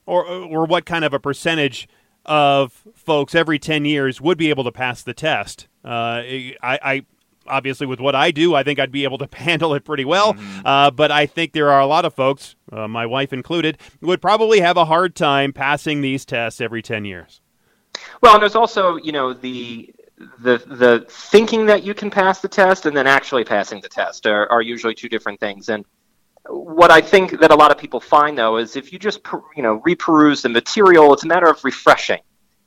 or 0.05 0.27
or 0.27 0.65
what 0.65 0.85
kind 0.85 1.05
of 1.05 1.15
a 1.15 1.21
percentage 1.21 1.89
of 2.27 2.85
folks 2.95 3.35
every 3.35 3.59
10 3.59 3.85
years 3.85 4.21
would 4.21 4.39
be 4.39 4.51
able 4.51 4.65
to 4.65 4.73
pass 4.73 5.03
the 5.03 5.15
test. 5.15 5.69
Uh, 5.85 6.23
I, 6.25 6.57
I 6.63 7.07
obviously 7.47 7.87
with 7.87 8.01
what 8.01 8.15
I 8.15 8.31
do, 8.31 8.55
I 8.55 8.63
think 8.63 8.79
I'd 8.79 8.93
be 8.93 9.05
able 9.05 9.19
to 9.19 9.29
handle 9.37 9.75
it 9.75 9.85
pretty 9.85 10.05
well. 10.05 10.35
Mm-hmm. 10.35 10.67
Uh, 10.67 10.91
but 10.91 11.11
I 11.11 11.27
think 11.27 11.53
there 11.53 11.71
are 11.71 11.81
a 11.81 11.87
lot 11.87 12.05
of 12.05 12.15
folks, 12.15 12.57
uh, 12.73 12.89
my 12.89 13.07
wife 13.07 13.33
included, 13.33 13.79
would 14.01 14.23
probably 14.23 14.61
have 14.61 14.77
a 14.77 14.87
hard 14.87 15.15
time 15.15 15.53
passing 15.53 16.01
these 16.01 16.25
tests 16.25 16.61
every 16.61 16.83
10 16.83 17.05
years. 17.05 17.41
Well, 18.21 18.35
and 18.35 18.43
there's 18.43 18.55
also, 18.55 18.97
you 18.97 19.13
know, 19.13 19.33
the 19.33 19.95
the 20.41 20.59
the 20.67 21.07
thinking 21.09 21.67
that 21.67 21.83
you 21.83 21.95
can 21.95 22.11
pass 22.11 22.41
the 22.41 22.49
test 22.49 22.87
and 22.87 22.97
then 22.97 23.07
actually 23.07 23.45
passing 23.45 23.81
the 23.81 23.89
test 23.89 24.27
are, 24.27 24.51
are 24.51 24.63
usually 24.63 24.95
two 24.95 25.09
different 25.09 25.41
things. 25.41 25.69
And 25.69 25.85
what 26.49 26.91
I 26.91 27.01
think 27.01 27.41
that 27.41 27.51
a 27.51 27.55
lot 27.55 27.71
of 27.71 27.79
people 27.79 28.01
find 28.01 28.37
though 28.37 28.59
is 28.59 28.77
if 28.77 28.93
you 28.93 28.99
just 28.99 29.21
you 29.57 29.63
know 29.63 29.81
reperuse 29.81 30.43
the 30.43 30.49
material, 30.49 31.13
it's 31.13 31.25
a 31.25 31.27
matter 31.27 31.49
of 31.49 31.63
refreshing. 31.65 32.21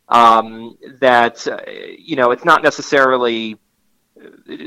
Um, 0.10 0.78
that 1.02 1.46
uh, 1.48 1.60
you 1.98 2.16
know 2.16 2.32
it's 2.32 2.46
not 2.46 2.64
necessarily 2.64 3.58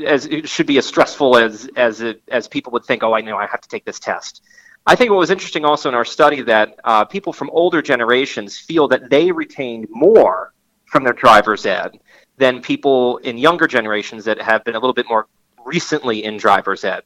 as 0.05 0.25
it 0.27 0.47
should 0.47 0.67
be 0.67 0.77
as 0.77 0.85
stressful 0.85 1.37
as 1.37 1.69
as 1.75 2.01
it, 2.01 2.21
as 2.29 2.47
people 2.47 2.71
would 2.73 2.85
think. 2.85 3.03
Oh, 3.03 3.13
I 3.13 3.21
know 3.21 3.37
I 3.37 3.47
have 3.47 3.61
to 3.61 3.69
take 3.69 3.85
this 3.85 3.99
test. 3.99 4.43
I 4.85 4.95
think 4.95 5.11
what 5.11 5.17
was 5.17 5.29
interesting 5.29 5.63
also 5.63 5.89
in 5.89 5.95
our 5.95 6.05
study 6.05 6.41
that 6.41 6.79
uh, 6.83 7.05
people 7.05 7.33
from 7.33 7.49
older 7.51 7.81
generations 7.81 8.57
feel 8.57 8.87
that 8.87 9.09
they 9.09 9.31
retained 9.31 9.87
more 9.91 10.53
from 10.91 11.05
their 11.05 11.13
driver's 11.13 11.65
ed 11.65 11.97
than 12.37 12.61
people 12.61 13.17
in 13.19 13.37
younger 13.37 13.65
generations 13.65 14.25
that 14.25 14.39
have 14.41 14.63
been 14.65 14.75
a 14.75 14.79
little 14.79 14.93
bit 14.93 15.07
more 15.07 15.25
recently 15.65 16.25
in 16.25 16.35
driver's 16.35 16.83
ed. 16.83 17.03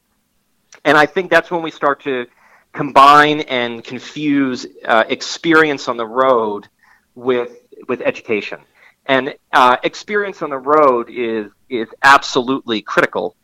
And 0.84 0.98
I 0.98 1.06
think 1.06 1.30
that's 1.30 1.50
when 1.52 1.62
we 1.62 1.70
start 1.70 2.02
to 2.02 2.26
combine 2.72 3.40
and 3.42 3.84
confuse 3.84 4.66
uh, 4.84 5.04
experience 5.08 5.86
on 5.88 5.96
the 5.96 6.06
road 6.06 6.68
with 7.14 7.52
with 7.88 8.00
education. 8.00 8.58
And 9.06 9.34
uh, 9.52 9.76
experience 9.84 10.42
on 10.42 10.50
the 10.50 10.58
road 10.58 11.08
is 11.08 11.46
is 11.68 11.88
absolutely 12.02 12.82
critical. 12.82 13.36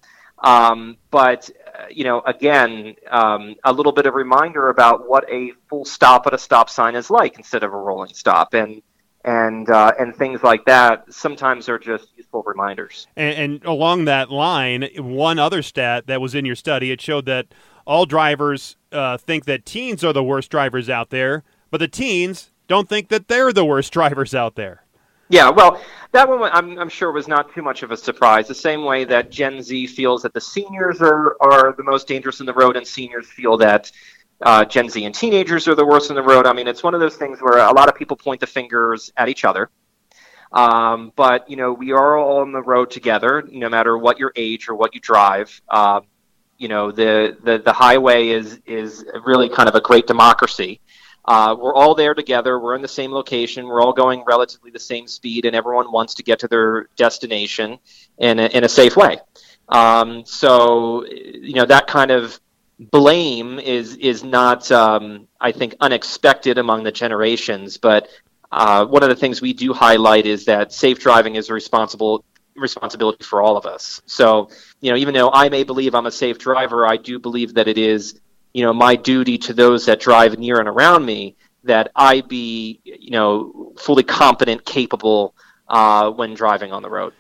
Um, 0.43 0.97
but 1.13 1.49
uh, 1.79 1.85
you 1.89 2.03
know, 2.03 2.21
again, 2.23 2.97
um, 3.09 3.55
a 3.63 3.73
little 3.73 3.93
bit 3.93 4.07
of 4.07 4.15
reminder 4.15 4.71
about 4.71 5.09
what 5.09 5.25
a 5.31 5.53
full 5.69 5.85
stop 5.85 6.27
at 6.27 6.35
a 6.35 6.39
stop 6.39 6.69
sign 6.69 6.97
is 6.97 7.11
like 7.11 7.39
instead 7.39 7.63
of 7.63 7.73
a 7.73 7.77
rolling 7.77 8.13
stop, 8.13 8.55
and 8.55 8.83
and 9.25 9.69
uh, 9.71 9.93
and 9.99 10.15
things 10.15 10.43
like 10.43 10.65
that. 10.67 11.13
Sometimes 11.13 11.69
are 11.69 11.79
just 11.79 12.09
useful 12.17 12.43
reminders. 12.45 13.07
And, 13.17 13.35
and 13.37 13.65
along 13.65 14.07
that 14.07 14.31
line, 14.31 14.89
one 14.97 15.39
other 15.39 15.63
stat 15.63 16.07
that 16.07 16.21
was 16.21 16.35
in 16.35 16.45
your 16.45 16.57
study, 16.57 16.91
it 16.91 17.01
showed 17.01 17.27
that 17.27 17.47
all 17.87 18.07
drivers 18.07 18.77
uh, 18.93 19.17
think 19.17 19.45
that 19.47 19.67
teens 19.67 20.05
are 20.05 20.13
the 20.13 20.25
worst 20.25 20.51
drivers 20.51 20.89
out 20.89 21.11
there, 21.11 21.43
but 21.71 21.79
the 21.79 21.89
teens 21.89 22.51
don't 22.69 22.89
think 22.89 23.09
that 23.09 23.29
they're 23.29 23.53
the 23.53 23.65
worst 23.65 23.93
drivers 23.93 24.35
out 24.35 24.55
there. 24.55 24.85
Yeah, 25.29 25.49
well, 25.49 25.81
that 26.13 26.29
one 26.29 26.43
I'm, 26.53 26.79
I'm, 26.79 26.91
sure 26.91 27.11
was 27.11 27.27
not 27.27 27.55
too 27.55 27.63
much 27.63 27.83
of 27.83 27.91
a 27.91 27.97
surprise. 27.97 28.49
The 28.49 28.55
same 28.55 28.85
way 28.85 29.05
that 29.05 29.31
Gen 29.31 29.63
Z 29.63 29.87
feels 29.87 30.23
that 30.23 30.35
the 30.35 30.41
seniors 30.43 31.01
are, 31.01 31.39
are 31.41 31.73
the 31.75 31.83
most 31.83 32.07
dangerous 32.07 32.41
in 32.41 32.47
the 32.47 32.53
road, 32.53 32.77
and 32.77 32.87
seniors 32.87 33.27
feel 33.29 33.57
that 33.57 33.91
uh, 34.43 34.65
Gen 34.65 34.89
Z 34.89 35.05
and 35.05 35.15
teenagers 35.15 35.69
are 35.69 35.75
the 35.75 35.87
worst 35.87 36.11
in 36.11 36.17
the 36.17 36.23
road. 36.23 36.47
I 36.47 36.53
mean, 36.53 36.69
it's 36.69 36.83
one 36.83 36.95
of 36.95 37.01
those 37.01 37.17
things 37.17 37.41
where 37.41 37.59
a 37.59 37.73
lot 37.73 37.89
of 37.89 37.95
people 37.95 38.17
point 38.17 38.41
the 38.41 38.47
fingers 38.47 39.13
at 39.17 39.29
each 39.29 39.45
other. 39.45 39.71
Um, 40.53 41.13
but 41.17 41.49
you 41.49 41.57
know, 41.57 41.73
we 41.73 41.93
are 41.93 42.19
all 42.19 42.41
on 42.41 42.53
the 42.53 42.63
road 42.63 42.91
together, 42.91 43.43
no 43.51 43.69
matter 43.69 43.97
what 43.97 44.19
your 44.19 44.33
age 44.37 44.69
or 44.69 44.75
what 44.75 44.95
you 44.95 45.01
drive. 45.01 45.61
Uh, 45.69 46.03
you 46.59 46.69
know, 46.69 46.93
the, 46.93 47.37
the 47.43 47.59
the 47.59 47.73
highway 47.73 48.29
is 48.29 48.61
is 48.67 49.05
really 49.25 49.49
kind 49.49 49.69
of 49.69 49.75
a 49.75 49.81
great 49.81 50.07
democracy. 50.07 50.81
Uh, 51.25 51.55
we're 51.59 51.75
all 51.75 51.95
there 51.95 52.15
together. 52.15 52.59
We're 52.59 52.75
in 52.75 52.83
the 52.83 52.89
same 52.89 53.13
location. 53.13 53.67
We're 53.67 53.81
all 53.81 53.93
going 53.93 54.25
relatively 54.27 54.71
the 54.71 54.81
same 54.81 55.07
speed, 55.07 55.45
and 55.45 55.55
everyone 55.55 55.93
wants 55.93 56.15
to 56.15 56.23
get 56.23 56.41
to 56.41 56.49
their 56.49 56.89
destination 56.97 57.79
in 58.19 58.39
a, 58.41 58.47
in 58.47 58.65
a 58.65 58.69
safe 58.69 58.97
way. 58.97 59.19
Um, 59.69 60.25
so, 60.27 61.07
you 61.07 61.55
know, 61.55 61.65
that 61.65 61.87
kind 61.87 62.11
of 62.11 62.41
blame 62.91 63.59
is 63.59 63.97
is 63.97 64.25
not, 64.25 64.71
um, 64.73 65.29
I 65.41 65.53
think, 65.53 65.75
unexpected 65.81 66.59
among 66.59 66.83
the 66.83 66.93
generations. 66.93 67.77
But 67.77 68.09
uh, 68.51 68.87
one 68.87 69.03
of 69.03 69.09
the 69.09 69.17
things 69.17 69.41
we 69.41 69.53
do 69.53 69.73
highlight 69.73 70.27
is 70.27 70.45
that 70.47 70.73
safe 70.73 70.99
driving 70.99 71.37
is 71.37 71.49
a 71.49 71.55
responsible 71.55 72.25
responsibility 72.55 73.25
for 73.25 73.41
all 73.41 73.57
of 73.57 73.65
us. 73.65 74.03
So, 74.07 74.51
you 74.81 74.91
know, 74.91 74.97
even 74.97 75.15
though 75.15 75.31
I 75.33 75.49
may 75.49 75.65
believe 75.65 75.95
I'm 75.95 76.07
a 76.07 76.11
safe 76.11 76.39
driver, 76.39 76.87
I 76.87 76.99
do 76.99 77.19
believe 77.19 77.55
that 77.55 77.67
it 77.67 77.79
is 77.79 78.21
you 78.53 78.65
know, 78.65 78.73
my 78.73 78.97
duty 78.97 79.39
to 79.39 79.55
those 79.55 79.87
that 79.87 80.01
drive 80.01 80.39
near 80.39 80.59
and 80.59 80.69
around 80.69 81.05
me 81.05 81.37
that 81.65 81.91
I 81.95 82.21
be, 82.21 82.81
you 82.85 83.11
know, 83.11 83.73
fully 83.79 84.03
competent, 84.03 84.65
capable 84.65 85.35
uh, 85.69 86.11
when 86.11 86.35
driving 86.35 86.73
on 86.73 86.83
the 86.83 86.91
road. 86.91 87.15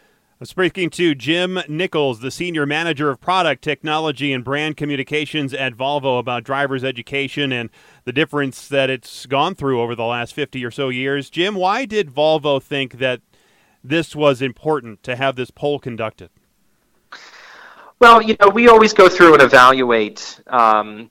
Speaking 0.45 0.91
to 0.91 1.15
Jim 1.15 1.61
Nichols, 1.69 2.19
the 2.19 2.31
Senior 2.31 2.67
Manager 2.67 3.11
of 3.11 3.21
Product 3.21 3.63
Technology 3.63 4.33
and 4.33 4.43
Brand 4.43 4.77
Communications 4.77 5.55
at 5.55 5.75
Volvo, 5.75 6.19
about 6.19 6.43
driver's 6.43 6.83
education 6.83 7.53
and 7.53 7.71
the 8.05 8.13
difference 8.13 8.67
that 8.67 8.91
it's 8.91 9.27
gone 9.27 9.55
through 9.55 9.81
over 9.81 9.95
the 9.95 10.05
last 10.05 10.35
50 10.35 10.65
or 10.65 10.73
so 10.73 10.89
years. 10.89 11.31
Jim, 11.31 11.55
why 11.55 11.85
did 11.85 12.11
Volvo 12.11 12.61
think 12.61 12.99
that 12.99 13.21
this 13.85 14.17
was 14.17 14.43
important 14.43 15.05
to 15.05 15.15
have 15.15 15.37
this 15.37 15.53
poll 15.53 15.79
conducted? 15.79 16.31
Well, 18.01 18.21
you 18.21 18.37
know, 18.41 18.49
we 18.49 18.69
always 18.69 18.93
go 18.93 19.09
through 19.09 19.35
and 19.35 19.43
evaluate 19.43 20.41
um, 20.49 21.09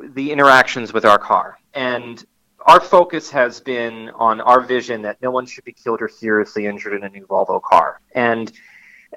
the 0.00 0.32
interactions 0.32 0.94
with 0.94 1.04
our 1.04 1.18
car. 1.18 1.58
And 1.74 2.24
our 2.66 2.80
focus 2.80 3.30
has 3.30 3.60
been 3.60 4.10
on 4.10 4.40
our 4.40 4.60
vision 4.60 5.02
that 5.02 5.20
no 5.22 5.30
one 5.30 5.46
should 5.46 5.64
be 5.64 5.72
killed 5.72 6.02
or 6.02 6.08
seriously 6.08 6.66
injured 6.66 6.94
in 6.94 7.04
a 7.04 7.08
new 7.08 7.26
Volvo 7.26 7.60
car. 7.62 8.00
And 8.14 8.52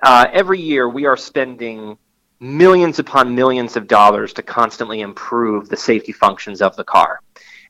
uh, 0.02 0.28
every 0.32 0.60
year 0.60 0.90
we 0.90 1.06
are 1.06 1.18
spending 1.18 1.98
millions 2.40 3.00
upon 3.00 3.34
millions 3.36 3.78
of 3.78 3.88
dollars 3.88 4.34
to 4.34 4.44
constantly 4.44 5.02
improve 5.02 5.70
the 5.70 5.78
safety 5.78 6.12
functions 6.12 6.62
of 6.62 6.76
the 6.76 6.84
car. 6.84 7.22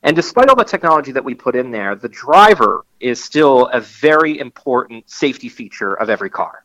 And 0.02 0.14
despite 0.14 0.48
all 0.48 0.56
the 0.56 0.64
technology 0.64 1.12
that 1.12 1.24
we 1.24 1.34
put 1.34 1.56
in 1.56 1.70
there, 1.70 1.94
the 1.94 2.08
driver 2.08 2.84
is 3.00 3.22
still 3.22 3.68
a 3.68 3.80
very 3.80 4.38
important 4.38 5.08
safety 5.08 5.48
feature 5.48 5.94
of 5.94 6.10
every 6.10 6.28
car. 6.28 6.64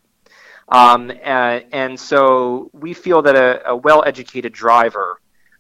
Um, 0.68 1.12
and, 1.24 1.66
and, 1.72 2.00
so 2.00 2.70
we 2.74 2.94
feel 2.94 3.24
that 3.24 3.36
a, 3.36 3.70
a 3.70 3.76
well-educated 3.76 4.54
driver 4.54 5.20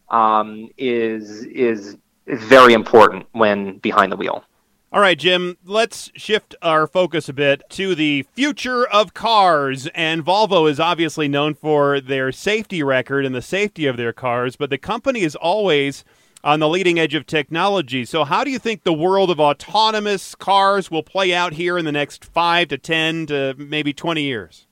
um, 0.10 0.70
is 0.78 1.46
is 1.46 1.98
very 2.30 2.74
important 2.74 3.28
when 3.32 3.78
behind 3.80 4.12
the 4.12 4.18
wheel. 4.18 4.44
All 4.92 5.02
right, 5.02 5.20
Jim, 5.20 5.56
let's 5.64 6.10
shift 6.16 6.56
our 6.64 6.88
focus 6.88 7.30
a 7.30 7.34
bit 7.34 7.62
to 7.70 7.94
the 7.94 8.26
future 8.34 8.88
of 8.88 9.14
cars. 9.14 9.88
And 9.94 10.26
Volvo 10.26 10.68
is 10.68 10.80
obviously 10.80 11.28
known 11.28 11.54
for 11.54 12.02
their 12.02 12.32
safety 12.32 12.82
record 12.82 13.24
and 13.24 13.36
the 13.36 13.42
safety 13.42 13.86
of 13.86 13.98
their 13.98 14.14
cars, 14.14 14.56
but 14.56 14.72
the 14.72 14.80
company 14.80 15.22
is 15.22 15.36
always 15.36 16.04
on 16.44 16.60
the 16.60 16.68
leading 16.68 16.98
edge 16.98 17.14
of 17.14 17.28
technology. 17.28 18.04
So, 18.04 18.24
how 18.24 18.44
do 18.44 18.50
you 18.50 18.58
think 18.58 18.84
the 18.84 18.92
world 18.92 19.30
of 19.30 19.40
autonomous 19.40 20.34
cars 20.34 20.90
will 20.90 21.04
play 21.04 21.36
out 21.36 21.54
here 21.54 21.78
in 21.78 21.86
the 21.86 21.92
next 21.92 22.26
five 22.26 22.70
to 22.70 22.78
10 22.80 23.28
to 23.28 23.54
maybe 23.60 23.94
20 23.94 24.24
years? 24.24 24.66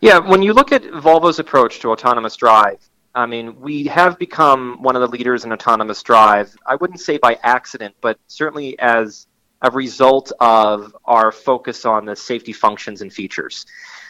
Yeah, 0.00 0.18
when 0.18 0.42
you 0.42 0.52
look 0.52 0.72
at 0.72 0.82
Volvo's 0.82 1.38
approach 1.38 1.80
to 1.80 1.90
autonomous 1.90 2.36
drive, 2.36 2.85
I 3.16 3.24
mean, 3.24 3.58
we 3.60 3.84
have 3.84 4.18
become 4.18 4.82
one 4.82 4.94
of 4.94 5.00
the 5.00 5.08
leaders 5.08 5.46
in 5.46 5.52
autonomous 5.52 6.02
drive. 6.02 6.54
I 6.66 6.76
wouldn't 6.76 7.00
say 7.00 7.16
by 7.16 7.38
accident, 7.42 7.94
but 8.02 8.18
certainly 8.28 8.78
as 8.78 9.26
a 9.62 9.70
result 9.70 10.32
of 10.38 10.94
our 11.06 11.32
focus 11.32 11.86
on 11.86 12.04
the 12.04 12.14
safety 12.14 12.52
functions 12.52 13.00
and 13.00 13.10
features. 13.10 13.64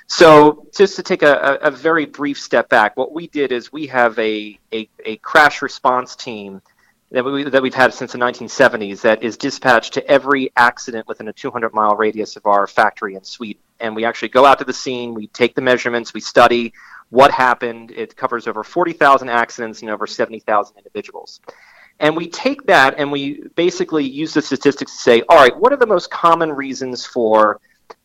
So, 0.08 0.66
just 0.76 0.96
to 0.96 1.04
take 1.04 1.22
a, 1.22 1.58
a 1.62 1.70
very 1.70 2.04
brief 2.04 2.38
step 2.38 2.68
back, 2.68 2.96
what 2.96 3.12
we 3.12 3.28
did 3.28 3.52
is 3.52 3.72
we 3.72 3.86
have 3.86 4.18
a, 4.18 4.58
a, 4.72 4.88
a 5.04 5.16
crash 5.18 5.62
response 5.62 6.16
team 6.16 6.60
that, 7.10 7.24
we, 7.24 7.44
that 7.44 7.62
we've 7.62 7.74
had 7.74 7.94
since 7.94 8.12
the 8.12 8.18
1970s 8.18 9.00
that 9.02 9.22
is 9.22 9.36
dispatched 9.36 9.94
to 9.94 10.06
every 10.10 10.50
accident 10.56 11.06
within 11.06 11.28
a 11.28 11.32
200 11.32 11.72
mile 11.72 11.94
radius 11.94 12.36
of 12.36 12.46
our 12.46 12.66
factory 12.66 13.14
in 13.14 13.22
Sweden. 13.22 13.62
And 13.78 13.94
we 13.94 14.04
actually 14.04 14.28
go 14.28 14.44
out 14.44 14.58
to 14.58 14.64
the 14.64 14.72
scene, 14.72 15.14
we 15.14 15.28
take 15.28 15.54
the 15.54 15.62
measurements, 15.62 16.14
we 16.14 16.20
study, 16.20 16.72
what 17.10 17.30
happened. 17.30 17.92
It 17.92 18.16
covers 18.16 18.48
over 18.48 18.64
40,000 18.64 19.28
accidents 19.28 19.82
and 19.82 19.90
over 19.90 20.06
70,000 20.06 20.76
individuals. 20.76 21.40
And 22.00 22.16
we 22.16 22.28
take 22.28 22.66
that 22.66 22.98
and 22.98 23.10
we 23.12 23.42
basically 23.54 24.04
use 24.04 24.34
the 24.34 24.42
statistics 24.42 24.92
to 24.92 24.98
say, 24.98 25.22
all 25.28 25.36
right, 25.36 25.56
what 25.56 25.72
are 25.72 25.76
the 25.76 25.86
most 25.86 26.10
common 26.10 26.52
reasons 26.52 27.06
for 27.06 27.60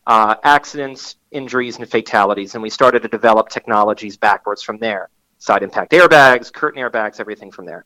uh, 0.07 0.35
accidents, 0.43 1.15
injuries, 1.31 1.77
and 1.77 1.89
fatalities? 1.89 2.53
And 2.53 2.61
we 2.61 2.69
started 2.69 3.01
to 3.01 3.07
develop 3.07 3.49
technologies 3.49 4.15
backwards 4.15 4.61
from 4.61 4.77
there 4.77 5.09
side 5.39 5.63
impact 5.63 5.91
airbags, 5.91 6.53
curtain 6.53 6.79
airbags, 6.83 7.19
everything 7.19 7.49
from 7.49 7.65
there 7.65 7.83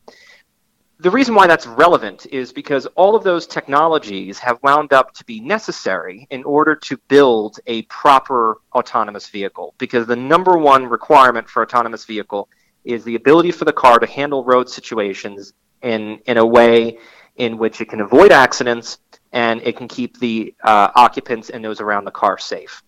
the 1.06 1.12
reason 1.12 1.36
why 1.36 1.46
that's 1.46 1.68
relevant 1.68 2.26
is 2.32 2.52
because 2.52 2.88
all 2.96 3.16
of 3.16 3.24
those 3.24 3.46
technologies 3.46 4.40
have 4.40 4.58
wound 4.64 4.92
up 4.92 5.14
to 5.14 5.24
be 5.26 5.40
necessary 5.40 6.26
in 6.32 6.44
order 6.44 6.76
to 6.76 6.98
build 7.10 7.60
a 7.68 7.84
proper 7.84 8.58
autonomous 8.74 9.30
vehicle. 9.30 9.76
Because 9.78 10.08
the 10.08 10.16
number 10.16 10.58
one 10.58 10.88
requirement 10.88 11.48
for 11.48 11.62
autonomous 11.62 12.06
vehicle 12.06 12.50
is 12.86 13.04
the 13.04 13.14
ability 13.14 13.52
for 13.52 13.66
the 13.66 13.72
car 13.72 14.00
to 14.00 14.08
handle 14.08 14.44
road 14.44 14.68
situations 14.68 15.54
in, 15.84 16.18
in 16.26 16.38
a 16.38 16.46
way 16.46 16.98
in 17.36 17.60
which 17.60 17.82
it 17.82 17.90
can 17.90 18.02
avoid 18.02 18.32
accidents 18.32 18.98
and 19.32 19.62
it 19.62 19.78
can 19.78 19.88
keep 19.88 20.18
the 20.18 20.56
uh, 20.64 20.90
occupants 20.96 21.52
and 21.52 21.64
those 21.64 21.82
around 21.82 22.06
the 22.06 22.12
car 22.12 22.40
safe. 22.40 22.82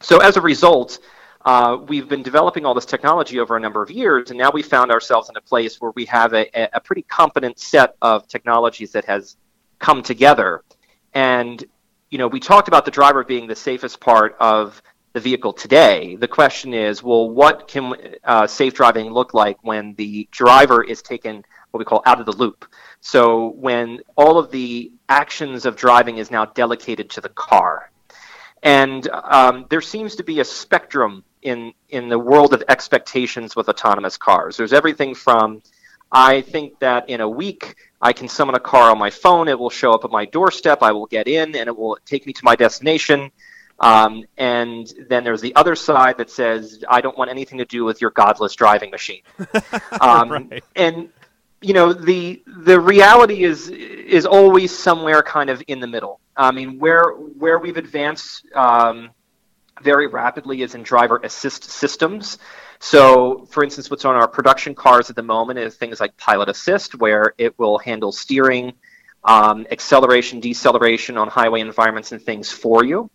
So 0.00 0.22
as 0.22 0.38
a 0.38 0.40
result, 0.40 1.00
uh, 1.44 1.78
we've 1.88 2.08
been 2.08 2.22
developing 2.22 2.64
all 2.64 2.74
this 2.74 2.86
technology 2.86 3.38
over 3.40 3.56
a 3.56 3.60
number 3.60 3.82
of 3.82 3.90
years, 3.90 4.30
and 4.30 4.38
now 4.38 4.50
we 4.50 4.62
found 4.62 4.90
ourselves 4.90 5.28
in 5.28 5.36
a 5.36 5.40
place 5.40 5.80
where 5.80 5.92
we 5.94 6.04
have 6.06 6.32
a, 6.34 6.48
a 6.72 6.80
pretty 6.80 7.02
competent 7.02 7.58
set 7.58 7.96
of 8.00 8.28
technologies 8.28 8.92
that 8.92 9.04
has 9.04 9.36
come 9.78 10.02
together. 10.02 10.62
And 11.14 11.64
you 12.12 12.18
know, 12.18 12.28
we 12.28 12.40
talked 12.40 12.68
about 12.68 12.84
the 12.84 12.90
driver 12.90 13.24
being 13.24 13.46
the 13.46 13.56
safest 13.56 13.98
part 13.98 14.36
of 14.38 14.82
the 15.14 15.20
vehicle 15.20 15.52
today. 15.52 16.14
The 16.16 16.28
question 16.28 16.74
is, 16.74 17.02
well, 17.02 17.30
what 17.30 17.66
can 17.66 17.94
uh, 18.22 18.46
safe 18.46 18.74
driving 18.74 19.10
look 19.10 19.32
like 19.32 19.56
when 19.62 19.94
the 19.94 20.28
driver 20.30 20.84
is 20.84 21.00
taken 21.00 21.42
what 21.70 21.78
we 21.78 21.86
call 21.86 22.02
out 22.04 22.20
of 22.20 22.26
the 22.26 22.32
loop? 22.32 22.66
So 23.00 23.48
when 23.52 24.00
all 24.14 24.38
of 24.38 24.50
the 24.50 24.92
actions 25.08 25.64
of 25.64 25.74
driving 25.74 26.18
is 26.18 26.30
now 26.30 26.44
delegated 26.44 27.08
to 27.10 27.22
the 27.22 27.30
car. 27.30 27.90
And 28.62 29.08
um, 29.08 29.66
there 29.70 29.80
seems 29.80 30.14
to 30.16 30.22
be 30.22 30.40
a 30.40 30.44
spectrum 30.44 31.24
in 31.42 31.72
in 31.88 32.08
the 32.08 32.18
world 32.18 32.54
of 32.54 32.62
expectations 32.68 33.54
with 33.54 33.68
autonomous 33.68 34.16
cars. 34.16 34.56
There's 34.56 34.72
everything 34.72 35.14
from 35.14 35.62
I 36.10 36.42
think 36.42 36.78
that 36.80 37.08
in 37.08 37.20
a 37.20 37.28
week 37.28 37.76
I 38.00 38.12
can 38.12 38.28
summon 38.28 38.54
a 38.54 38.60
car 38.60 38.90
on 38.90 38.98
my 38.98 39.10
phone. 39.10 39.48
It 39.48 39.58
will 39.58 39.70
show 39.70 39.92
up 39.92 40.04
at 40.04 40.10
my 40.10 40.24
doorstep. 40.26 40.82
I 40.82 40.92
will 40.92 41.06
get 41.06 41.26
in, 41.26 41.56
and 41.56 41.68
it 41.68 41.76
will 41.76 41.98
take 42.04 42.26
me 42.26 42.32
to 42.34 42.44
my 42.44 42.54
destination. 42.54 43.30
Um, 43.80 44.24
and 44.36 44.92
then 45.08 45.24
there's 45.24 45.40
the 45.40 45.54
other 45.56 45.74
side 45.74 46.18
that 46.18 46.30
says 46.30 46.84
I 46.88 47.00
don't 47.00 47.16
want 47.16 47.30
anything 47.30 47.58
to 47.58 47.64
do 47.64 47.84
with 47.84 48.00
your 48.00 48.10
godless 48.10 48.54
driving 48.54 48.90
machine. 48.90 49.22
Um, 50.00 50.30
right. 50.30 50.64
And 50.74 51.10
you 51.60 51.74
know 51.74 51.92
the 51.92 52.42
the 52.46 52.78
reality 52.78 53.44
is 53.44 53.68
is 53.68 54.26
always 54.26 54.76
somewhere 54.76 55.22
kind 55.22 55.48
of 55.48 55.62
in 55.68 55.80
the 55.80 55.86
middle. 55.86 56.20
I 56.36 56.50
mean, 56.50 56.78
where 56.78 57.10
where 57.12 57.58
we've 57.58 57.76
advanced. 57.76 58.46
Um, 58.54 59.10
very 59.80 60.06
rapidly 60.06 60.62
is 60.62 60.74
in 60.74 60.82
driver 60.82 61.20
assist 61.24 61.64
systems. 61.64 62.38
So, 62.78 63.46
for 63.46 63.62
instance, 63.62 63.90
what's 63.90 64.04
on 64.04 64.16
our 64.16 64.28
production 64.28 64.74
cars 64.74 65.08
at 65.08 65.16
the 65.16 65.22
moment 65.22 65.58
is 65.58 65.76
things 65.76 66.00
like 66.00 66.16
pilot 66.16 66.48
assist, 66.48 66.96
where 66.96 67.34
it 67.38 67.58
will 67.58 67.78
handle 67.78 68.12
steering, 68.12 68.74
um, 69.24 69.66
acceleration, 69.70 70.40
deceleration 70.40 71.16
on 71.16 71.28
highway 71.28 71.60
environments 71.60 72.12
and 72.12 72.20
things 72.20 72.50
for 72.50 72.84
you, 72.84 73.10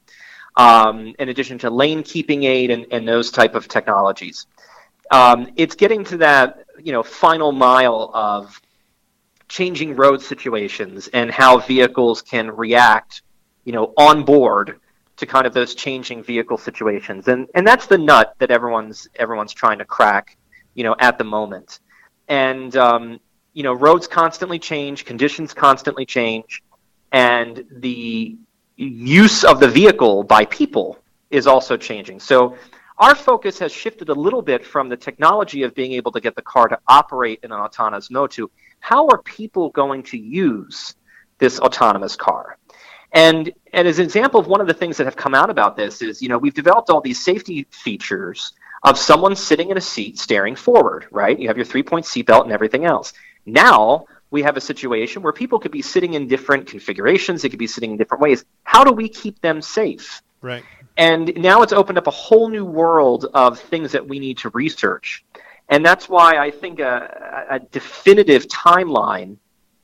um, 0.55 1.13
in 1.19 1.29
addition 1.29 1.57
to 1.59 1.69
lane 1.69 2.01
keeping 2.01 2.43
aid 2.43 2.71
and, 2.71 2.85
and 2.91 3.07
those 3.07 3.29
type 3.29 3.55
of 3.55 3.67
technologies. 3.67 4.47
Um, 5.11 5.49
it's 5.55 5.75
getting 5.75 6.03
to 6.05 6.17
that 6.17 6.65
you 6.81 6.91
know 6.91 7.03
final 7.03 7.51
mile 7.51 8.11
of 8.13 8.61
changing 9.47 9.95
road 9.95 10.21
situations 10.21 11.07
and 11.13 11.31
how 11.31 11.59
vehicles 11.59 12.21
can 12.21 12.51
react 12.51 13.21
you 13.63 13.71
know 13.71 13.93
on 13.97 14.23
board 14.23 14.79
to 15.17 15.25
kind 15.25 15.45
of 15.47 15.53
those 15.53 15.75
changing 15.75 16.23
vehicle 16.23 16.57
situations, 16.57 17.27
and 17.27 17.47
and 17.55 17.65
that's 17.65 17.87
the 17.87 17.97
nut 17.97 18.35
that 18.39 18.51
everyone's 18.51 19.07
everyone's 19.15 19.53
trying 19.53 19.79
to 19.79 19.85
crack, 19.85 20.37
you 20.73 20.83
know, 20.83 20.95
at 20.99 21.17
the 21.17 21.23
moment. 21.23 21.79
And 22.27 22.75
um, 22.75 23.19
you 23.53 23.63
know, 23.63 23.73
roads 23.73 24.07
constantly 24.07 24.59
change, 24.59 25.05
conditions 25.05 25.53
constantly 25.53 26.05
change, 26.05 26.63
and 27.11 27.65
the 27.71 28.37
use 28.75 29.43
of 29.43 29.59
the 29.59 29.67
vehicle 29.67 30.23
by 30.23 30.45
people 30.45 30.99
is 31.31 31.47
also 31.47 31.75
changing. 31.75 32.19
So 32.19 32.55
our 32.99 33.15
focus 33.15 33.59
has 33.59 33.71
shifted 33.71 34.09
a 34.09 34.13
little 34.13 34.41
bit 34.41 34.65
from 34.65 34.89
the 34.89 34.97
technology 34.97 35.63
of 35.63 35.75
being 35.75 35.93
able 35.93 36.11
to 36.11 36.21
get 36.21 36.35
the 36.35 36.41
car 36.41 36.67
to 36.67 36.79
operate 36.87 37.39
in 37.43 37.51
an 37.51 37.59
autonomous 37.59 38.09
mode 38.09 38.31
to 38.31 38.49
how 38.79 39.07
are 39.07 39.21
people 39.21 39.69
going 39.69 40.03
to 40.03 40.17
use 40.17 40.95
this 41.37 41.59
autonomous 41.59 42.15
car? 42.15 42.57
And, 43.13 43.51
and 43.73 43.87
as 43.87 43.99
an 43.99 44.05
example 44.05 44.39
of 44.39 44.47
one 44.47 44.61
of 44.61 44.67
the 44.67 44.73
things 44.73 44.97
that 44.97 45.05
have 45.05 45.15
come 45.15 45.33
out 45.33 45.49
about 45.49 45.77
this 45.77 46.01
is, 46.01 46.21
you 46.21 46.29
know, 46.29 46.37
we've 46.37 46.53
developed 46.53 46.89
all 46.89 47.01
these 47.01 47.23
safety 47.23 47.65
features 47.71 48.53
of 48.83 48.97
someone 48.97 49.35
sitting 49.35 49.69
in 49.69 49.77
a 49.77 49.81
seat 49.81 50.19
staring 50.19 50.55
forward, 50.55 51.07
right? 51.11 51.39
You 51.39 51.47
have 51.47 51.57
your 51.57 51.65
three 51.65 51.83
point 51.83 52.05
seatbelt 52.05 52.43
and 52.43 52.51
everything 52.51 52.85
else. 52.85 53.13
Now 53.45 54.05
we 54.29 54.43
have 54.43 54.57
a 54.57 54.61
situation 54.61 55.21
where 55.21 55.33
people 55.33 55.57
could 55.59 55.71
be 55.71 55.81
sitting 55.81 56.13
in 56.13 56.27
different 56.27 56.67
configurations, 56.67 57.41
they 57.41 57.49
could 57.49 57.59
be 57.59 57.67
sitting 57.67 57.91
in 57.91 57.97
different 57.97 58.21
ways. 58.21 58.45
How 58.63 58.83
do 58.83 58.91
we 58.91 59.07
keep 59.09 59.41
them 59.41 59.61
safe? 59.61 60.21
Right. 60.41 60.63
And 60.97 61.35
now 61.37 61.61
it's 61.61 61.73
opened 61.73 61.97
up 61.97 62.07
a 62.07 62.11
whole 62.11 62.49
new 62.49 62.65
world 62.65 63.27
of 63.33 63.59
things 63.59 63.91
that 63.93 64.07
we 64.07 64.19
need 64.19 64.37
to 64.39 64.49
research. 64.49 65.23
And 65.69 65.85
that's 65.85 66.09
why 66.09 66.37
I 66.37 66.51
think 66.51 66.79
a, 66.79 67.45
a 67.49 67.59
definitive 67.59 68.47
timeline 68.47 69.37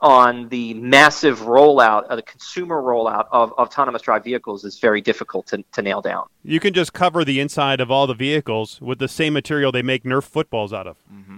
on 0.04 0.50
the 0.50 0.74
massive 0.74 1.40
rollout, 1.40 2.06
uh, 2.10 2.18
the 2.18 2.22
consumer 2.22 2.82
rollout 2.82 3.26
of, 3.32 3.54
of 3.58 3.68
autonomous 3.68 4.02
drive 4.02 4.26
vehicles 4.26 4.66
is 4.66 4.78
very 4.78 5.00
difficult 5.00 5.48
to, 5.48 5.64
to 5.72 5.82
nail 5.82 6.02
down. 6.02 6.28
You 6.44 6.60
can 6.60 6.74
just 6.74 6.92
cover 6.92 7.24
the 7.24 7.40
inside 7.40 7.80
of 7.80 7.90
all 7.90 8.06
the 8.06 8.14
vehicles 8.14 8.82
with 8.82 9.00
the 9.00 9.08
same 9.08 9.32
material 9.32 9.72
they 9.72 9.82
make 9.82 10.04
Nerf 10.04 10.26
footballs 10.26 10.74
out 10.74 10.88
of. 10.88 10.98
Mm-hmm. 11.12 11.38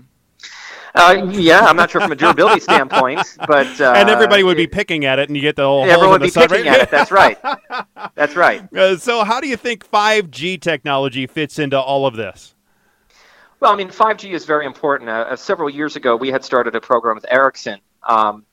Uh, 0.96 1.30
yeah, 1.30 1.60
I'm 1.60 1.76
not 1.76 1.92
sure 1.92 2.02
from 2.02 2.12
a 2.12 2.16
durability 2.16 2.60
standpoint, 2.62 3.20
but 3.46 3.80
uh, 3.80 3.94
and 3.96 4.10
everybody 4.10 4.44
would 4.44 4.58
be 4.58 4.66
picking 4.66 5.06
at 5.06 5.20
it, 5.20 5.30
and 5.30 5.36
you 5.36 5.42
get 5.42 5.58
the 5.58 5.66
whole 5.66 5.84
everyone 5.84 6.22
would 6.22 6.22
be 6.22 6.32
picking 6.32 6.66
right? 6.66 6.68
at 6.68 6.82
it. 6.84 6.90
That's 6.90 7.12
right. 7.12 7.38
That's 8.16 8.36
right. 8.36 8.74
Uh, 8.74 8.98
so, 8.98 9.26
how 9.26 9.42
do 9.42 9.48
you 9.48 9.58
think 9.58 9.86
5G 9.86 10.60
technology 10.62 11.28
fits 11.28 11.60
into 11.60 11.78
all 11.78 12.08
of 12.08 12.16
this? 12.16 12.56
Well, 13.60 13.74
I 13.74 13.76
mean, 13.76 13.90
5G 13.90 14.32
is 14.34 14.46
very 14.46 14.66
important. 14.66 15.10
Uh, 15.10 15.26
uh, 15.32 15.36
several 15.36 15.70
years 15.70 15.98
ago, 15.98 16.16
we 16.16 16.30
had 16.30 16.46
started 16.46 16.76
a 16.76 16.82
program 16.82 17.16
with 17.16 17.26
Ericsson 17.30 17.82
um, 18.04 18.46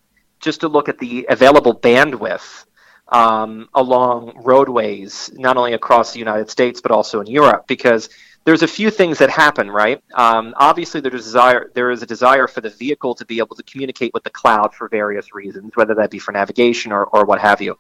just 0.43 0.61
to 0.61 0.69
look 0.69 0.89
at 0.89 0.99
the 0.99 1.27
available 1.31 1.75
bandwidth 1.75 2.67
um, 3.09 3.69
along 3.75 4.43
roadways, 4.45 5.31
not 5.35 5.57
only 5.57 5.73
across 5.73 6.13
the 6.13 6.19
United 6.19 6.51
States 6.51 6.81
but 6.81 6.91
also 6.91 7.21
in 7.21 7.27
Europe, 7.27 7.67
because 7.67 8.11
there's 8.45 8.63
a 8.63 8.69
few 8.69 8.91
things 8.91 9.19
that 9.19 9.31
happen, 9.31 9.71
right? 9.71 10.03
Um, 10.15 10.53
obviously, 10.57 11.01
there's 11.01 11.25
desire, 11.25 11.71
there 11.75 11.91
is 11.93 12.03
a 12.03 12.07
desire 12.07 12.49
for 12.49 12.61
the 12.61 12.71
vehicle 12.71 13.15
to 13.15 13.25
be 13.25 13.39
able 13.39 13.55
to 13.55 13.63
communicate 13.63 14.13
with 14.13 14.25
the 14.25 14.31
cloud 14.31 14.75
for 14.75 14.89
various 14.89 15.33
reasons, 15.33 15.71
whether 15.77 15.95
that 15.95 16.11
be 16.11 16.19
for 16.19 16.33
navigation 16.33 16.91
or, 16.91 17.05
or 17.05 17.25
what 17.25 17.41
have 17.41 17.63
you. 17.63 17.79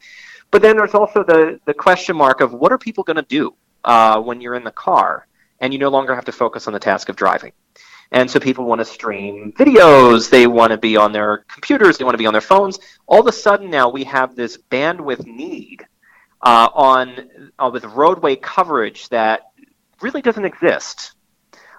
But 0.53 0.63
then 0.63 0.77
there's 0.77 0.95
also 0.95 1.25
the, 1.25 1.59
the 1.65 1.75
question 1.75 2.17
mark 2.17 2.41
of 2.41 2.53
what 2.53 2.71
are 2.71 2.79
people 2.79 3.03
going 3.03 3.17
to 3.17 3.23
do 3.23 3.55
uh, 3.85 4.21
when 4.21 4.41
you're 4.41 4.55
in 4.55 4.65
the 4.65 4.71
car 4.71 5.27
and 5.59 5.73
you 5.73 5.79
no 5.79 5.89
longer 5.89 6.15
have 6.15 6.27
to 6.27 6.33
focus 6.33 6.67
on 6.67 6.75
the 6.75 6.79
task 6.79 7.09
of 7.09 7.17
driving. 7.17 7.53
And 8.13 8.31
so 8.31 8.39
people 8.39 8.67
want 8.67 8.81
to 8.81 8.85
stream 8.85 9.53
videos, 9.53 10.29
they 10.29 10.47
want 10.47 10.71
to 10.71 10.79
be 10.79 10.97
on 10.97 11.13
their 11.13 11.39
computers, 11.49 11.97
they 11.97 12.05
want 12.05 12.15
to 12.15 12.19
be 12.19 12.27
on 12.27 12.35
their 12.35 12.43
phones. 12.43 12.79
All 13.07 13.21
of 13.21 13.27
a 13.27 13.33
sudden 13.33 13.71
now 13.71 13.89
we 13.89 14.05
have 14.05 14.37
this 14.37 14.59
bandwidth 14.71 15.27
need 15.27 15.87
uh, 16.43 16.69
on 16.75 17.51
uh, 17.59 17.71
with 17.73 17.85
roadway 17.85 18.37
coverage 18.37 19.09
that 19.09 19.53
really 20.03 20.21
doesn't 20.21 20.45
exist 20.45 21.13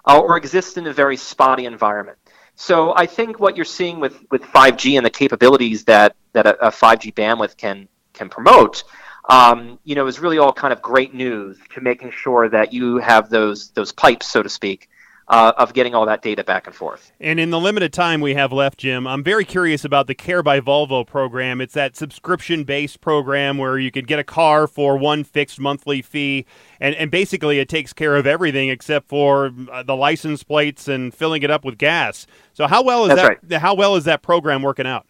uh, 0.06 0.18
or 0.18 0.36
exists 0.36 0.76
in 0.76 0.86
a 0.88 0.92
very 0.92 1.16
spotty 1.16 1.66
environment. 1.66 2.18
So 2.56 2.94
I 2.96 3.06
think 3.06 3.38
what 3.38 3.56
you're 3.56 3.64
seeing 3.64 4.00
with, 4.00 4.18
with 4.30 4.42
5G 4.42 4.96
and 4.96 5.06
the 5.06 5.10
capabilities 5.10 5.84
that, 5.84 6.16
that 6.32 6.46
a, 6.46 6.68
a 6.68 6.70
5G 6.70 7.14
bandwidth 7.14 7.56
can 7.56 7.88
can 8.12 8.28
promote, 8.28 8.84
um, 9.28 9.78
you 9.84 9.96
know, 9.96 10.06
is 10.06 10.20
really 10.20 10.38
all 10.38 10.52
kind 10.52 10.72
of 10.72 10.80
great 10.80 11.14
news 11.14 11.58
to 11.74 11.80
making 11.80 12.12
sure 12.12 12.48
that 12.48 12.72
you 12.72 12.98
have 12.98 13.28
those 13.28 13.70
those 13.70 13.92
pipes, 13.92 14.28
so 14.28 14.42
to 14.42 14.48
speak, 14.48 14.88
uh, 15.28 15.52
of 15.56 15.72
getting 15.72 15.94
all 15.94 16.06
that 16.06 16.22
data 16.22 16.44
back 16.44 16.66
and 16.66 16.76
forth. 16.76 17.12
And 17.20 17.40
in 17.40 17.50
the 17.50 17.58
limited 17.60 17.92
time 17.92 18.20
we 18.20 18.34
have 18.34 18.52
left, 18.52 18.78
Jim, 18.78 19.06
I'm 19.06 19.24
very 19.24 19.44
curious 19.44 19.84
about 19.84 20.06
the 20.06 20.14
Care 20.14 20.42
by 20.42 20.60
Volvo 20.60 21.06
program. 21.06 21.60
It's 21.60 21.74
that 21.74 21.96
subscription 21.96 22.64
based 22.64 23.00
program 23.00 23.58
where 23.58 23.78
you 23.78 23.90
could 23.90 24.06
get 24.06 24.18
a 24.18 24.24
car 24.24 24.66
for 24.66 24.96
one 24.96 25.24
fixed 25.24 25.58
monthly 25.58 26.02
fee, 26.02 26.46
and, 26.80 26.94
and 26.96 27.10
basically 27.10 27.58
it 27.58 27.68
takes 27.68 27.92
care 27.92 28.16
of 28.16 28.26
everything 28.26 28.68
except 28.68 29.08
for 29.08 29.52
uh, 29.72 29.82
the 29.82 29.96
license 29.96 30.42
plates 30.42 30.88
and 30.88 31.14
filling 31.14 31.42
it 31.42 31.50
up 31.50 31.64
with 31.64 31.78
gas. 31.78 32.26
So 32.52 32.66
how 32.66 32.82
well 32.82 33.04
is 33.04 33.08
That's 33.10 33.22
that? 33.22 33.52
right. 33.52 33.60
How 33.60 33.74
well 33.74 33.96
is 33.96 34.04
that 34.04 34.22
program 34.22 34.62
working 34.62 34.86
out? 34.86 35.06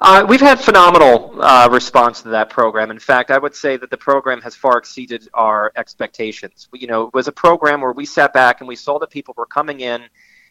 Uh, 0.00 0.26
we've 0.28 0.40
had 0.40 0.60
phenomenal 0.60 1.42
uh, 1.42 1.68
response 1.70 2.22
to 2.22 2.28
that 2.28 2.50
program. 2.50 2.90
In 2.90 2.98
fact, 2.98 3.30
I 3.30 3.38
would 3.38 3.54
say 3.54 3.76
that 3.76 3.90
the 3.90 3.96
program 3.96 4.42
has 4.42 4.54
far 4.54 4.76
exceeded 4.76 5.28
our 5.32 5.72
expectations. 5.76 6.68
You 6.74 6.86
know, 6.86 7.06
it 7.06 7.14
was 7.14 7.28
a 7.28 7.32
program 7.32 7.80
where 7.80 7.92
we 7.92 8.04
sat 8.04 8.32
back 8.34 8.60
and 8.60 8.68
we 8.68 8.76
saw 8.76 8.98
that 8.98 9.10
people 9.10 9.34
were 9.36 9.46
coming 9.46 9.80
in 9.80 10.04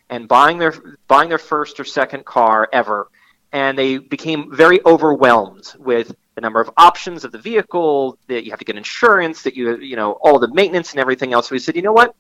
and 0.09 0.27
buying 0.27 0.57
their 0.57 0.73
buying 1.07 1.29
their 1.29 1.37
first 1.37 1.79
or 1.79 1.83
second 1.83 2.25
car 2.25 2.67
ever, 2.73 3.09
and 3.51 3.77
they 3.77 3.99
became 3.99 4.51
very 4.55 4.83
overwhelmed 4.85 5.73
with 5.77 6.15
the 6.33 6.41
number 6.41 6.59
of 6.59 6.69
options 6.77 7.23
of 7.23 7.31
the 7.31 7.37
vehicle 7.37 8.17
that 8.27 8.45
you 8.45 8.51
have 8.51 8.59
to 8.59 8.65
get 8.65 8.77
insurance, 8.77 9.43
that 9.43 9.55
you 9.55 9.77
you 9.77 9.95
know 9.95 10.13
all 10.21 10.39
the 10.39 10.51
maintenance 10.53 10.91
and 10.91 10.99
everything 10.99 11.33
else. 11.33 11.49
So 11.49 11.55
we 11.55 11.59
said, 11.59 11.75
you 11.75 11.83
know 11.83 11.93
what? 11.93 12.15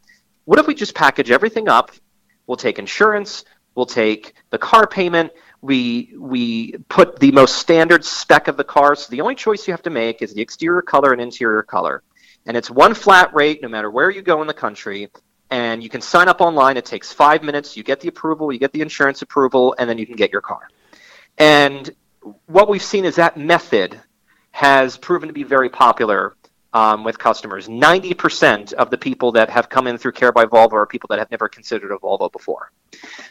What 0.45 0.59
if 0.59 0.67
we 0.67 0.75
just 0.75 0.93
package 0.93 1.31
everything 1.31 1.67
up? 1.69 1.91
We'll 2.45 2.57
take 2.57 2.77
insurance, 2.77 3.45
we'll 3.73 3.87
take 3.87 4.35
the 4.51 4.59
car 4.59 4.85
payment, 4.85 5.31
we 5.65 6.13
we 6.17 6.73
put 6.89 7.19
the 7.19 7.31
most 7.31 7.57
standard 7.57 8.05
spec 8.05 8.47
of 8.47 8.57
the 8.57 8.63
car. 8.63 8.95
So 8.95 9.09
the 9.09 9.21
only 9.21 9.35
choice 9.35 9.67
you 9.67 9.73
have 9.73 9.81
to 9.83 9.89
make 9.89 10.21
is 10.21 10.33
the 10.33 10.41
exterior 10.41 10.81
color 10.81 11.11
and 11.11 11.21
interior 11.21 11.63
color, 11.63 12.03
and 12.45 12.55
it's 12.55 12.69
one 12.69 12.93
flat 12.93 13.33
rate 13.33 13.61
no 13.61 13.67
matter 13.67 13.89
where 13.89 14.09
you 14.09 14.21
go 14.21 14.41
in 14.41 14.47
the 14.47 14.53
country. 14.53 15.09
And 15.51 15.83
you 15.83 15.89
can 15.89 16.01
sign 16.01 16.27
up 16.27 16.41
online. 16.41 16.75
It 16.75 16.85
takes 16.85 17.13
five 17.13 17.43
minutes. 17.43 17.77
You 17.77 17.83
get 17.83 17.99
the 17.99 18.07
approval, 18.07 18.51
you 18.51 18.57
get 18.57 18.71
the 18.73 18.81
insurance 18.81 19.21
approval, 19.21 19.75
and 19.77 19.87
then 19.87 19.99
you 19.99 20.05
can 20.05 20.15
get 20.15 20.31
your 20.31 20.41
car. 20.41 20.67
And 21.37 21.93
what 22.47 22.67
we've 22.67 22.83
seen 22.83 23.05
is 23.05 23.15
that 23.15 23.37
method 23.37 24.01
has 24.51 24.97
proven 24.97 25.27
to 25.27 25.33
be 25.33 25.43
very 25.43 25.69
popular 25.69 26.35
um, 26.75 27.05
with 27.05 27.17
customers. 27.17 27.69
90% 27.69 28.73
of 28.73 28.89
the 28.89 28.97
people 28.97 29.31
that 29.31 29.49
have 29.49 29.69
come 29.69 29.87
in 29.87 29.97
through 29.97 30.11
Care 30.11 30.33
by 30.33 30.45
Volvo 30.45 30.73
are 30.73 30.85
people 30.85 31.07
that 31.07 31.19
have 31.19 31.31
never 31.31 31.47
considered 31.47 31.91
a 31.91 31.97
Volvo 31.97 32.29
before. 32.29 32.69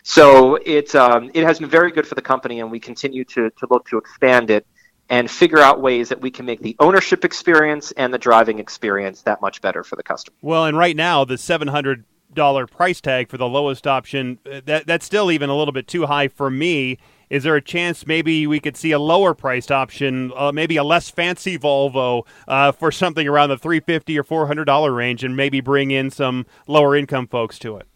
So 0.02 0.56
it, 0.56 0.94
um, 0.94 1.30
it 1.34 1.44
has 1.44 1.58
been 1.60 1.68
very 1.68 1.92
good 1.92 2.06
for 2.06 2.14
the 2.14 2.22
company, 2.22 2.60
and 2.60 2.70
we 2.70 2.80
continue 2.80 3.22
to, 3.26 3.50
to 3.50 3.66
look 3.70 3.86
to 3.90 3.98
expand 3.98 4.50
it 4.50 4.66
and 5.10 5.30
figure 5.30 5.58
out 5.58 5.82
ways 5.82 6.08
that 6.08 6.22
we 6.22 6.30
can 6.30 6.46
make 6.46 6.62
the 6.62 6.74
ownership 6.78 7.22
experience 7.26 7.92
and 7.92 8.14
the 8.14 8.18
driving 8.18 8.58
experience 8.58 9.20
that 9.22 9.42
much 9.42 9.60
better 9.60 9.84
for 9.84 9.96
the 9.96 10.02
customer. 10.02 10.34
Well, 10.40 10.64
and 10.64 10.78
right 10.78 10.96
now 10.96 11.26
the 11.26 11.36
seven 11.36 11.68
hundred 11.68 12.04
dollar 12.32 12.66
price 12.66 13.02
tag 13.02 13.28
for 13.28 13.36
the 13.36 13.46
lowest 13.46 13.86
option 13.86 14.38
uh, 14.50 14.62
that 14.64 14.86
that's 14.86 15.04
still 15.04 15.30
even 15.30 15.50
a 15.50 15.56
little 15.56 15.72
bit 15.72 15.86
too 15.86 16.06
high 16.06 16.28
for 16.28 16.50
me. 16.50 16.98
Is 17.34 17.42
there 17.42 17.56
a 17.56 17.60
chance 17.60 18.06
maybe 18.06 18.46
we 18.46 18.60
could 18.60 18.76
see 18.76 18.92
a 18.92 18.98
lower 19.00 19.34
priced 19.34 19.72
option, 19.72 20.32
uh, 20.36 20.52
maybe 20.52 20.76
a 20.76 20.84
less 20.84 21.10
fancy 21.10 21.58
Volvo 21.58 22.24
uh, 22.46 22.70
for 22.70 22.92
something 22.92 23.26
around 23.26 23.48
the 23.48 23.58
three 23.58 23.80
fifty 23.80 24.16
or 24.16 24.22
four 24.22 24.46
hundred 24.46 24.66
dollar 24.66 24.92
range, 24.92 25.24
and 25.24 25.36
maybe 25.36 25.60
bring 25.60 25.90
in 25.90 26.12
some 26.12 26.46
lower 26.68 26.94
income 26.94 27.26
folks 27.26 27.58
to 27.58 27.76
it? 27.76 27.88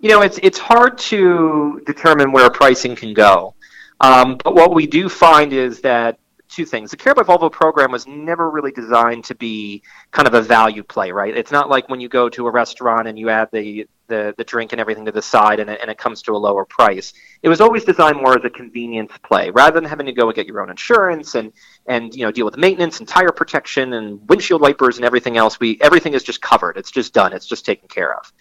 You 0.00 0.08
know, 0.08 0.22
it's 0.22 0.38
it's 0.42 0.58
hard 0.58 0.96
to 0.96 1.82
determine 1.84 2.32
where 2.32 2.48
pricing 2.48 2.96
can 2.96 3.12
go. 3.12 3.52
Um, 4.00 4.38
but 4.42 4.54
what 4.54 4.72
we 4.72 4.86
do 4.86 5.10
find 5.10 5.52
is 5.52 5.82
that 5.82 6.18
two 6.48 6.64
things. 6.64 6.90
The 6.90 6.96
Care 6.96 7.14
by 7.14 7.24
Volvo 7.24 7.52
program 7.52 7.92
was 7.92 8.06
never 8.06 8.50
really 8.50 8.72
designed 8.72 9.24
to 9.24 9.34
be 9.34 9.82
kind 10.10 10.26
of 10.26 10.32
a 10.32 10.40
value 10.40 10.82
play, 10.82 11.12
right? 11.12 11.36
It's 11.36 11.52
not 11.52 11.68
like 11.68 11.90
when 11.90 12.00
you 12.00 12.08
go 12.08 12.30
to 12.30 12.46
a 12.46 12.50
restaurant 12.50 13.08
and 13.08 13.18
you 13.18 13.28
add 13.28 13.50
the 13.52 13.86
the, 14.08 14.34
the 14.36 14.44
drink 14.44 14.72
and 14.72 14.80
everything 14.80 15.04
to 15.04 15.12
the 15.12 15.22
side 15.22 15.60
and 15.60 15.70
it, 15.70 15.78
and 15.80 15.90
it 15.90 15.98
comes 15.98 16.22
to 16.22 16.32
a 16.32 16.36
lower 16.36 16.64
price. 16.64 17.12
It 17.42 17.48
was 17.48 17.60
always 17.60 17.84
designed 17.84 18.16
more 18.16 18.36
as 18.36 18.44
a 18.44 18.50
convenience 18.50 19.12
play 19.22 19.50
rather 19.50 19.80
than 19.80 19.88
having 19.88 20.06
to 20.06 20.12
go 20.12 20.26
and 20.28 20.34
get 20.34 20.46
your 20.46 20.60
own 20.60 20.70
insurance 20.70 21.34
and, 21.34 21.52
and 21.86 22.14
you 22.14 22.24
know 22.24 22.32
deal 22.32 22.44
with 22.44 22.56
maintenance 22.56 22.98
and 22.98 23.08
tire 23.08 23.32
protection 23.32 23.92
and 23.92 24.28
windshield 24.28 24.60
wipers 24.60 24.96
and 24.96 25.04
everything 25.04 25.36
else. 25.36 25.60
We 25.60 25.78
everything 25.80 26.14
is 26.14 26.22
just 26.22 26.40
covered. 26.40 26.76
It's 26.76 26.90
just 26.90 27.14
done. 27.14 27.32
It's 27.32 27.46
just 27.46 27.64
taken 27.64 27.88
care 27.88 28.14
of. 28.16 28.32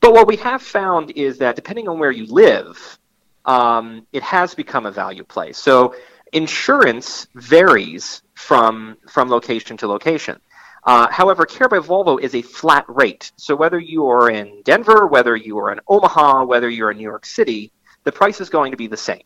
But 0.00 0.12
what 0.12 0.26
we 0.26 0.36
have 0.36 0.62
found 0.62 1.12
is 1.12 1.38
that 1.38 1.54
depending 1.54 1.88
on 1.88 1.98
where 1.98 2.10
you 2.10 2.26
live, 2.26 2.98
um, 3.44 4.06
it 4.12 4.22
has 4.22 4.54
become 4.54 4.86
a 4.86 4.90
value 4.90 5.24
play. 5.24 5.52
So 5.52 5.94
insurance 6.32 7.26
varies 7.34 8.22
from 8.34 8.96
from 9.08 9.28
location 9.28 9.76
to 9.78 9.86
location. 9.86 10.40
Uh, 10.84 11.08
however, 11.10 11.46
Care 11.46 11.68
by 11.68 11.78
Volvo 11.78 12.20
is 12.20 12.34
a 12.34 12.42
flat 12.42 12.84
rate. 12.88 13.30
So 13.36 13.54
whether 13.54 13.78
you 13.78 14.08
are 14.08 14.30
in 14.30 14.62
Denver, 14.64 15.06
whether 15.06 15.36
you 15.36 15.58
are 15.58 15.72
in 15.72 15.80
Omaha, 15.86 16.44
whether 16.44 16.68
you're 16.68 16.90
in 16.90 16.96
New 16.96 17.04
York 17.04 17.24
City, 17.24 17.70
the 18.04 18.12
price 18.12 18.40
is 18.40 18.50
going 18.50 18.72
to 18.72 18.76
be 18.76 18.88
the 18.88 18.96
same. 18.96 19.22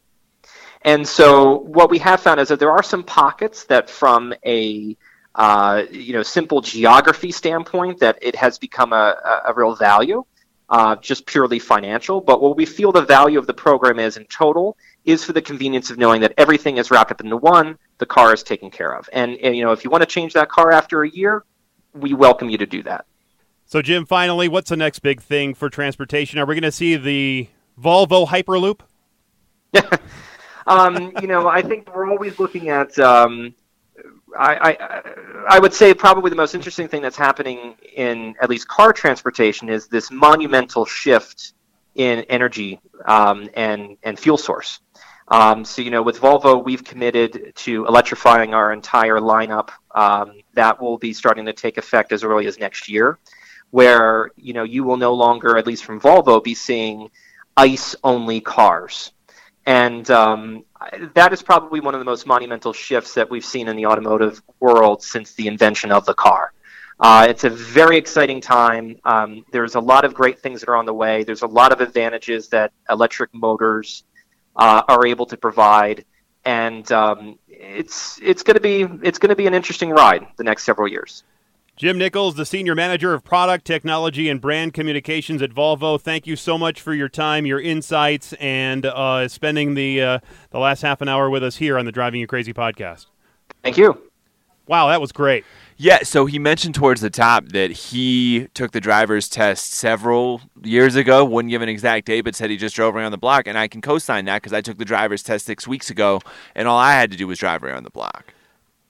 And 0.83 1.07
so 1.09 1.59
what 1.61 1.91
we 1.91 1.99
have 1.99 2.21
found 2.21 2.41
is 2.41 2.49
that 2.49 2.61
there 2.61 2.71
are 2.71 2.83
some 2.83 3.03
pockets 3.03 3.65
that 3.65 3.89
from 3.89 4.35
a 4.45 4.97
uh, 5.35 5.85
you 5.91 6.15
know 6.15 6.23
simple 6.23 6.63
geography 6.63 7.31
standpoint 7.31 8.01
that 8.01 8.19
it 8.23 8.35
has 8.35 8.59
become 8.59 8.95
a, 8.95 9.43
a, 9.45 9.53
real 9.53 9.75
value 9.75 10.25
uh, 10.69 10.97
just 10.97 11.27
purely 11.27 11.59
financial. 11.59 12.21
But 12.21 12.41
what 12.41 12.57
we 12.57 12.67
feel 12.67 12.93
the 12.93 13.03
value 13.03 13.39
of 13.39 13.47
the 13.47 13.55
program 13.55 13.99
is 13.99 14.17
in 14.17 14.25
total 14.27 14.77
is 15.05 15.25
for 15.25 15.33
the 15.33 15.43
convenience 15.43 15.91
of 15.91 15.99
knowing 15.99 16.23
that 16.23 16.35
everything 16.37 16.79
is 16.79 16.91
wrapped 16.91 17.13
up 17.13 17.21
into 17.21 17.37
one, 17.37 17.79
the 17.99 18.07
car 18.07 18.35
is 18.35 18.43
taken 18.43 18.71
care 18.71 18.95
of. 18.95 19.09
And, 19.13 19.37
and 19.39 19.57
you 19.57 19.65
know, 19.65 19.73
if 19.73 19.85
you 19.85 19.91
want 19.91 20.03
to 20.03 20.07
change 20.07 20.33
that 20.35 20.49
car 20.49 20.73
after 20.73 21.03
a 21.03 21.09
year, 21.09 21.45
we 21.95 22.15
welcome 22.15 22.51
you 22.51 22.59
to 22.59 22.67
do 22.67 22.83
that. 22.85 23.07
So, 23.65 23.83
Jim, 23.83 24.07
finally, 24.07 24.49
what's 24.49 24.71
the 24.71 24.77
next 24.77 25.01
big 25.01 25.21
thing 25.21 25.55
for 25.55 25.69
transportation? 25.69 26.39
Are 26.39 26.47
we 26.47 26.55
going 26.55 26.63
to 26.63 26.73
see 26.73 26.97
the 26.97 27.49
Volvo 27.81 28.27
Hyperloop? 28.27 28.81
um, 30.67 31.13
you 31.21 31.27
know, 31.27 31.49
I 31.49 31.63
think 31.63 31.93
we're 31.95 32.09
always 32.09 32.39
looking 32.39 32.69
at. 32.69 32.97
Um, 32.99 33.55
I, 34.39 34.55
I, 34.71 35.03
I 35.49 35.59
would 35.59 35.73
say 35.73 35.95
probably 35.95 36.31
the 36.31 36.37
most 36.37 36.55
interesting 36.55 36.89
thing 36.89 37.03
that's 37.03 37.17
happening 37.17 37.75
in 37.95 38.35
at 38.41 38.51
least 38.51 38.69
car 38.69 38.93
transportation 38.93 39.69
is 39.69 39.89
this 39.89 40.11
monumental 40.11 40.85
shift 40.85 41.55
in 41.95 42.21
energy 42.29 42.79
um, 43.07 43.49
and 43.55 43.97
and 44.03 44.19
fuel 44.19 44.37
source. 44.37 44.81
Um, 45.29 45.65
so 45.65 45.83
you 45.83 45.91
know, 45.91 46.03
with 46.03 46.21
Volvo, 46.21 46.65
we've 46.65 46.85
committed 46.85 47.53
to 47.57 47.87
electrifying 47.87 48.55
our 48.55 48.73
entire 48.73 49.19
lineup. 49.19 49.71
Um, 49.95 50.41
that 50.55 50.81
will 50.81 50.99
be 50.99 51.13
starting 51.13 51.47
to 51.47 51.53
take 51.53 51.79
effect 51.79 52.13
as 52.13 52.23
early 52.23 52.47
as 52.47 52.59
next 52.59 52.89
year, 52.89 53.19
where 53.71 54.31
you 54.37 54.53
know 54.53 54.63
you 54.63 54.85
will 54.85 54.97
no 54.97 55.15
longer, 55.15 55.57
at 55.57 55.67
least 55.67 55.85
from 55.85 56.01
Volvo, 56.01 56.43
be 56.43 56.55
seeing 56.55 57.11
ICE-only 57.57 58.41
cars 58.41 59.13
and 59.67 60.09
um, 60.13 60.65
that 61.15 61.33
is 61.33 61.43
probably 61.43 61.81
one 61.81 61.93
of 61.93 61.99
the 61.99 62.05
most 62.05 62.25
monumental 62.25 62.73
shifts 62.73 63.15
that 63.15 63.29
we've 63.29 63.45
seen 63.45 63.67
in 63.67 63.75
the 63.77 63.85
automotive 63.85 64.41
world 64.61 65.03
since 65.03 65.35
the 65.35 65.49
invention 65.49 65.91
of 65.91 66.07
the 66.07 66.15
car. 66.15 66.53
Uh, 67.01 67.27
it's 67.29 67.45
a 67.45 67.51
very 67.51 67.99
exciting 67.99 68.41
time. 68.41 68.97
Um, 69.05 69.45
there's 69.53 69.75
a 69.75 69.81
lot 69.81 70.05
of 70.05 70.15
great 70.15 70.39
things 70.39 70.61
that 70.61 70.69
are 70.69 70.77
on 70.77 70.87
the 70.87 70.95
way. 70.95 71.25
There's 71.25 71.43
a 71.43 71.47
lot 71.47 71.73
of 71.73 71.81
advantages 71.81 72.49
that 72.49 72.73
electric 72.89 73.35
motors 73.35 74.05
uh, 74.57 74.83
are 74.89 75.07
able 75.07 75.27
to 75.27 75.37
provide, 75.37 76.05
and 76.45 76.91
um, 76.93 77.39
it's 77.49 78.21
it's 78.23 78.43
going 78.43 78.55
to 78.55 78.61
be 78.61 78.83
it's 79.07 79.19
going 79.19 79.31
to 79.31 79.37
be 79.37 79.47
an 79.47 79.55
interesting 79.55 79.91
ride 79.91 80.27
the 80.37 80.45
next 80.45 80.65
several 80.65 80.89
years. 80.89 81.25
Jim 81.77 81.99
Nichols, 81.99 82.37
the 82.37 82.47
Senior 82.47 82.75
Manager 82.75 83.13
of 83.13 83.23
Product, 83.23 83.63
Technology, 83.63 84.31
and 84.31 84.41
Brand 84.41 84.73
Communications 84.73 85.43
at 85.43 85.51
Volvo. 85.51 86.01
Thank 86.01 86.27
you 86.27 86.35
so 86.35 86.57
much 86.57 86.81
for 86.81 86.95
your 86.95 87.11
time, 87.11 87.45
your 87.45 87.61
insights, 87.61 88.33
and 88.35 88.87
uh, 88.87 89.29
spending 89.29 89.75
the 89.75 90.01
uh, 90.01 90.19
the 90.51 90.59
last 90.59 90.81
half 90.81 91.03
an 91.03 91.09
hour 91.09 91.29
with 91.29 91.45
us 91.45 91.57
here 91.57 91.77
on 91.77 91.85
the 91.85 91.93
Driving 91.93 92.21
You 92.21 92.27
Crazy 92.27 92.55
podcast. 92.55 93.07
Thank 93.63 93.77
you. 93.77 94.01
Wow, 94.67 94.89
that 94.89 95.01
was 95.03 95.13
great. 95.13 95.45
Yeah, 95.79 96.05
so 96.05 96.25
he 96.25 96.39
mentioned 96.39 96.75
towards 96.75 97.03
the 97.03 97.11
top 97.11 97.49
that 97.49 97.71
he 97.71 98.49
took 98.55 98.73
the 98.73 98.81
driver's 98.81 99.29
test 99.29 99.75
several 99.75 100.41
years 100.63 100.97
ago. 100.97 101.23
Wouldn't 101.23 101.51
give 101.51 101.61
an 101.61 101.69
exact 101.69 102.07
date, 102.07 102.23
but 102.23 102.35
said 102.35 102.49
he 102.49 102.57
just 102.57 102.75
drove 102.75 102.97
around 102.97 103.13
the 103.13 103.19
block. 103.19 103.47
And 103.47 103.59
I 103.59 103.69
can 103.69 103.83
co 103.83 103.99
sign 103.99 104.25
that 104.25 104.41
because 104.41 104.55
I 104.55 104.63
took 104.63 104.79
the 104.79 104.87
driver's 104.87 105.23
test 105.23 105.45
six 105.45 105.69
weeks 105.69 105.91
ago, 105.91 106.21
and 106.55 106.67
all 106.67 106.79
I 106.79 106.93
had 106.93 107.11
to 107.11 107.17
do 107.17 107.27
was 107.27 107.39
drive 107.39 107.63
around 107.63 107.83
the 107.83 107.91
block. 107.91 108.33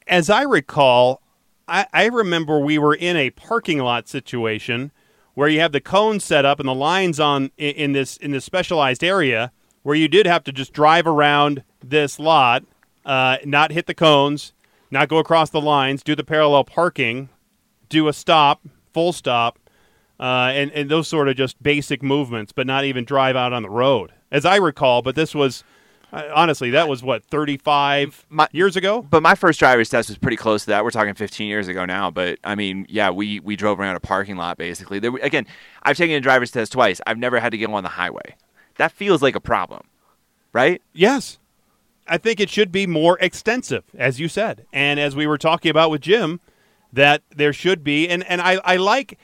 As 0.06 0.30
I 0.30 0.42
recall, 0.42 1.20
I, 1.66 1.86
I 1.92 2.06
remember 2.06 2.60
we 2.60 2.78
were 2.78 2.94
in 2.94 3.16
a 3.16 3.30
parking 3.30 3.78
lot 3.78 4.08
situation 4.08 4.92
where 5.34 5.48
you 5.48 5.58
have 5.58 5.72
the 5.72 5.80
cones 5.80 6.22
set 6.22 6.44
up 6.44 6.60
and 6.60 6.68
the 6.68 6.74
lines 6.74 7.18
on 7.18 7.50
in, 7.58 7.74
in 7.74 7.92
this 7.92 8.16
in 8.16 8.30
this 8.30 8.44
specialized 8.44 9.02
area 9.02 9.50
where 9.82 9.96
you 9.96 10.06
did 10.06 10.26
have 10.26 10.44
to 10.44 10.52
just 10.52 10.72
drive 10.72 11.06
around 11.06 11.64
this 11.82 12.20
lot, 12.20 12.64
uh, 13.04 13.38
not 13.44 13.72
hit 13.72 13.86
the 13.86 13.94
cones, 13.94 14.52
not 14.90 15.08
go 15.08 15.18
across 15.18 15.50
the 15.50 15.60
lines, 15.60 16.02
do 16.02 16.14
the 16.14 16.24
parallel 16.24 16.64
parking, 16.64 17.28
do 17.88 18.08
a 18.08 18.12
stop, 18.12 18.62
full 18.92 19.12
stop, 19.12 19.58
uh, 20.18 20.50
and, 20.52 20.70
and 20.72 20.90
those 20.90 21.08
sort 21.08 21.28
of 21.28 21.36
just 21.36 21.62
basic 21.62 22.02
movements, 22.02 22.52
but 22.52 22.66
not 22.66 22.84
even 22.84 23.04
drive 23.04 23.36
out 23.36 23.52
on 23.52 23.62
the 23.62 23.70
road, 23.70 24.12
as 24.30 24.44
I 24.44 24.56
recall. 24.56 25.02
But 25.02 25.14
this 25.14 25.34
was, 25.34 25.62
uh, 26.12 26.22
honestly, 26.34 26.70
that 26.70 26.88
was 26.88 27.02
what, 27.02 27.24
35 27.24 28.26
years 28.52 28.76
ago? 28.76 29.02
But 29.02 29.22
my 29.22 29.34
first 29.34 29.58
driver's 29.58 29.90
test 29.90 30.08
was 30.08 30.18
pretty 30.18 30.36
close 30.36 30.64
to 30.64 30.70
that. 30.70 30.84
We're 30.84 30.90
talking 30.90 31.14
15 31.14 31.46
years 31.48 31.68
ago 31.68 31.84
now. 31.84 32.10
But 32.10 32.38
I 32.44 32.54
mean, 32.54 32.86
yeah, 32.88 33.10
we, 33.10 33.40
we 33.40 33.56
drove 33.56 33.78
around 33.78 33.96
a 33.96 34.00
parking 34.00 34.36
lot 34.36 34.56
basically. 34.56 34.98
There, 34.98 35.14
again, 35.22 35.46
I've 35.82 35.96
taken 35.96 36.16
a 36.16 36.20
driver's 36.20 36.50
test 36.50 36.72
twice. 36.72 37.00
I've 37.06 37.18
never 37.18 37.38
had 37.38 37.50
to 37.52 37.58
go 37.58 37.72
on 37.74 37.82
the 37.82 37.90
highway. 37.90 38.36
That 38.76 38.92
feels 38.92 39.22
like 39.22 39.34
a 39.34 39.40
problem, 39.40 39.82
right? 40.52 40.82
Yes. 40.92 41.38
I 42.08 42.18
think 42.18 42.40
it 42.40 42.50
should 42.50 42.72
be 42.72 42.86
more 42.86 43.18
extensive, 43.20 43.84
as 43.96 44.20
you 44.20 44.28
said. 44.28 44.66
And 44.72 45.00
as 45.00 45.16
we 45.16 45.26
were 45.26 45.38
talking 45.38 45.70
about 45.70 45.90
with 45.90 46.02
Jim, 46.02 46.40
that 46.92 47.22
there 47.34 47.52
should 47.52 47.82
be, 47.82 48.08
and, 48.08 48.24
and 48.24 48.40
I, 48.40 48.60
I 48.64 48.76
like 48.76 49.18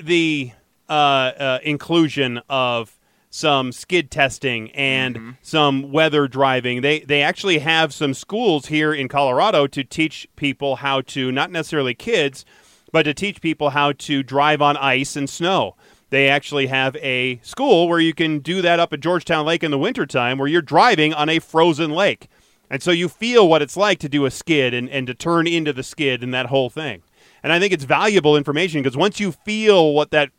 the 0.00 0.52
uh, 0.88 0.92
uh, 0.92 1.58
inclusion 1.62 2.40
of 2.48 2.98
some 3.30 3.72
skid 3.72 4.12
testing 4.12 4.70
and 4.70 5.36
some 5.42 5.90
weather 5.90 6.28
driving. 6.28 6.82
They 6.82 7.00
they 7.00 7.20
actually 7.20 7.58
have 7.58 7.92
some 7.92 8.14
schools 8.14 8.66
here 8.66 8.94
in 8.94 9.08
Colorado 9.08 9.66
to 9.66 9.82
teach 9.82 10.28
people 10.36 10.76
how 10.76 11.00
to 11.00 11.32
not 11.32 11.50
necessarily 11.50 11.94
kids, 11.94 12.44
but 12.92 13.02
to 13.02 13.12
teach 13.12 13.40
people 13.40 13.70
how 13.70 13.90
to 13.90 14.22
drive 14.22 14.62
on 14.62 14.76
ice 14.76 15.16
and 15.16 15.28
snow. 15.28 15.74
They 16.14 16.28
actually 16.28 16.68
have 16.68 16.94
a 16.98 17.40
school 17.42 17.88
where 17.88 17.98
you 17.98 18.14
can 18.14 18.38
do 18.38 18.62
that 18.62 18.78
up 18.78 18.92
at 18.92 19.00
Georgetown 19.00 19.44
Lake 19.44 19.64
in 19.64 19.72
the 19.72 19.78
wintertime 19.78 20.38
where 20.38 20.46
you're 20.46 20.62
driving 20.62 21.12
on 21.12 21.28
a 21.28 21.40
frozen 21.40 21.90
lake. 21.90 22.28
And 22.70 22.80
so 22.80 22.92
you 22.92 23.08
feel 23.08 23.48
what 23.48 23.62
it's 23.62 23.76
like 23.76 23.98
to 23.98 24.08
do 24.08 24.24
a 24.24 24.30
skid 24.30 24.74
and, 24.74 24.88
and 24.90 25.08
to 25.08 25.14
turn 25.14 25.48
into 25.48 25.72
the 25.72 25.82
skid 25.82 26.22
and 26.22 26.32
that 26.32 26.46
whole 26.46 26.70
thing. 26.70 27.02
And 27.42 27.52
I 27.52 27.58
think 27.58 27.72
it's 27.72 27.82
valuable 27.82 28.36
information 28.36 28.80
because 28.80 28.96
once 28.96 29.18
you 29.18 29.32
feel 29.32 29.92
what 29.92 30.12
that 30.12 30.30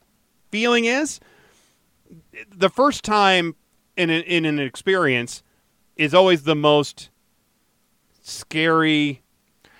feeling 0.49 0.85
is, 0.85 1.19
the 2.55 2.69
first 2.69 3.03
time 3.03 3.53
in 3.97 4.09
in 4.09 4.45
an 4.45 4.59
experience 4.59 5.43
is 5.97 6.13
always 6.13 6.43
the 6.43 6.55
most 6.55 7.09
scary 8.23 9.23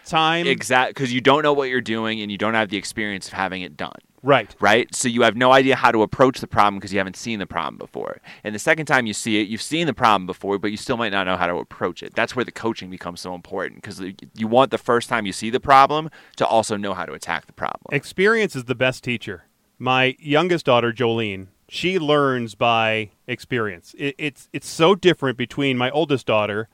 time. 0.06 0.46
Exactly, 0.46 0.92
because 0.92 1.14
you 1.14 1.22
don't 1.22 1.44
know 1.44 1.54
what 1.54 1.70
you're 1.70 1.80
doing 1.80 2.20
and 2.20 2.30
you 2.30 2.38
don't 2.38 2.54
have 2.54 2.68
the 2.68 2.76
experience 2.76 3.28
of 3.28 3.34
having 3.34 3.62
it 3.62 3.78
done. 3.78 3.96
Right. 4.26 4.56
right? 4.60 4.94
So 4.94 5.08
you 5.08 5.22
have 5.22 5.36
no 5.36 5.52
idea 5.52 5.76
how 5.76 5.92
to 5.92 6.02
approach 6.02 6.40
the 6.40 6.48
problem 6.48 6.80
because 6.80 6.92
you 6.92 6.98
haven't 6.98 7.16
seen 7.16 7.40
the 7.40 7.46
problem 7.46 7.78
before. 7.78 8.20
And 8.44 8.54
the 8.54 8.60
second 8.60 8.86
time 8.88 9.06
you 9.06 9.14
see 9.14 9.42
it, 9.42 9.48
you've 9.48 9.62
seen 9.62 9.88
the 9.88 9.94
problem 9.94 10.26
before, 10.26 10.58
but 10.60 10.72
you 10.72 10.78
still 10.78 10.98
might 10.98 11.12
not 11.12 11.26
know 11.26 11.38
how 11.38 11.48
to 11.48 11.56
approach 11.56 12.04
it. 12.04 12.16
That's 12.16 12.36
where 12.36 12.46
the 12.46 12.52
coaching 12.52 12.90
becomes 12.90 13.22
so 13.22 13.34
important 13.34 13.82
because 13.82 14.02
you 14.36 14.48
want 14.48 14.72
the 14.72 14.78
first 14.78 15.08
time 15.10 15.26
you 15.26 15.34
see 15.34 15.50
the 15.50 15.60
problem 15.60 16.10
to 16.38 16.46
also 16.46 16.76
know 16.76 16.94
how 16.94 17.06
to 17.06 17.14
attack 17.14 17.46
the 17.46 17.54
problem. 17.54 17.96
Experience 17.96 18.56
is 18.56 18.66
the 18.66 18.76
best 18.76 19.04
teacher. 19.04 19.46
My 19.78 20.16
youngest 20.20 20.66
daughter, 20.66 20.92
Jolene, 20.92 21.48
she 21.68 22.00
learns 22.00 22.56
by 22.56 23.12
experience. 23.28 23.96
It, 23.98 24.16
it's 24.18 24.50
it's 24.54 24.70
so 24.70 24.96
different 24.96 25.38
between 25.38 25.78
my 25.78 25.90
oldest 25.90 26.26
daughter, 26.26 26.70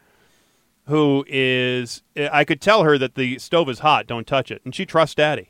who 0.87 1.25
is 1.27 2.03
I 2.31 2.43
could 2.43 2.61
tell 2.61 2.83
her 2.83 2.97
that 2.97 3.15
the 3.15 3.39
stove 3.39 3.69
is 3.69 3.79
hot, 3.79 4.07
don't 4.07 4.27
touch 4.27 4.51
it, 4.51 4.61
and 4.65 4.75
she 4.75 4.85
trusts 4.85 5.15
daddy. 5.15 5.49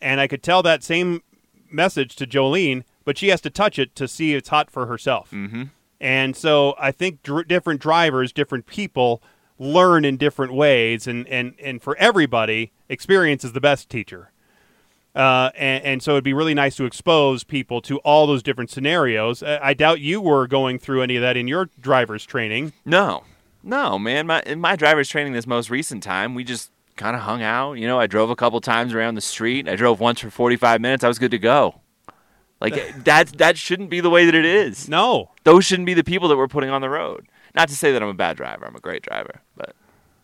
And 0.00 0.20
I 0.20 0.28
could 0.28 0.42
tell 0.42 0.62
that 0.62 0.84
same 0.84 1.22
message 1.70 2.16
to 2.16 2.26
Jolene, 2.26 2.84
but 3.04 3.18
she 3.18 3.28
has 3.28 3.40
to 3.42 3.50
touch 3.50 3.78
it 3.78 3.94
to 3.96 4.08
see 4.08 4.34
it's 4.34 4.48
hot 4.48 4.70
for 4.70 4.86
herself. 4.86 5.30
Mm-hmm. 5.30 5.64
And 6.00 6.36
so 6.36 6.74
I 6.78 6.92
think 6.92 7.22
dr- 7.22 7.48
different 7.48 7.80
drivers, 7.80 8.32
different 8.32 8.66
people 8.66 9.22
learn 9.58 10.04
in 10.04 10.16
different 10.16 10.52
ways, 10.52 11.06
and, 11.06 11.26
and, 11.28 11.54
and 11.60 11.82
for 11.82 11.96
everybody, 11.96 12.72
experience 12.88 13.44
is 13.44 13.52
the 13.52 13.60
best 13.60 13.88
teacher. 13.88 14.30
Uh, 15.14 15.50
and, 15.56 15.84
and 15.84 16.02
so 16.02 16.12
it'd 16.12 16.22
be 16.22 16.32
really 16.32 16.54
nice 16.54 16.76
to 16.76 16.84
expose 16.84 17.42
people 17.42 17.80
to 17.80 17.98
all 17.98 18.26
those 18.26 18.42
different 18.42 18.70
scenarios. 18.70 19.42
Uh, 19.42 19.58
I 19.60 19.74
doubt 19.74 20.00
you 20.00 20.20
were 20.20 20.46
going 20.46 20.78
through 20.78 21.02
any 21.02 21.16
of 21.16 21.22
that 21.22 21.36
in 21.36 21.48
your 21.48 21.70
driver's 21.80 22.24
training. 22.24 22.72
No, 22.84 23.24
no, 23.64 23.98
man. 23.98 24.28
My 24.28 24.42
in 24.46 24.60
my 24.60 24.76
driver's 24.76 25.08
training 25.08 25.32
this 25.32 25.46
most 25.46 25.70
recent 25.70 26.04
time, 26.04 26.36
we 26.36 26.44
just 26.44 26.70
kind 26.98 27.16
of 27.16 27.22
hung 27.22 27.42
out. 27.42 27.74
You 27.74 27.86
know, 27.86 27.98
I 27.98 28.06
drove 28.06 28.28
a 28.28 28.36
couple 28.36 28.60
times 28.60 28.92
around 28.92 29.14
the 29.14 29.20
street. 29.22 29.66
I 29.68 29.76
drove 29.76 30.00
once 30.00 30.20
for 30.20 30.28
45 30.30 30.80
minutes. 30.82 31.02
I 31.04 31.08
was 31.08 31.18
good 31.18 31.30
to 31.30 31.38
go. 31.38 31.80
Like 32.60 32.74
that 33.04 33.28
that 33.38 33.56
shouldn't 33.56 33.88
be 33.88 34.00
the 34.00 34.10
way 34.10 34.26
that 34.26 34.34
it 34.34 34.44
is. 34.44 34.88
No. 34.88 35.30
Those 35.44 35.64
shouldn't 35.64 35.86
be 35.86 35.94
the 35.94 36.04
people 36.04 36.28
that 36.28 36.36
we're 36.36 36.48
putting 36.48 36.70
on 36.70 36.82
the 36.82 36.90
road. 36.90 37.26
Not 37.54 37.68
to 37.68 37.74
say 37.74 37.92
that 37.92 38.02
I'm 38.02 38.08
a 38.08 38.14
bad 38.14 38.36
driver. 38.36 38.66
I'm 38.66 38.76
a 38.76 38.80
great 38.80 39.02
driver, 39.02 39.40
but 39.56 39.74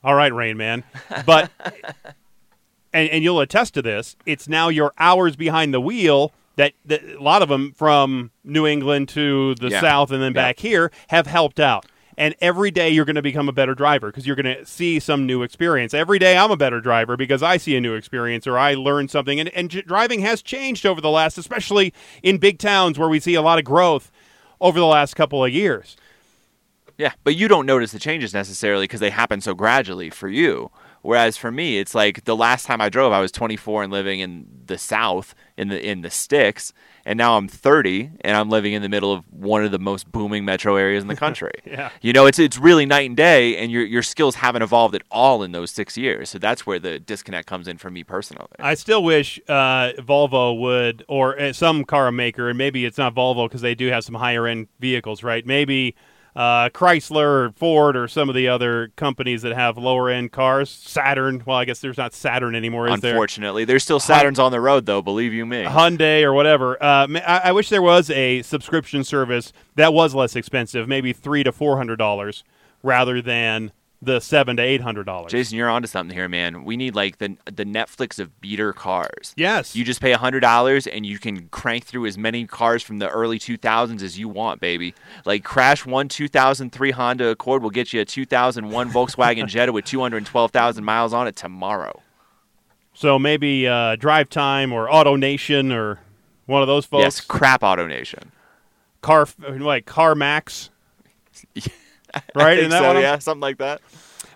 All 0.02 0.14
right, 0.14 0.32
Rain 0.34 0.56
Man. 0.58 0.84
But 1.24 1.50
and, 2.92 3.08
and 3.08 3.24
you'll 3.24 3.40
attest 3.40 3.74
to 3.74 3.82
this. 3.82 4.16
It's 4.26 4.48
now 4.48 4.68
your 4.68 4.92
hours 4.98 5.36
behind 5.36 5.72
the 5.72 5.80
wheel 5.80 6.32
that, 6.56 6.72
that 6.84 7.02
a 7.02 7.20
lot 7.22 7.42
of 7.42 7.48
them 7.48 7.72
from 7.72 8.30
New 8.44 8.66
England 8.66 9.08
to 9.10 9.54
the 9.56 9.68
Yeah. 9.70 9.80
South 9.80 10.10
and 10.10 10.22
then 10.22 10.32
Yeah. 10.32 10.42
back 10.42 10.58
here 10.60 10.92
have 11.08 11.26
helped 11.26 11.58
out. 11.58 11.86
And 12.16 12.34
every 12.40 12.70
day 12.70 12.90
you're 12.90 13.04
going 13.04 13.16
to 13.16 13.22
become 13.22 13.48
a 13.48 13.52
better 13.52 13.74
driver 13.74 14.08
because 14.08 14.26
you're 14.26 14.36
going 14.36 14.56
to 14.56 14.64
see 14.66 15.00
some 15.00 15.26
new 15.26 15.42
experience. 15.42 15.94
Every 15.94 16.18
day 16.18 16.36
I'm 16.36 16.50
a 16.50 16.56
better 16.56 16.80
driver 16.80 17.16
because 17.16 17.42
I 17.42 17.56
see 17.56 17.76
a 17.76 17.80
new 17.80 17.94
experience 17.94 18.46
or 18.46 18.58
I 18.58 18.74
learn 18.74 19.08
something. 19.08 19.40
And, 19.40 19.48
and 19.50 19.68
driving 19.68 20.20
has 20.20 20.42
changed 20.42 20.86
over 20.86 21.00
the 21.00 21.10
last, 21.10 21.38
especially 21.38 21.92
in 22.22 22.38
big 22.38 22.58
towns 22.58 22.98
where 22.98 23.08
we 23.08 23.20
see 23.20 23.34
a 23.34 23.42
lot 23.42 23.58
of 23.58 23.64
growth 23.64 24.10
over 24.60 24.78
the 24.78 24.86
last 24.86 25.14
couple 25.14 25.44
of 25.44 25.52
years. 25.52 25.96
Yeah, 26.96 27.12
but 27.24 27.34
you 27.34 27.48
don't 27.48 27.66
notice 27.66 27.92
the 27.92 27.98
changes 27.98 28.32
necessarily 28.32 28.84
because 28.84 29.00
they 29.00 29.10
happen 29.10 29.40
so 29.40 29.54
gradually 29.54 30.10
for 30.10 30.28
you. 30.28 30.70
Whereas 31.04 31.36
for 31.36 31.52
me, 31.52 31.76
it's 31.76 31.94
like 31.94 32.24
the 32.24 32.34
last 32.34 32.64
time 32.64 32.80
I 32.80 32.88
drove, 32.88 33.12
I 33.12 33.20
was 33.20 33.30
24 33.30 33.82
and 33.82 33.92
living 33.92 34.20
in 34.20 34.46
the 34.64 34.78
South, 34.78 35.34
in 35.54 35.68
the 35.68 35.78
in 35.86 36.00
the 36.00 36.08
sticks, 36.08 36.72
and 37.04 37.18
now 37.18 37.36
I'm 37.36 37.46
30 37.46 38.12
and 38.22 38.34
I'm 38.34 38.48
living 38.48 38.72
in 38.72 38.80
the 38.80 38.88
middle 38.88 39.12
of 39.12 39.22
one 39.30 39.66
of 39.66 39.70
the 39.70 39.78
most 39.78 40.10
booming 40.10 40.46
metro 40.46 40.76
areas 40.76 41.02
in 41.02 41.08
the 41.08 41.16
country. 41.26 41.52
Yeah. 41.66 41.90
You 42.00 42.14
know, 42.14 42.24
it's 42.24 42.38
it's 42.38 42.56
really 42.56 42.86
night 42.86 43.06
and 43.06 43.18
day, 43.18 43.58
and 43.58 43.70
your 43.70 43.84
your 43.84 44.02
skills 44.02 44.36
haven't 44.36 44.62
evolved 44.62 44.94
at 44.94 45.02
all 45.10 45.42
in 45.42 45.52
those 45.52 45.70
six 45.70 45.98
years. 45.98 46.30
So 46.30 46.38
that's 46.38 46.66
where 46.66 46.78
the 46.78 46.98
disconnect 46.98 47.46
comes 47.46 47.68
in 47.68 47.76
for 47.76 47.90
me 47.90 48.02
personally. 48.02 48.48
I 48.58 48.72
still 48.72 49.04
wish 49.04 49.38
uh, 49.46 49.92
Volvo 49.98 50.58
would, 50.58 51.04
or 51.06 51.38
uh, 51.38 51.52
some 51.52 51.84
car 51.84 52.10
maker, 52.12 52.48
and 52.48 52.56
maybe 52.56 52.86
it's 52.86 52.96
not 52.96 53.14
Volvo 53.14 53.46
because 53.46 53.60
they 53.60 53.74
do 53.74 53.88
have 53.88 54.04
some 54.04 54.14
higher 54.14 54.46
end 54.46 54.68
vehicles, 54.80 55.22
right? 55.22 55.44
Maybe 55.44 55.96
uh, 56.36 56.68
Chrysler 56.70 57.46
or 57.46 57.52
Ford 57.52 57.96
or 57.96 58.08
some 58.08 58.28
of 58.28 58.34
the 58.34 58.48
other 58.48 58.88
companies 58.96 59.42
that 59.42 59.54
have 59.54 59.78
lower 59.78 60.10
end 60.10 60.32
cars. 60.32 60.68
Saturn, 60.70 61.42
well, 61.46 61.56
I 61.56 61.64
guess 61.64 61.80
there's 61.80 61.96
not 61.98 62.12
Saturn 62.12 62.54
anymore, 62.54 62.88
is 62.88 63.00
there? 63.00 63.12
Unfortunately, 63.12 63.64
there's 63.64 63.82
still 63.82 64.00
Saturns 64.00 64.38
on 64.38 64.50
the 64.50 64.60
road, 64.60 64.86
though. 64.86 65.02
Believe 65.02 65.32
you 65.32 65.46
me. 65.46 65.64
Hyundai 65.64 66.22
or 66.22 66.32
whatever. 66.32 66.82
Uh, 66.82 67.06
I, 67.26 67.40
I 67.44 67.52
wish 67.52 67.68
there 67.68 67.82
was 67.82 68.10
a 68.10 68.42
subscription 68.42 69.04
service 69.04 69.52
that 69.76 69.94
was 69.94 70.14
less 70.14 70.34
expensive, 70.36 70.88
maybe 70.88 71.12
three 71.12 71.44
to 71.44 71.52
four 71.52 71.76
hundred 71.76 71.96
dollars, 71.96 72.42
rather 72.82 73.22
than 73.22 73.72
the 74.02 74.20
seven 74.20 74.56
to 74.56 74.62
eight 74.62 74.82
hundred 74.82 75.04
dollars. 75.04 75.32
Jayson, 75.32 75.52
you're 75.54 75.70
onto 75.70 75.88
something 75.88 76.14
here, 76.14 76.28
man. 76.28 76.64
We 76.64 76.76
need 76.76 76.94
like 76.94 77.18
the 77.18 77.36
the 77.46 77.64
Netflix 77.64 78.18
of 78.18 78.40
beater 78.40 78.72
cars. 78.74 79.32
Yes, 79.36 79.74
You 79.74 79.82
just 79.84 80.00
pay 80.00 80.12
hundred 80.12 80.40
dollars 80.40 80.86
and 80.86 81.06
you 81.06 81.18
can 81.18 81.48
crank 81.48 81.84
through 81.84 82.04
as 82.06 82.18
many 82.18 82.46
cars 82.46 82.82
from 82.82 82.98
the 82.98 83.08
early 83.08 83.38
2000s 83.38 84.02
as 84.02 84.18
you 84.18 84.28
want, 84.28 84.60
baby. 84.60 84.94
Like 85.24 85.42
Crash 85.42 85.86
One 85.86 86.08
2003 86.08 86.90
Honda 86.90 87.28
Accord 87.28 87.62
will 87.62 87.70
get 87.70 87.92
you 87.94 88.00
a 88.02 88.04
2001 88.04 88.90
Volkswagen 88.90 89.46
Jetta 89.46 89.72
with 89.72 89.86
212,000 89.86 90.84
miles 90.84 91.12
on 91.14 91.26
it 91.26 91.36
tomorrow. 91.36 92.02
so 92.92 93.18
maybe 93.18 93.66
uh, 93.66 93.96
DriveTime 93.96 94.70
or 94.72 94.86
AutoNation 94.88 95.72
or 95.74 96.00
one 96.46 96.60
of 96.60 96.68
those 96.68 96.84
folks. 96.84 97.02
Yes, 97.02 97.20
crap 97.22 97.62
AutoNation. 97.62 98.24
car 99.00 99.26
like 99.48 99.86
CarMax 99.86 100.68
right 102.34 102.58
in 102.58 102.70
that 102.70 102.80
so, 102.80 102.98
yeah, 102.98 103.18
something 103.18 103.40
like 103.40 103.58
that. 103.58 103.80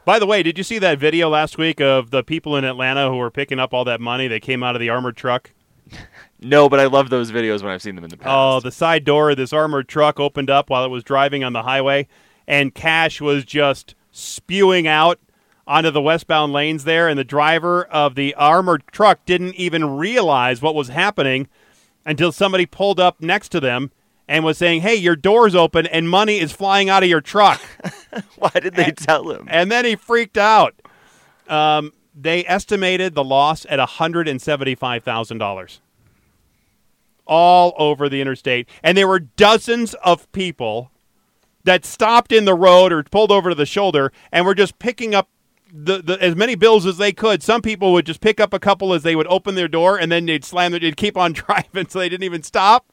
by 0.04 0.18
the 0.18 0.26
way 0.26 0.42
did 0.42 0.58
you 0.58 0.64
see 0.64 0.78
that 0.78 0.98
video 0.98 1.28
last 1.28 1.58
week 1.58 1.80
of 1.80 2.10
the 2.10 2.22
people 2.22 2.56
in 2.56 2.64
atlanta 2.64 3.08
who 3.08 3.16
were 3.16 3.30
picking 3.30 3.58
up 3.58 3.74
all 3.74 3.84
that 3.84 4.00
money 4.00 4.28
they 4.28 4.40
came 4.40 4.62
out 4.62 4.74
of 4.74 4.80
the 4.80 4.88
armored 4.88 5.16
truck 5.16 5.50
No, 6.40 6.68
but 6.68 6.78
I 6.78 6.86
love 6.86 7.10
those 7.10 7.32
videos 7.32 7.64
when 7.64 7.72
I've 7.72 7.82
seen 7.82 7.96
them 7.96 8.04
in 8.04 8.10
the 8.10 8.16
past. 8.16 8.28
oh 8.30 8.60
the 8.60 8.70
side 8.70 9.04
door 9.04 9.30
of 9.30 9.36
this 9.36 9.52
armored 9.52 9.88
truck 9.88 10.20
opened 10.20 10.50
up 10.50 10.70
while 10.70 10.84
it 10.84 10.88
was 10.88 11.02
driving 11.02 11.42
on 11.42 11.52
the 11.52 11.64
highway 11.64 12.06
and 12.46 12.74
cash 12.74 13.20
was 13.20 13.44
just 13.44 13.96
spewing 14.12 14.86
out 14.86 15.18
onto 15.68 15.90
the 15.90 16.00
westbound 16.00 16.52
lanes 16.52 16.84
there, 16.84 17.08
and 17.08 17.18
the 17.18 17.24
driver 17.24 17.84
of 17.84 18.14
the 18.14 18.34
armored 18.34 18.82
truck 18.90 19.24
didn't 19.26 19.54
even 19.54 19.96
realize 19.96 20.62
what 20.62 20.74
was 20.74 20.88
happening 20.88 21.46
until 22.06 22.32
somebody 22.32 22.64
pulled 22.64 22.98
up 22.98 23.20
next 23.20 23.50
to 23.50 23.60
them 23.60 23.90
and 24.28 24.44
was 24.44 24.58
saying, 24.58 24.82
"Hey, 24.82 24.94
your 24.94 25.16
door's 25.16 25.54
open 25.54 25.86
and 25.86 26.08
money 26.08 26.38
is 26.38 26.52
flying 26.52 26.88
out 26.88 27.02
of 27.02 27.08
your 27.08 27.20
truck." 27.20 27.60
Why 28.36 28.50
did 28.60 28.74
they 28.74 28.92
tell 28.92 29.30
him? 29.30 29.46
and 29.50 29.72
then 29.72 29.84
he 29.84 29.96
freaked 29.96 30.38
out. 30.38 30.74
Um, 31.48 31.92
they 32.14 32.44
estimated 32.46 33.14
the 33.14 33.24
loss 33.24 33.64
at 33.68 33.78
hundred 33.80 34.28
and 34.28 34.40
seventy-five 34.40 35.02
thousand 35.02 35.38
dollars, 35.38 35.80
all 37.26 37.74
over 37.78 38.08
the 38.08 38.20
interstate, 38.20 38.68
and 38.82 38.96
there 38.98 39.08
were 39.08 39.20
dozens 39.20 39.94
of 39.94 40.30
people 40.32 40.90
that 41.64 41.84
stopped 41.84 42.32
in 42.32 42.44
the 42.44 42.54
road 42.54 42.92
or 42.92 43.02
pulled 43.02 43.30
over 43.30 43.50
to 43.50 43.54
the 43.54 43.66
shoulder 43.66 44.12
and 44.32 44.46
were 44.46 44.54
just 44.54 44.78
picking 44.78 45.14
up 45.14 45.28
the, 45.72 46.00
the 46.00 46.22
as 46.22 46.34
many 46.34 46.54
bills 46.54 46.86
as 46.86 46.96
they 46.96 47.12
could. 47.12 47.42
Some 47.42 47.60
people 47.62 47.92
would 47.92 48.06
just 48.06 48.20
pick 48.20 48.40
up 48.40 48.52
a 48.54 48.58
couple 48.58 48.94
as 48.94 49.02
they 49.02 49.14
would 49.14 49.26
open 49.26 49.54
their 49.54 49.68
door, 49.68 49.98
and 49.98 50.10
then 50.10 50.26
they'd 50.26 50.44
slam 50.44 50.74
it. 50.74 50.80
They'd 50.80 50.96
keep 50.96 51.16
on 51.16 51.32
driving, 51.34 51.88
so 51.88 51.98
they 51.98 52.08
didn't 52.08 52.24
even 52.24 52.42
stop. 52.42 52.86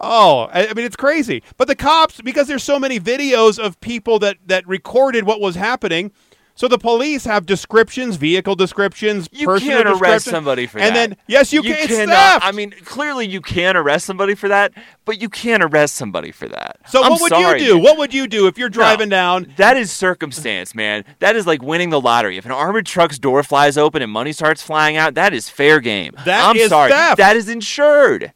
Oh, 0.00 0.48
I 0.52 0.68
I 0.68 0.74
mean, 0.74 0.84
it's 0.84 0.96
crazy. 0.96 1.42
But 1.56 1.68
the 1.68 1.74
cops, 1.76 2.20
because 2.20 2.46
there's 2.46 2.62
so 2.64 2.78
many 2.78 3.00
videos 3.00 3.58
of 3.58 3.80
people 3.80 4.18
that 4.20 4.36
that 4.46 4.66
recorded 4.68 5.24
what 5.24 5.40
was 5.40 5.56
happening, 5.56 6.12
so 6.54 6.66
the 6.66 6.78
police 6.78 7.24
have 7.24 7.46
descriptions, 7.46 8.16
vehicle 8.16 8.56
descriptions, 8.56 9.28
You 9.30 9.46
personal 9.46 9.82
can't 9.84 10.00
arrest 10.00 10.24
somebody 10.24 10.66
for 10.66 10.78
and 10.80 10.94
that. 10.94 11.10
then 11.10 11.16
yes, 11.28 11.52
you, 11.52 11.62
can. 11.62 11.72
It's 11.72 11.86
cannot. 11.86 12.42
I 12.44 12.50
mean, 12.52 12.72
clearly 12.84 13.26
you 13.28 13.40
can 13.40 13.76
arrest 13.76 14.06
somebody 14.06 14.34
for 14.34 14.48
that, 14.48 14.72
but 15.04 15.20
you 15.20 15.28
can't 15.28 15.62
arrest 15.62 15.94
somebody 15.94 16.32
for 16.32 16.48
that. 16.48 16.78
so 16.88 17.02
I'm 17.02 17.12
what 17.12 17.20
would 17.20 17.30
sorry, 17.30 17.62
you 17.62 17.74
do? 17.74 17.78
What 17.78 17.96
would 17.98 18.12
you 18.12 18.26
do 18.26 18.48
if 18.48 18.58
you're 18.58 18.68
driving 18.68 19.08
No, 19.08 19.16
down? 19.16 19.54
That 19.56 19.76
is 19.76 19.92
circumstance, 19.92 20.74
man. 20.74 21.04
That 21.20 21.36
is 21.36 21.46
like 21.46 21.62
winning 21.62 21.90
the 21.90 22.00
lottery. 22.00 22.36
If 22.36 22.44
an 22.44 22.50
armored 22.52 22.86
truck's 22.86 23.18
door 23.20 23.42
flies 23.44 23.78
open 23.78 24.02
and 24.02 24.10
money 24.10 24.32
starts 24.32 24.60
flying 24.62 24.96
out, 24.96 25.14
that 25.14 25.32
is 25.32 25.48
fair 25.48 25.78
game. 25.80 26.12
That 26.24 26.48
I'm 26.50 26.56
is 26.56 26.70
sorry. 26.70 26.90
theft. 26.90 27.18
That 27.18 27.36
is 27.36 27.48
insured. 27.48 28.32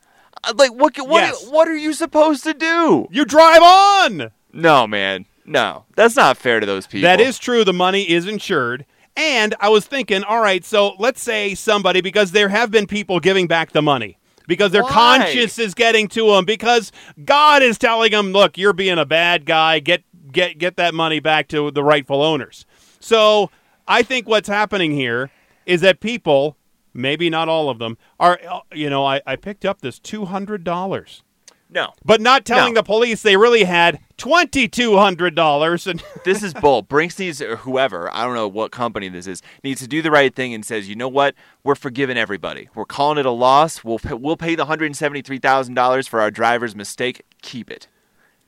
Like 0.55 0.73
what? 0.73 0.97
What? 0.99 1.21
Yes. 1.21 1.49
What 1.49 1.69
are 1.69 1.77
you 1.77 1.93
supposed 1.93 2.45
to 2.45 2.55
do? 2.55 3.07
You 3.11 3.25
drive 3.25 3.63
on. 3.63 4.31
No, 4.53 4.87
man. 4.87 5.27
No, 5.45 5.85
that's 5.97 6.17
not 6.17 6.37
fair 6.37 6.61
to 6.61 6.67
those 6.67 6.87
people. 6.87 7.03
That 7.03 7.21
is 7.21 7.39
true. 7.39 7.65
The 7.65 7.73
money 7.73 8.09
is 8.09 8.27
insured. 8.27 8.87
And 9.17 9.55
I 9.61 9.69
was 9.69 9.85
thinking, 9.87 10.25
all 10.25 10.41
right, 10.41 10.65
so 10.65 10.95
let's 10.99 11.21
say 11.21 11.55
somebody, 11.55 12.01
because 12.01 12.33
there 12.33 12.49
have 12.49 12.71
been 12.71 12.87
people 12.87 13.21
giving 13.21 13.47
back 13.47 13.73
the 13.73 13.83
money 13.83 14.19
because 14.47 14.73
their 14.73 14.85
Why? 14.85 14.91
conscience 14.91 15.59
is 15.59 15.75
getting 15.75 16.09
to 16.09 16.29
them 16.29 16.45
because 16.45 16.93
God 17.25 17.63
is 17.63 17.77
telling 17.77 18.11
them, 18.13 18.33
look, 18.33 18.57
you're 18.57 18.73
being 18.73 18.99
a 18.99 19.05
bad 19.05 19.45
guy. 19.45 19.81
Get 19.81 20.05
get 20.31 20.59
get 20.59 20.77
that 20.77 20.95
money 20.95 21.21
back 21.21 21.49
to 21.49 21.71
the 21.71 21.85
rightful 21.85 22.23
owners. 22.23 22.65
So 23.01 23.51
I 23.87 24.03
think 24.03 24.29
what's 24.29 24.49
happening 24.49 24.93
here 24.93 25.31
is 25.67 25.81
that 25.83 26.01
people, 26.01 26.57
maybe 26.95 27.31
not 27.31 27.49
all 27.49 27.69
of 27.71 27.79
them, 27.79 27.97
are 28.21 28.39
uh, 28.49 28.61
you 28.73 28.89
know, 28.91 29.05
I, 29.05 29.21
I 29.27 29.37
picked 29.37 29.65
up 29.65 29.81
this 29.81 29.99
two 29.99 30.25
hundred 30.27 30.65
dollars. 30.65 31.23
no. 31.71 31.95
But 32.05 32.21
not 32.21 32.45
telling 32.45 32.75
No. 32.75 32.81
the 32.81 32.85
police 32.85 33.23
they 33.23 33.37
really 33.37 33.65
had 33.65 33.99
twenty 34.19 34.69
two 34.69 34.97
hundred 34.99 35.35
dollars 35.35 35.87
and 35.87 36.03
this 36.25 36.43
is 36.43 36.53
bull. 36.55 36.83
Brinks 36.83 37.19
needs 37.19 37.41
or 37.41 37.57
whoever 37.57 38.13
I 38.15 38.25
don't 38.25 38.35
know 38.35 38.47
what 38.49 38.71
company 38.73 39.09
this 39.09 39.27
is 39.27 39.43
needs 39.65 39.81
to 39.81 39.89
do 39.89 40.03
the 40.03 40.11
right 40.11 40.35
thing 40.35 40.53
and 40.55 40.65
says, 40.65 40.89
you 40.89 40.95
know 40.97 41.09
what, 41.09 41.35
we're 41.65 41.75
forgiving 41.75 42.17
everybody. 42.19 42.69
We're 42.75 42.85
calling 42.85 43.19
it 43.19 43.27
a 43.27 43.31
loss. 43.31 43.83
We'll 43.83 43.99
pay, 43.99 44.15
we'll 44.15 44.37
pay 44.37 44.55
the 44.55 44.67
hundred 44.67 44.95
seventy 44.97 45.23
three 45.23 45.39
thousand 45.39 45.75
dollars 45.75 46.07
for 46.07 46.21
our 46.21 46.31
driver's 46.31 46.77
mistake. 46.77 47.23
Keep 47.41 47.71
it, 47.71 47.89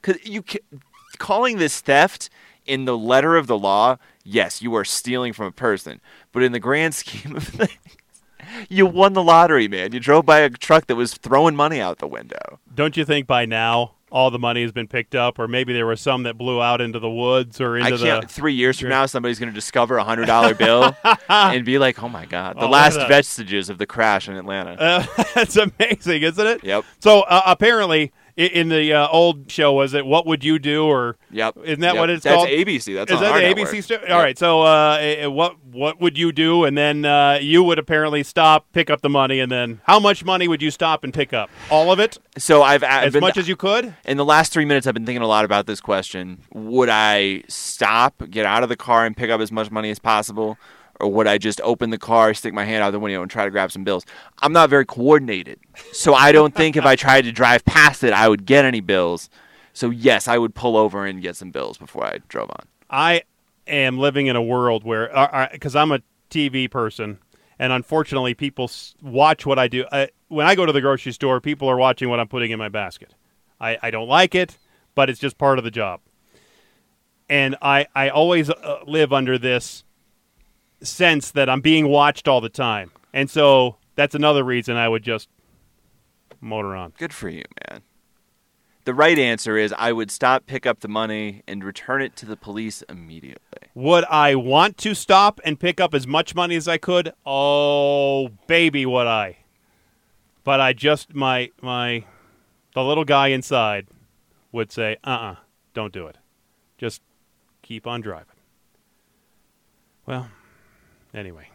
because 0.01 0.24
you 0.26 0.45
calling 1.18 1.59
this 1.59 1.80
theft 1.80 2.28
in 2.66 2.84
the 2.84 2.97
letter 2.97 3.36
of 3.36 3.47
the 3.47 3.59
law. 3.59 3.97
Yes, 4.26 4.62
you 4.62 4.74
are 4.74 4.84
stealing 4.86 5.32
from 5.34 5.47
a 5.47 5.53
person, 5.53 6.01
but 6.32 6.42
in 6.42 6.53
the 6.53 6.59
grand 6.61 6.95
scheme 7.01 7.36
of 7.36 7.45
things. 7.45 7.76
You 8.68 8.86
won 8.86 9.12
the 9.12 9.22
lottery, 9.22 9.68
man. 9.68 9.92
You 9.92 10.00
drove 10.00 10.24
by 10.26 10.40
a 10.40 10.50
truck 10.50 10.86
that 10.86 10.96
was 10.96 11.14
throwing 11.14 11.55
money 11.57 11.80
out 11.80 11.98
the 11.98 12.07
window. 12.07 12.61
Don't 12.74 12.96
you 12.96 13.05
think 13.05 13.26
by 13.26 13.44
now 13.46 13.92
all 14.11 14.30
the 14.30 14.38
money 14.38 14.62
has 14.62 14.70
been 14.70 14.86
picked 14.86 15.14
up, 15.16 15.38
or 15.40 15.48
maybe 15.48 15.72
there 15.72 15.86
were 15.86 15.96
some 15.96 16.22
that 16.22 16.38
blew 16.38 16.62
out 16.62 16.80
into 16.80 17.00
the 17.00 17.11
woods 17.11 17.61
or 17.61 17.76
I 17.76 17.88
into 17.88 17.98
can't. 17.98 18.22
the? 18.22 18.28
Three 18.28 18.55
years 18.55 18.78
from 18.78 18.90
now, 18.90 19.07
somebody's 19.07 19.40
going 19.40 19.48
to 19.50 19.55
discover 19.55 19.96
a 19.96 20.05
hundred 20.05 20.26
dollar 20.26 20.55
bill 20.55 20.96
and 21.28 21.64
be 21.64 21.78
like, 21.78 22.00
"Oh 22.02 22.09
my 22.09 22.24
god, 22.26 22.57
the 22.57 22.66
Oh, 22.66 22.70
last 22.70 22.96
vestiges 23.09 23.68
of 23.70 23.78
the 23.78 23.86
crash 23.86 24.28
in 24.28 24.36
Atlanta." 24.36 24.72
Uh, 24.80 25.07
that's 25.34 25.57
amazing, 25.57 26.22
isn't 26.22 26.46
it? 26.46 26.62
Yep. 26.64 26.84
So 27.00 27.22
uh, 27.22 27.42
apparently, 27.46 28.12
i- 28.24 28.24
in 28.37 28.68
the 28.68 28.93
uh, 28.93 29.09
old 29.09 29.51
show, 29.51 29.72
was 29.74 29.95
it 29.95 30.05
"What 30.07 30.26
Would 30.26 30.43
You 30.45 30.59
Do?" 30.59 30.85
or 30.87 31.16
Yep. 31.30 31.59
Isn't 31.64 31.80
that 31.80 31.95
Yep. 31.95 32.01
what 32.01 32.11
it's 32.11 32.24
That's 32.24 32.37
called? 32.37 32.49
ABC. 32.49 32.95
That's 32.95 33.12
is 33.12 33.20
that 33.20 33.35
the. 33.35 33.62
ABC? 33.62 33.82
Sto- 33.82 33.95
Yep. 34.01 34.11
All 34.11 34.18
right. 34.18 34.37
So 34.39 34.62
uh, 34.62 35.24
what 35.30 35.57
what 35.70 36.01
would 36.01 36.16
you 36.18 36.32
do? 36.32 36.64
And 36.64 36.76
then 36.76 37.05
uh, 37.05 37.39
you 37.41 37.62
would 37.62 37.78
apparently 37.78 38.22
stop, 38.22 38.66
pick 38.72 38.91
up 38.91 39.01
the 39.03 39.09
money, 39.09 39.41
and 39.41 39.51
then 39.51 39.80
how 39.85 39.99
much 40.01 40.24
money 40.24 40.49
would 40.49 40.62
you 40.62 40.70
stop 40.70 41.05
and 41.05 41.12
pick 41.14 41.32
up? 41.32 41.51
All 41.70 41.91
of 41.93 41.99
it, 42.01 42.18
So 42.39 42.62
I've, 42.62 42.82
I've 42.85 43.07
as 43.09 43.12
been, 43.12 43.20
much 43.20 43.37
as 43.37 43.49
you 43.49 43.57
could. 43.57 43.95
in 44.05 44.16
the 44.16 44.24
last 44.24 44.53
three 44.53 44.64
minutes, 44.64 44.87
I've 44.87 44.95
been 44.95 45.07
thinking 45.07 45.22
a 45.22 45.26
lot 45.26 45.45
about 45.45 45.66
this 45.66 45.80
question. 45.80 46.43
Would 46.53 46.89
I 46.91 47.43
stop, 47.49 48.22
get 48.30 48.47
out 48.47 48.62
of 48.62 48.68
the 48.68 48.76
car, 48.76 49.05
and 49.05 49.16
pick 49.16 49.30
up 49.30 49.41
as 49.41 49.51
much 49.53 49.70
money 49.70 49.91
as 49.91 49.99
possible? 49.99 50.57
Or 51.05 51.12
would 51.12 51.26
I 51.26 51.36
just 51.36 51.61
open 51.61 51.90
the 51.90 51.98
car, 51.98 52.32
stick 52.32 52.55
my 52.55 52.64
hand 52.64 52.82
out 52.82 52.90
the 52.92 52.98
window, 52.98 53.20
and 53.20 53.30
try 53.30 53.44
to 53.44 53.50
grab 53.50 53.70
some 53.70 53.84
bills? 53.84 54.07
I'm 54.40 54.55
not 54.55 54.70
very 54.70 54.86
coordinated. 54.86 55.61
So 55.92 56.14
I 56.14 56.32
don't 56.32 56.55
think 56.55 56.76
if 56.76 56.86
I 56.86 56.96
tried 56.96 57.22
to 57.22 57.32
drive 57.32 57.62
past 57.66 58.02
it, 58.02 58.14
I 58.14 58.26
would 58.26 58.46
get 58.46 58.64
any 58.64 58.80
bills. 58.80 59.28
So, 59.74 59.90
yes, 59.90 60.28
I 60.28 60.38
would 60.38 60.55
pull 60.55 60.78
over 60.78 61.05
and 61.05 61.20
get 61.20 61.36
some 61.36 61.50
bills 61.50 61.76
before 61.76 62.07
I 62.07 62.20
drove 62.28 62.48
on. 62.48 62.66
I 62.88 63.24
am 63.66 63.98
living 63.98 64.28
in 64.28 64.36
a 64.36 64.42
world 64.42 64.82
where, 64.82 65.11
because 65.52 65.76
I'm 65.76 65.92
a 65.92 66.00
TV 66.30 66.70
person, 66.70 67.18
and 67.59 67.70
unfortunately, 67.70 68.32
people 68.32 68.70
watch 69.02 69.44
what 69.44 69.59
I 69.59 69.68
do. 69.68 69.84
I, 69.92 70.09
when 70.28 70.46
I 70.46 70.55
go 70.55 70.64
to 70.64 70.72
the 70.72 70.80
grocery 70.80 71.12
store, 71.12 71.38
people 71.38 71.68
are 71.68 71.76
watching 71.76 72.09
what 72.09 72.18
I'm 72.18 72.28
putting 72.28 72.50
in 72.50 72.59
my 72.59 72.70
basket. 72.70 73.14
I, 73.61 73.76
I 73.82 73.90
don't 73.90 74.09
like 74.09 74.34
it, 74.34 74.57
but 74.94 75.11
it's 75.11 75.20
just 75.20 75.36
part 75.36 75.59
of 75.59 75.64
the 75.64 75.70
job. 75.70 76.00
And 77.28 77.57
I, 77.61 77.88
I 77.94 78.09
always 78.09 78.48
uh, 78.48 78.78
live 78.86 79.12
under 79.12 79.36
this 79.36 79.84
sense 80.83 81.31
that 81.33 81.49
I'm 81.49 81.61
being 81.61 81.89
watched 81.89 82.29
all 82.29 82.41
the 82.41 82.49
time. 82.49 82.91
And 83.12 83.31
so 83.31 83.77
that's 83.95 84.14
another 84.14 84.45
reason 84.45 84.77
I 84.77 84.89
would 84.89 85.03
just 85.03 85.29
motor 86.41 86.75
on. 86.75 86.93
Good 86.99 87.12
for 87.12 87.29
you, 87.29 87.45
man. 87.68 87.83
The 88.85 88.95
right 88.95 89.18
answer 89.18 89.57
is 89.57 89.72
I 89.79 89.93
would 89.93 90.11
stop, 90.11 90.45
pick 90.47 90.66
up 90.66 90.81
the 90.81 90.89
money, 90.89 91.43
and 91.49 91.64
return 91.64 92.03
it 92.03 92.16
to 92.16 92.27
the 92.27 92.37
police 92.37 92.83
immediately. 92.83 93.70
Would 93.75 94.05
I 94.05 94.35
want 94.35 94.77
to 94.79 94.95
stop 94.95 95.41
and 95.43 95.59
pick 95.59 95.81
up 95.81 95.95
as 95.95 96.07
much 96.07 96.35
money 96.35 96.55
as 96.55 96.68
I 96.68 96.77
could? 96.77 97.12
Oh, 97.25 98.29
baby, 98.47 98.85
would 98.85 99.07
I. 99.07 99.39
But 100.45 100.61
I 100.61 100.75
just 100.75 101.14
my 101.14 101.51
my 101.62 102.05
the 102.75 102.85
little 102.85 103.07
guy 103.07 103.29
inside 103.29 103.87
would 104.53 104.70
say, 104.70 104.99
"Uh-uh, 105.03 105.37
don't 105.72 105.93
do 105.93 106.07
it. 106.07 106.18
Just 106.77 107.01
keep 107.62 107.87
on 107.87 108.03
driving." 108.03 108.37
Well, 110.05 110.29
anyway. 111.15 111.49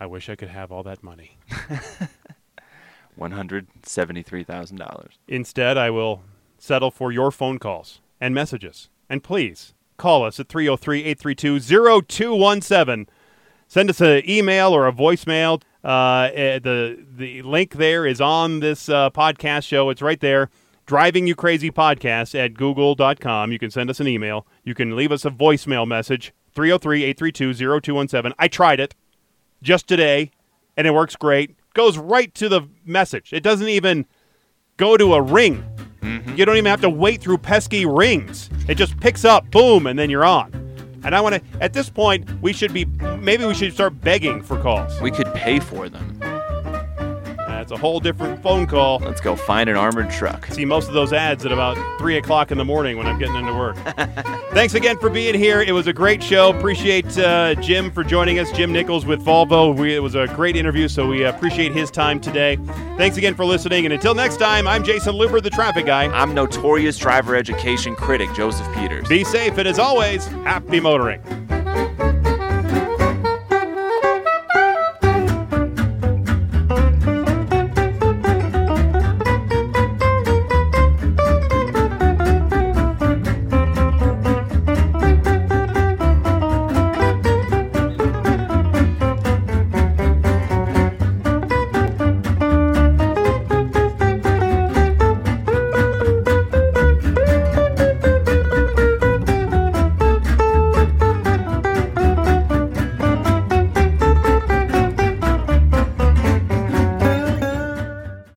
I 0.00 0.06
wish 0.06 0.28
I 0.28 0.36
could 0.36 0.50
have 0.50 0.70
all 0.70 0.84
that 0.84 1.02
money. 1.02 1.38
$173,000. 3.18 5.08
Instead, 5.26 5.76
I 5.76 5.90
will 5.90 6.22
settle 6.58 6.92
for 6.92 7.10
your 7.10 7.32
phone 7.32 7.58
calls 7.58 8.00
and 8.20 8.34
messages. 8.34 8.88
And 9.08 9.24
please 9.24 9.74
call 9.96 10.24
us 10.24 10.38
at 10.38 10.48
303 10.48 11.00
832 11.00 11.60
0217. 11.60 13.08
Send 13.66 13.90
us 13.90 14.00
an 14.00 14.22
email 14.28 14.72
or 14.72 14.86
a 14.86 14.92
voicemail. 14.92 15.62
Uh, 15.84 16.30
eh, 16.32 16.58
the, 16.58 17.04
the 17.16 17.42
link 17.42 17.74
there 17.74 18.06
is 18.06 18.20
on 18.20 18.60
this 18.60 18.88
uh, 18.88 19.10
podcast 19.10 19.66
show. 19.66 19.90
It's 19.90 20.00
right 20.02 20.20
there. 20.20 20.48
Driving 20.88 21.26
You 21.26 21.34
Crazy 21.34 21.70
Podcast 21.70 22.34
at 22.34 22.54
google.com. 22.54 23.52
You 23.52 23.58
can 23.58 23.70
send 23.70 23.90
us 23.90 24.00
an 24.00 24.08
email. 24.08 24.46
You 24.64 24.74
can 24.74 24.96
leave 24.96 25.12
us 25.12 25.26
a 25.26 25.30
voicemail 25.30 25.86
message 25.86 26.32
303 26.54 27.04
832 27.04 27.80
0217. 27.82 28.32
I 28.38 28.48
tried 28.48 28.80
it 28.80 28.94
just 29.62 29.86
today, 29.86 30.30
and 30.78 30.86
it 30.86 30.94
works 30.94 31.14
great. 31.14 31.54
Goes 31.74 31.98
right 31.98 32.34
to 32.36 32.48
the 32.48 32.62
message. 32.86 33.34
It 33.34 33.42
doesn't 33.42 33.68
even 33.68 34.06
go 34.78 34.96
to 34.96 35.12
a 35.12 35.20
ring. 35.20 35.62
Mm-hmm. 36.00 36.36
You 36.36 36.46
don't 36.46 36.56
even 36.56 36.70
have 36.70 36.80
to 36.80 36.90
wait 36.90 37.20
through 37.20 37.36
pesky 37.36 37.84
rings. 37.84 38.48
It 38.66 38.76
just 38.76 38.98
picks 38.98 39.26
up, 39.26 39.50
boom, 39.50 39.86
and 39.86 39.98
then 39.98 40.08
you're 40.08 40.24
on. 40.24 40.54
And 41.04 41.14
I 41.14 41.20
want 41.20 41.34
to. 41.34 41.42
At 41.60 41.74
this 41.74 41.90
point, 41.90 42.26
we 42.40 42.54
should 42.54 42.72
be. 42.72 42.86
Maybe 43.20 43.44
we 43.44 43.52
should 43.52 43.74
start 43.74 44.00
begging 44.00 44.42
for 44.42 44.58
calls. 44.62 44.98
We 45.02 45.10
could 45.10 45.32
pay 45.34 45.60
for 45.60 45.90
them. 45.90 46.37
That's 47.68 47.78
a 47.78 47.82
whole 47.82 48.00
different 48.00 48.42
phone 48.42 48.66
call. 48.66 48.98
Let's 49.00 49.20
go 49.20 49.36
find 49.36 49.68
an 49.68 49.76
armored 49.76 50.08
truck. 50.08 50.46
See 50.46 50.64
most 50.64 50.88
of 50.88 50.94
those 50.94 51.12
ads 51.12 51.44
at 51.44 51.52
about 51.52 51.76
3 51.98 52.16
o'clock 52.16 52.50
in 52.50 52.56
the 52.56 52.64
morning 52.64 52.96
when 52.96 53.06
I'm 53.06 53.18
getting 53.18 53.34
into 53.34 53.52
work. 53.52 53.76
Thanks 54.52 54.72
again 54.72 54.98
for 54.98 55.10
being 55.10 55.34
here. 55.34 55.60
It 55.60 55.72
was 55.72 55.86
a 55.86 55.92
great 55.92 56.22
show. 56.22 56.48
Appreciate 56.48 57.18
uh, 57.18 57.56
Jim 57.56 57.90
for 57.90 58.02
joining 58.02 58.38
us. 58.38 58.50
Jim 58.52 58.72
Nichols 58.72 59.04
with 59.04 59.22
Volvo. 59.22 59.76
We, 59.76 59.94
it 59.94 59.98
was 59.98 60.14
a 60.14 60.28
great 60.28 60.56
interview, 60.56 60.88
so 60.88 61.06
we 61.06 61.24
appreciate 61.24 61.72
his 61.72 61.90
time 61.90 62.20
today. 62.20 62.56
Thanks 62.96 63.18
again 63.18 63.34
for 63.34 63.44
listening. 63.44 63.84
And 63.84 63.92
until 63.92 64.14
next 64.14 64.38
time, 64.38 64.66
I'm 64.66 64.82
Jayson 64.82 65.14
Luber, 65.16 65.42
the 65.42 65.50
traffic 65.50 65.84
guy. 65.84 66.04
I'm 66.04 66.32
notorious 66.32 66.96
driver 66.96 67.36
education 67.36 67.94
critic 67.94 68.30
Joseph 68.32 68.66
Peters. 68.74 69.06
Be 69.08 69.24
safe, 69.24 69.58
and 69.58 69.68
as 69.68 69.78
always, 69.78 70.24
happy 70.24 70.80
motoring. 70.80 71.20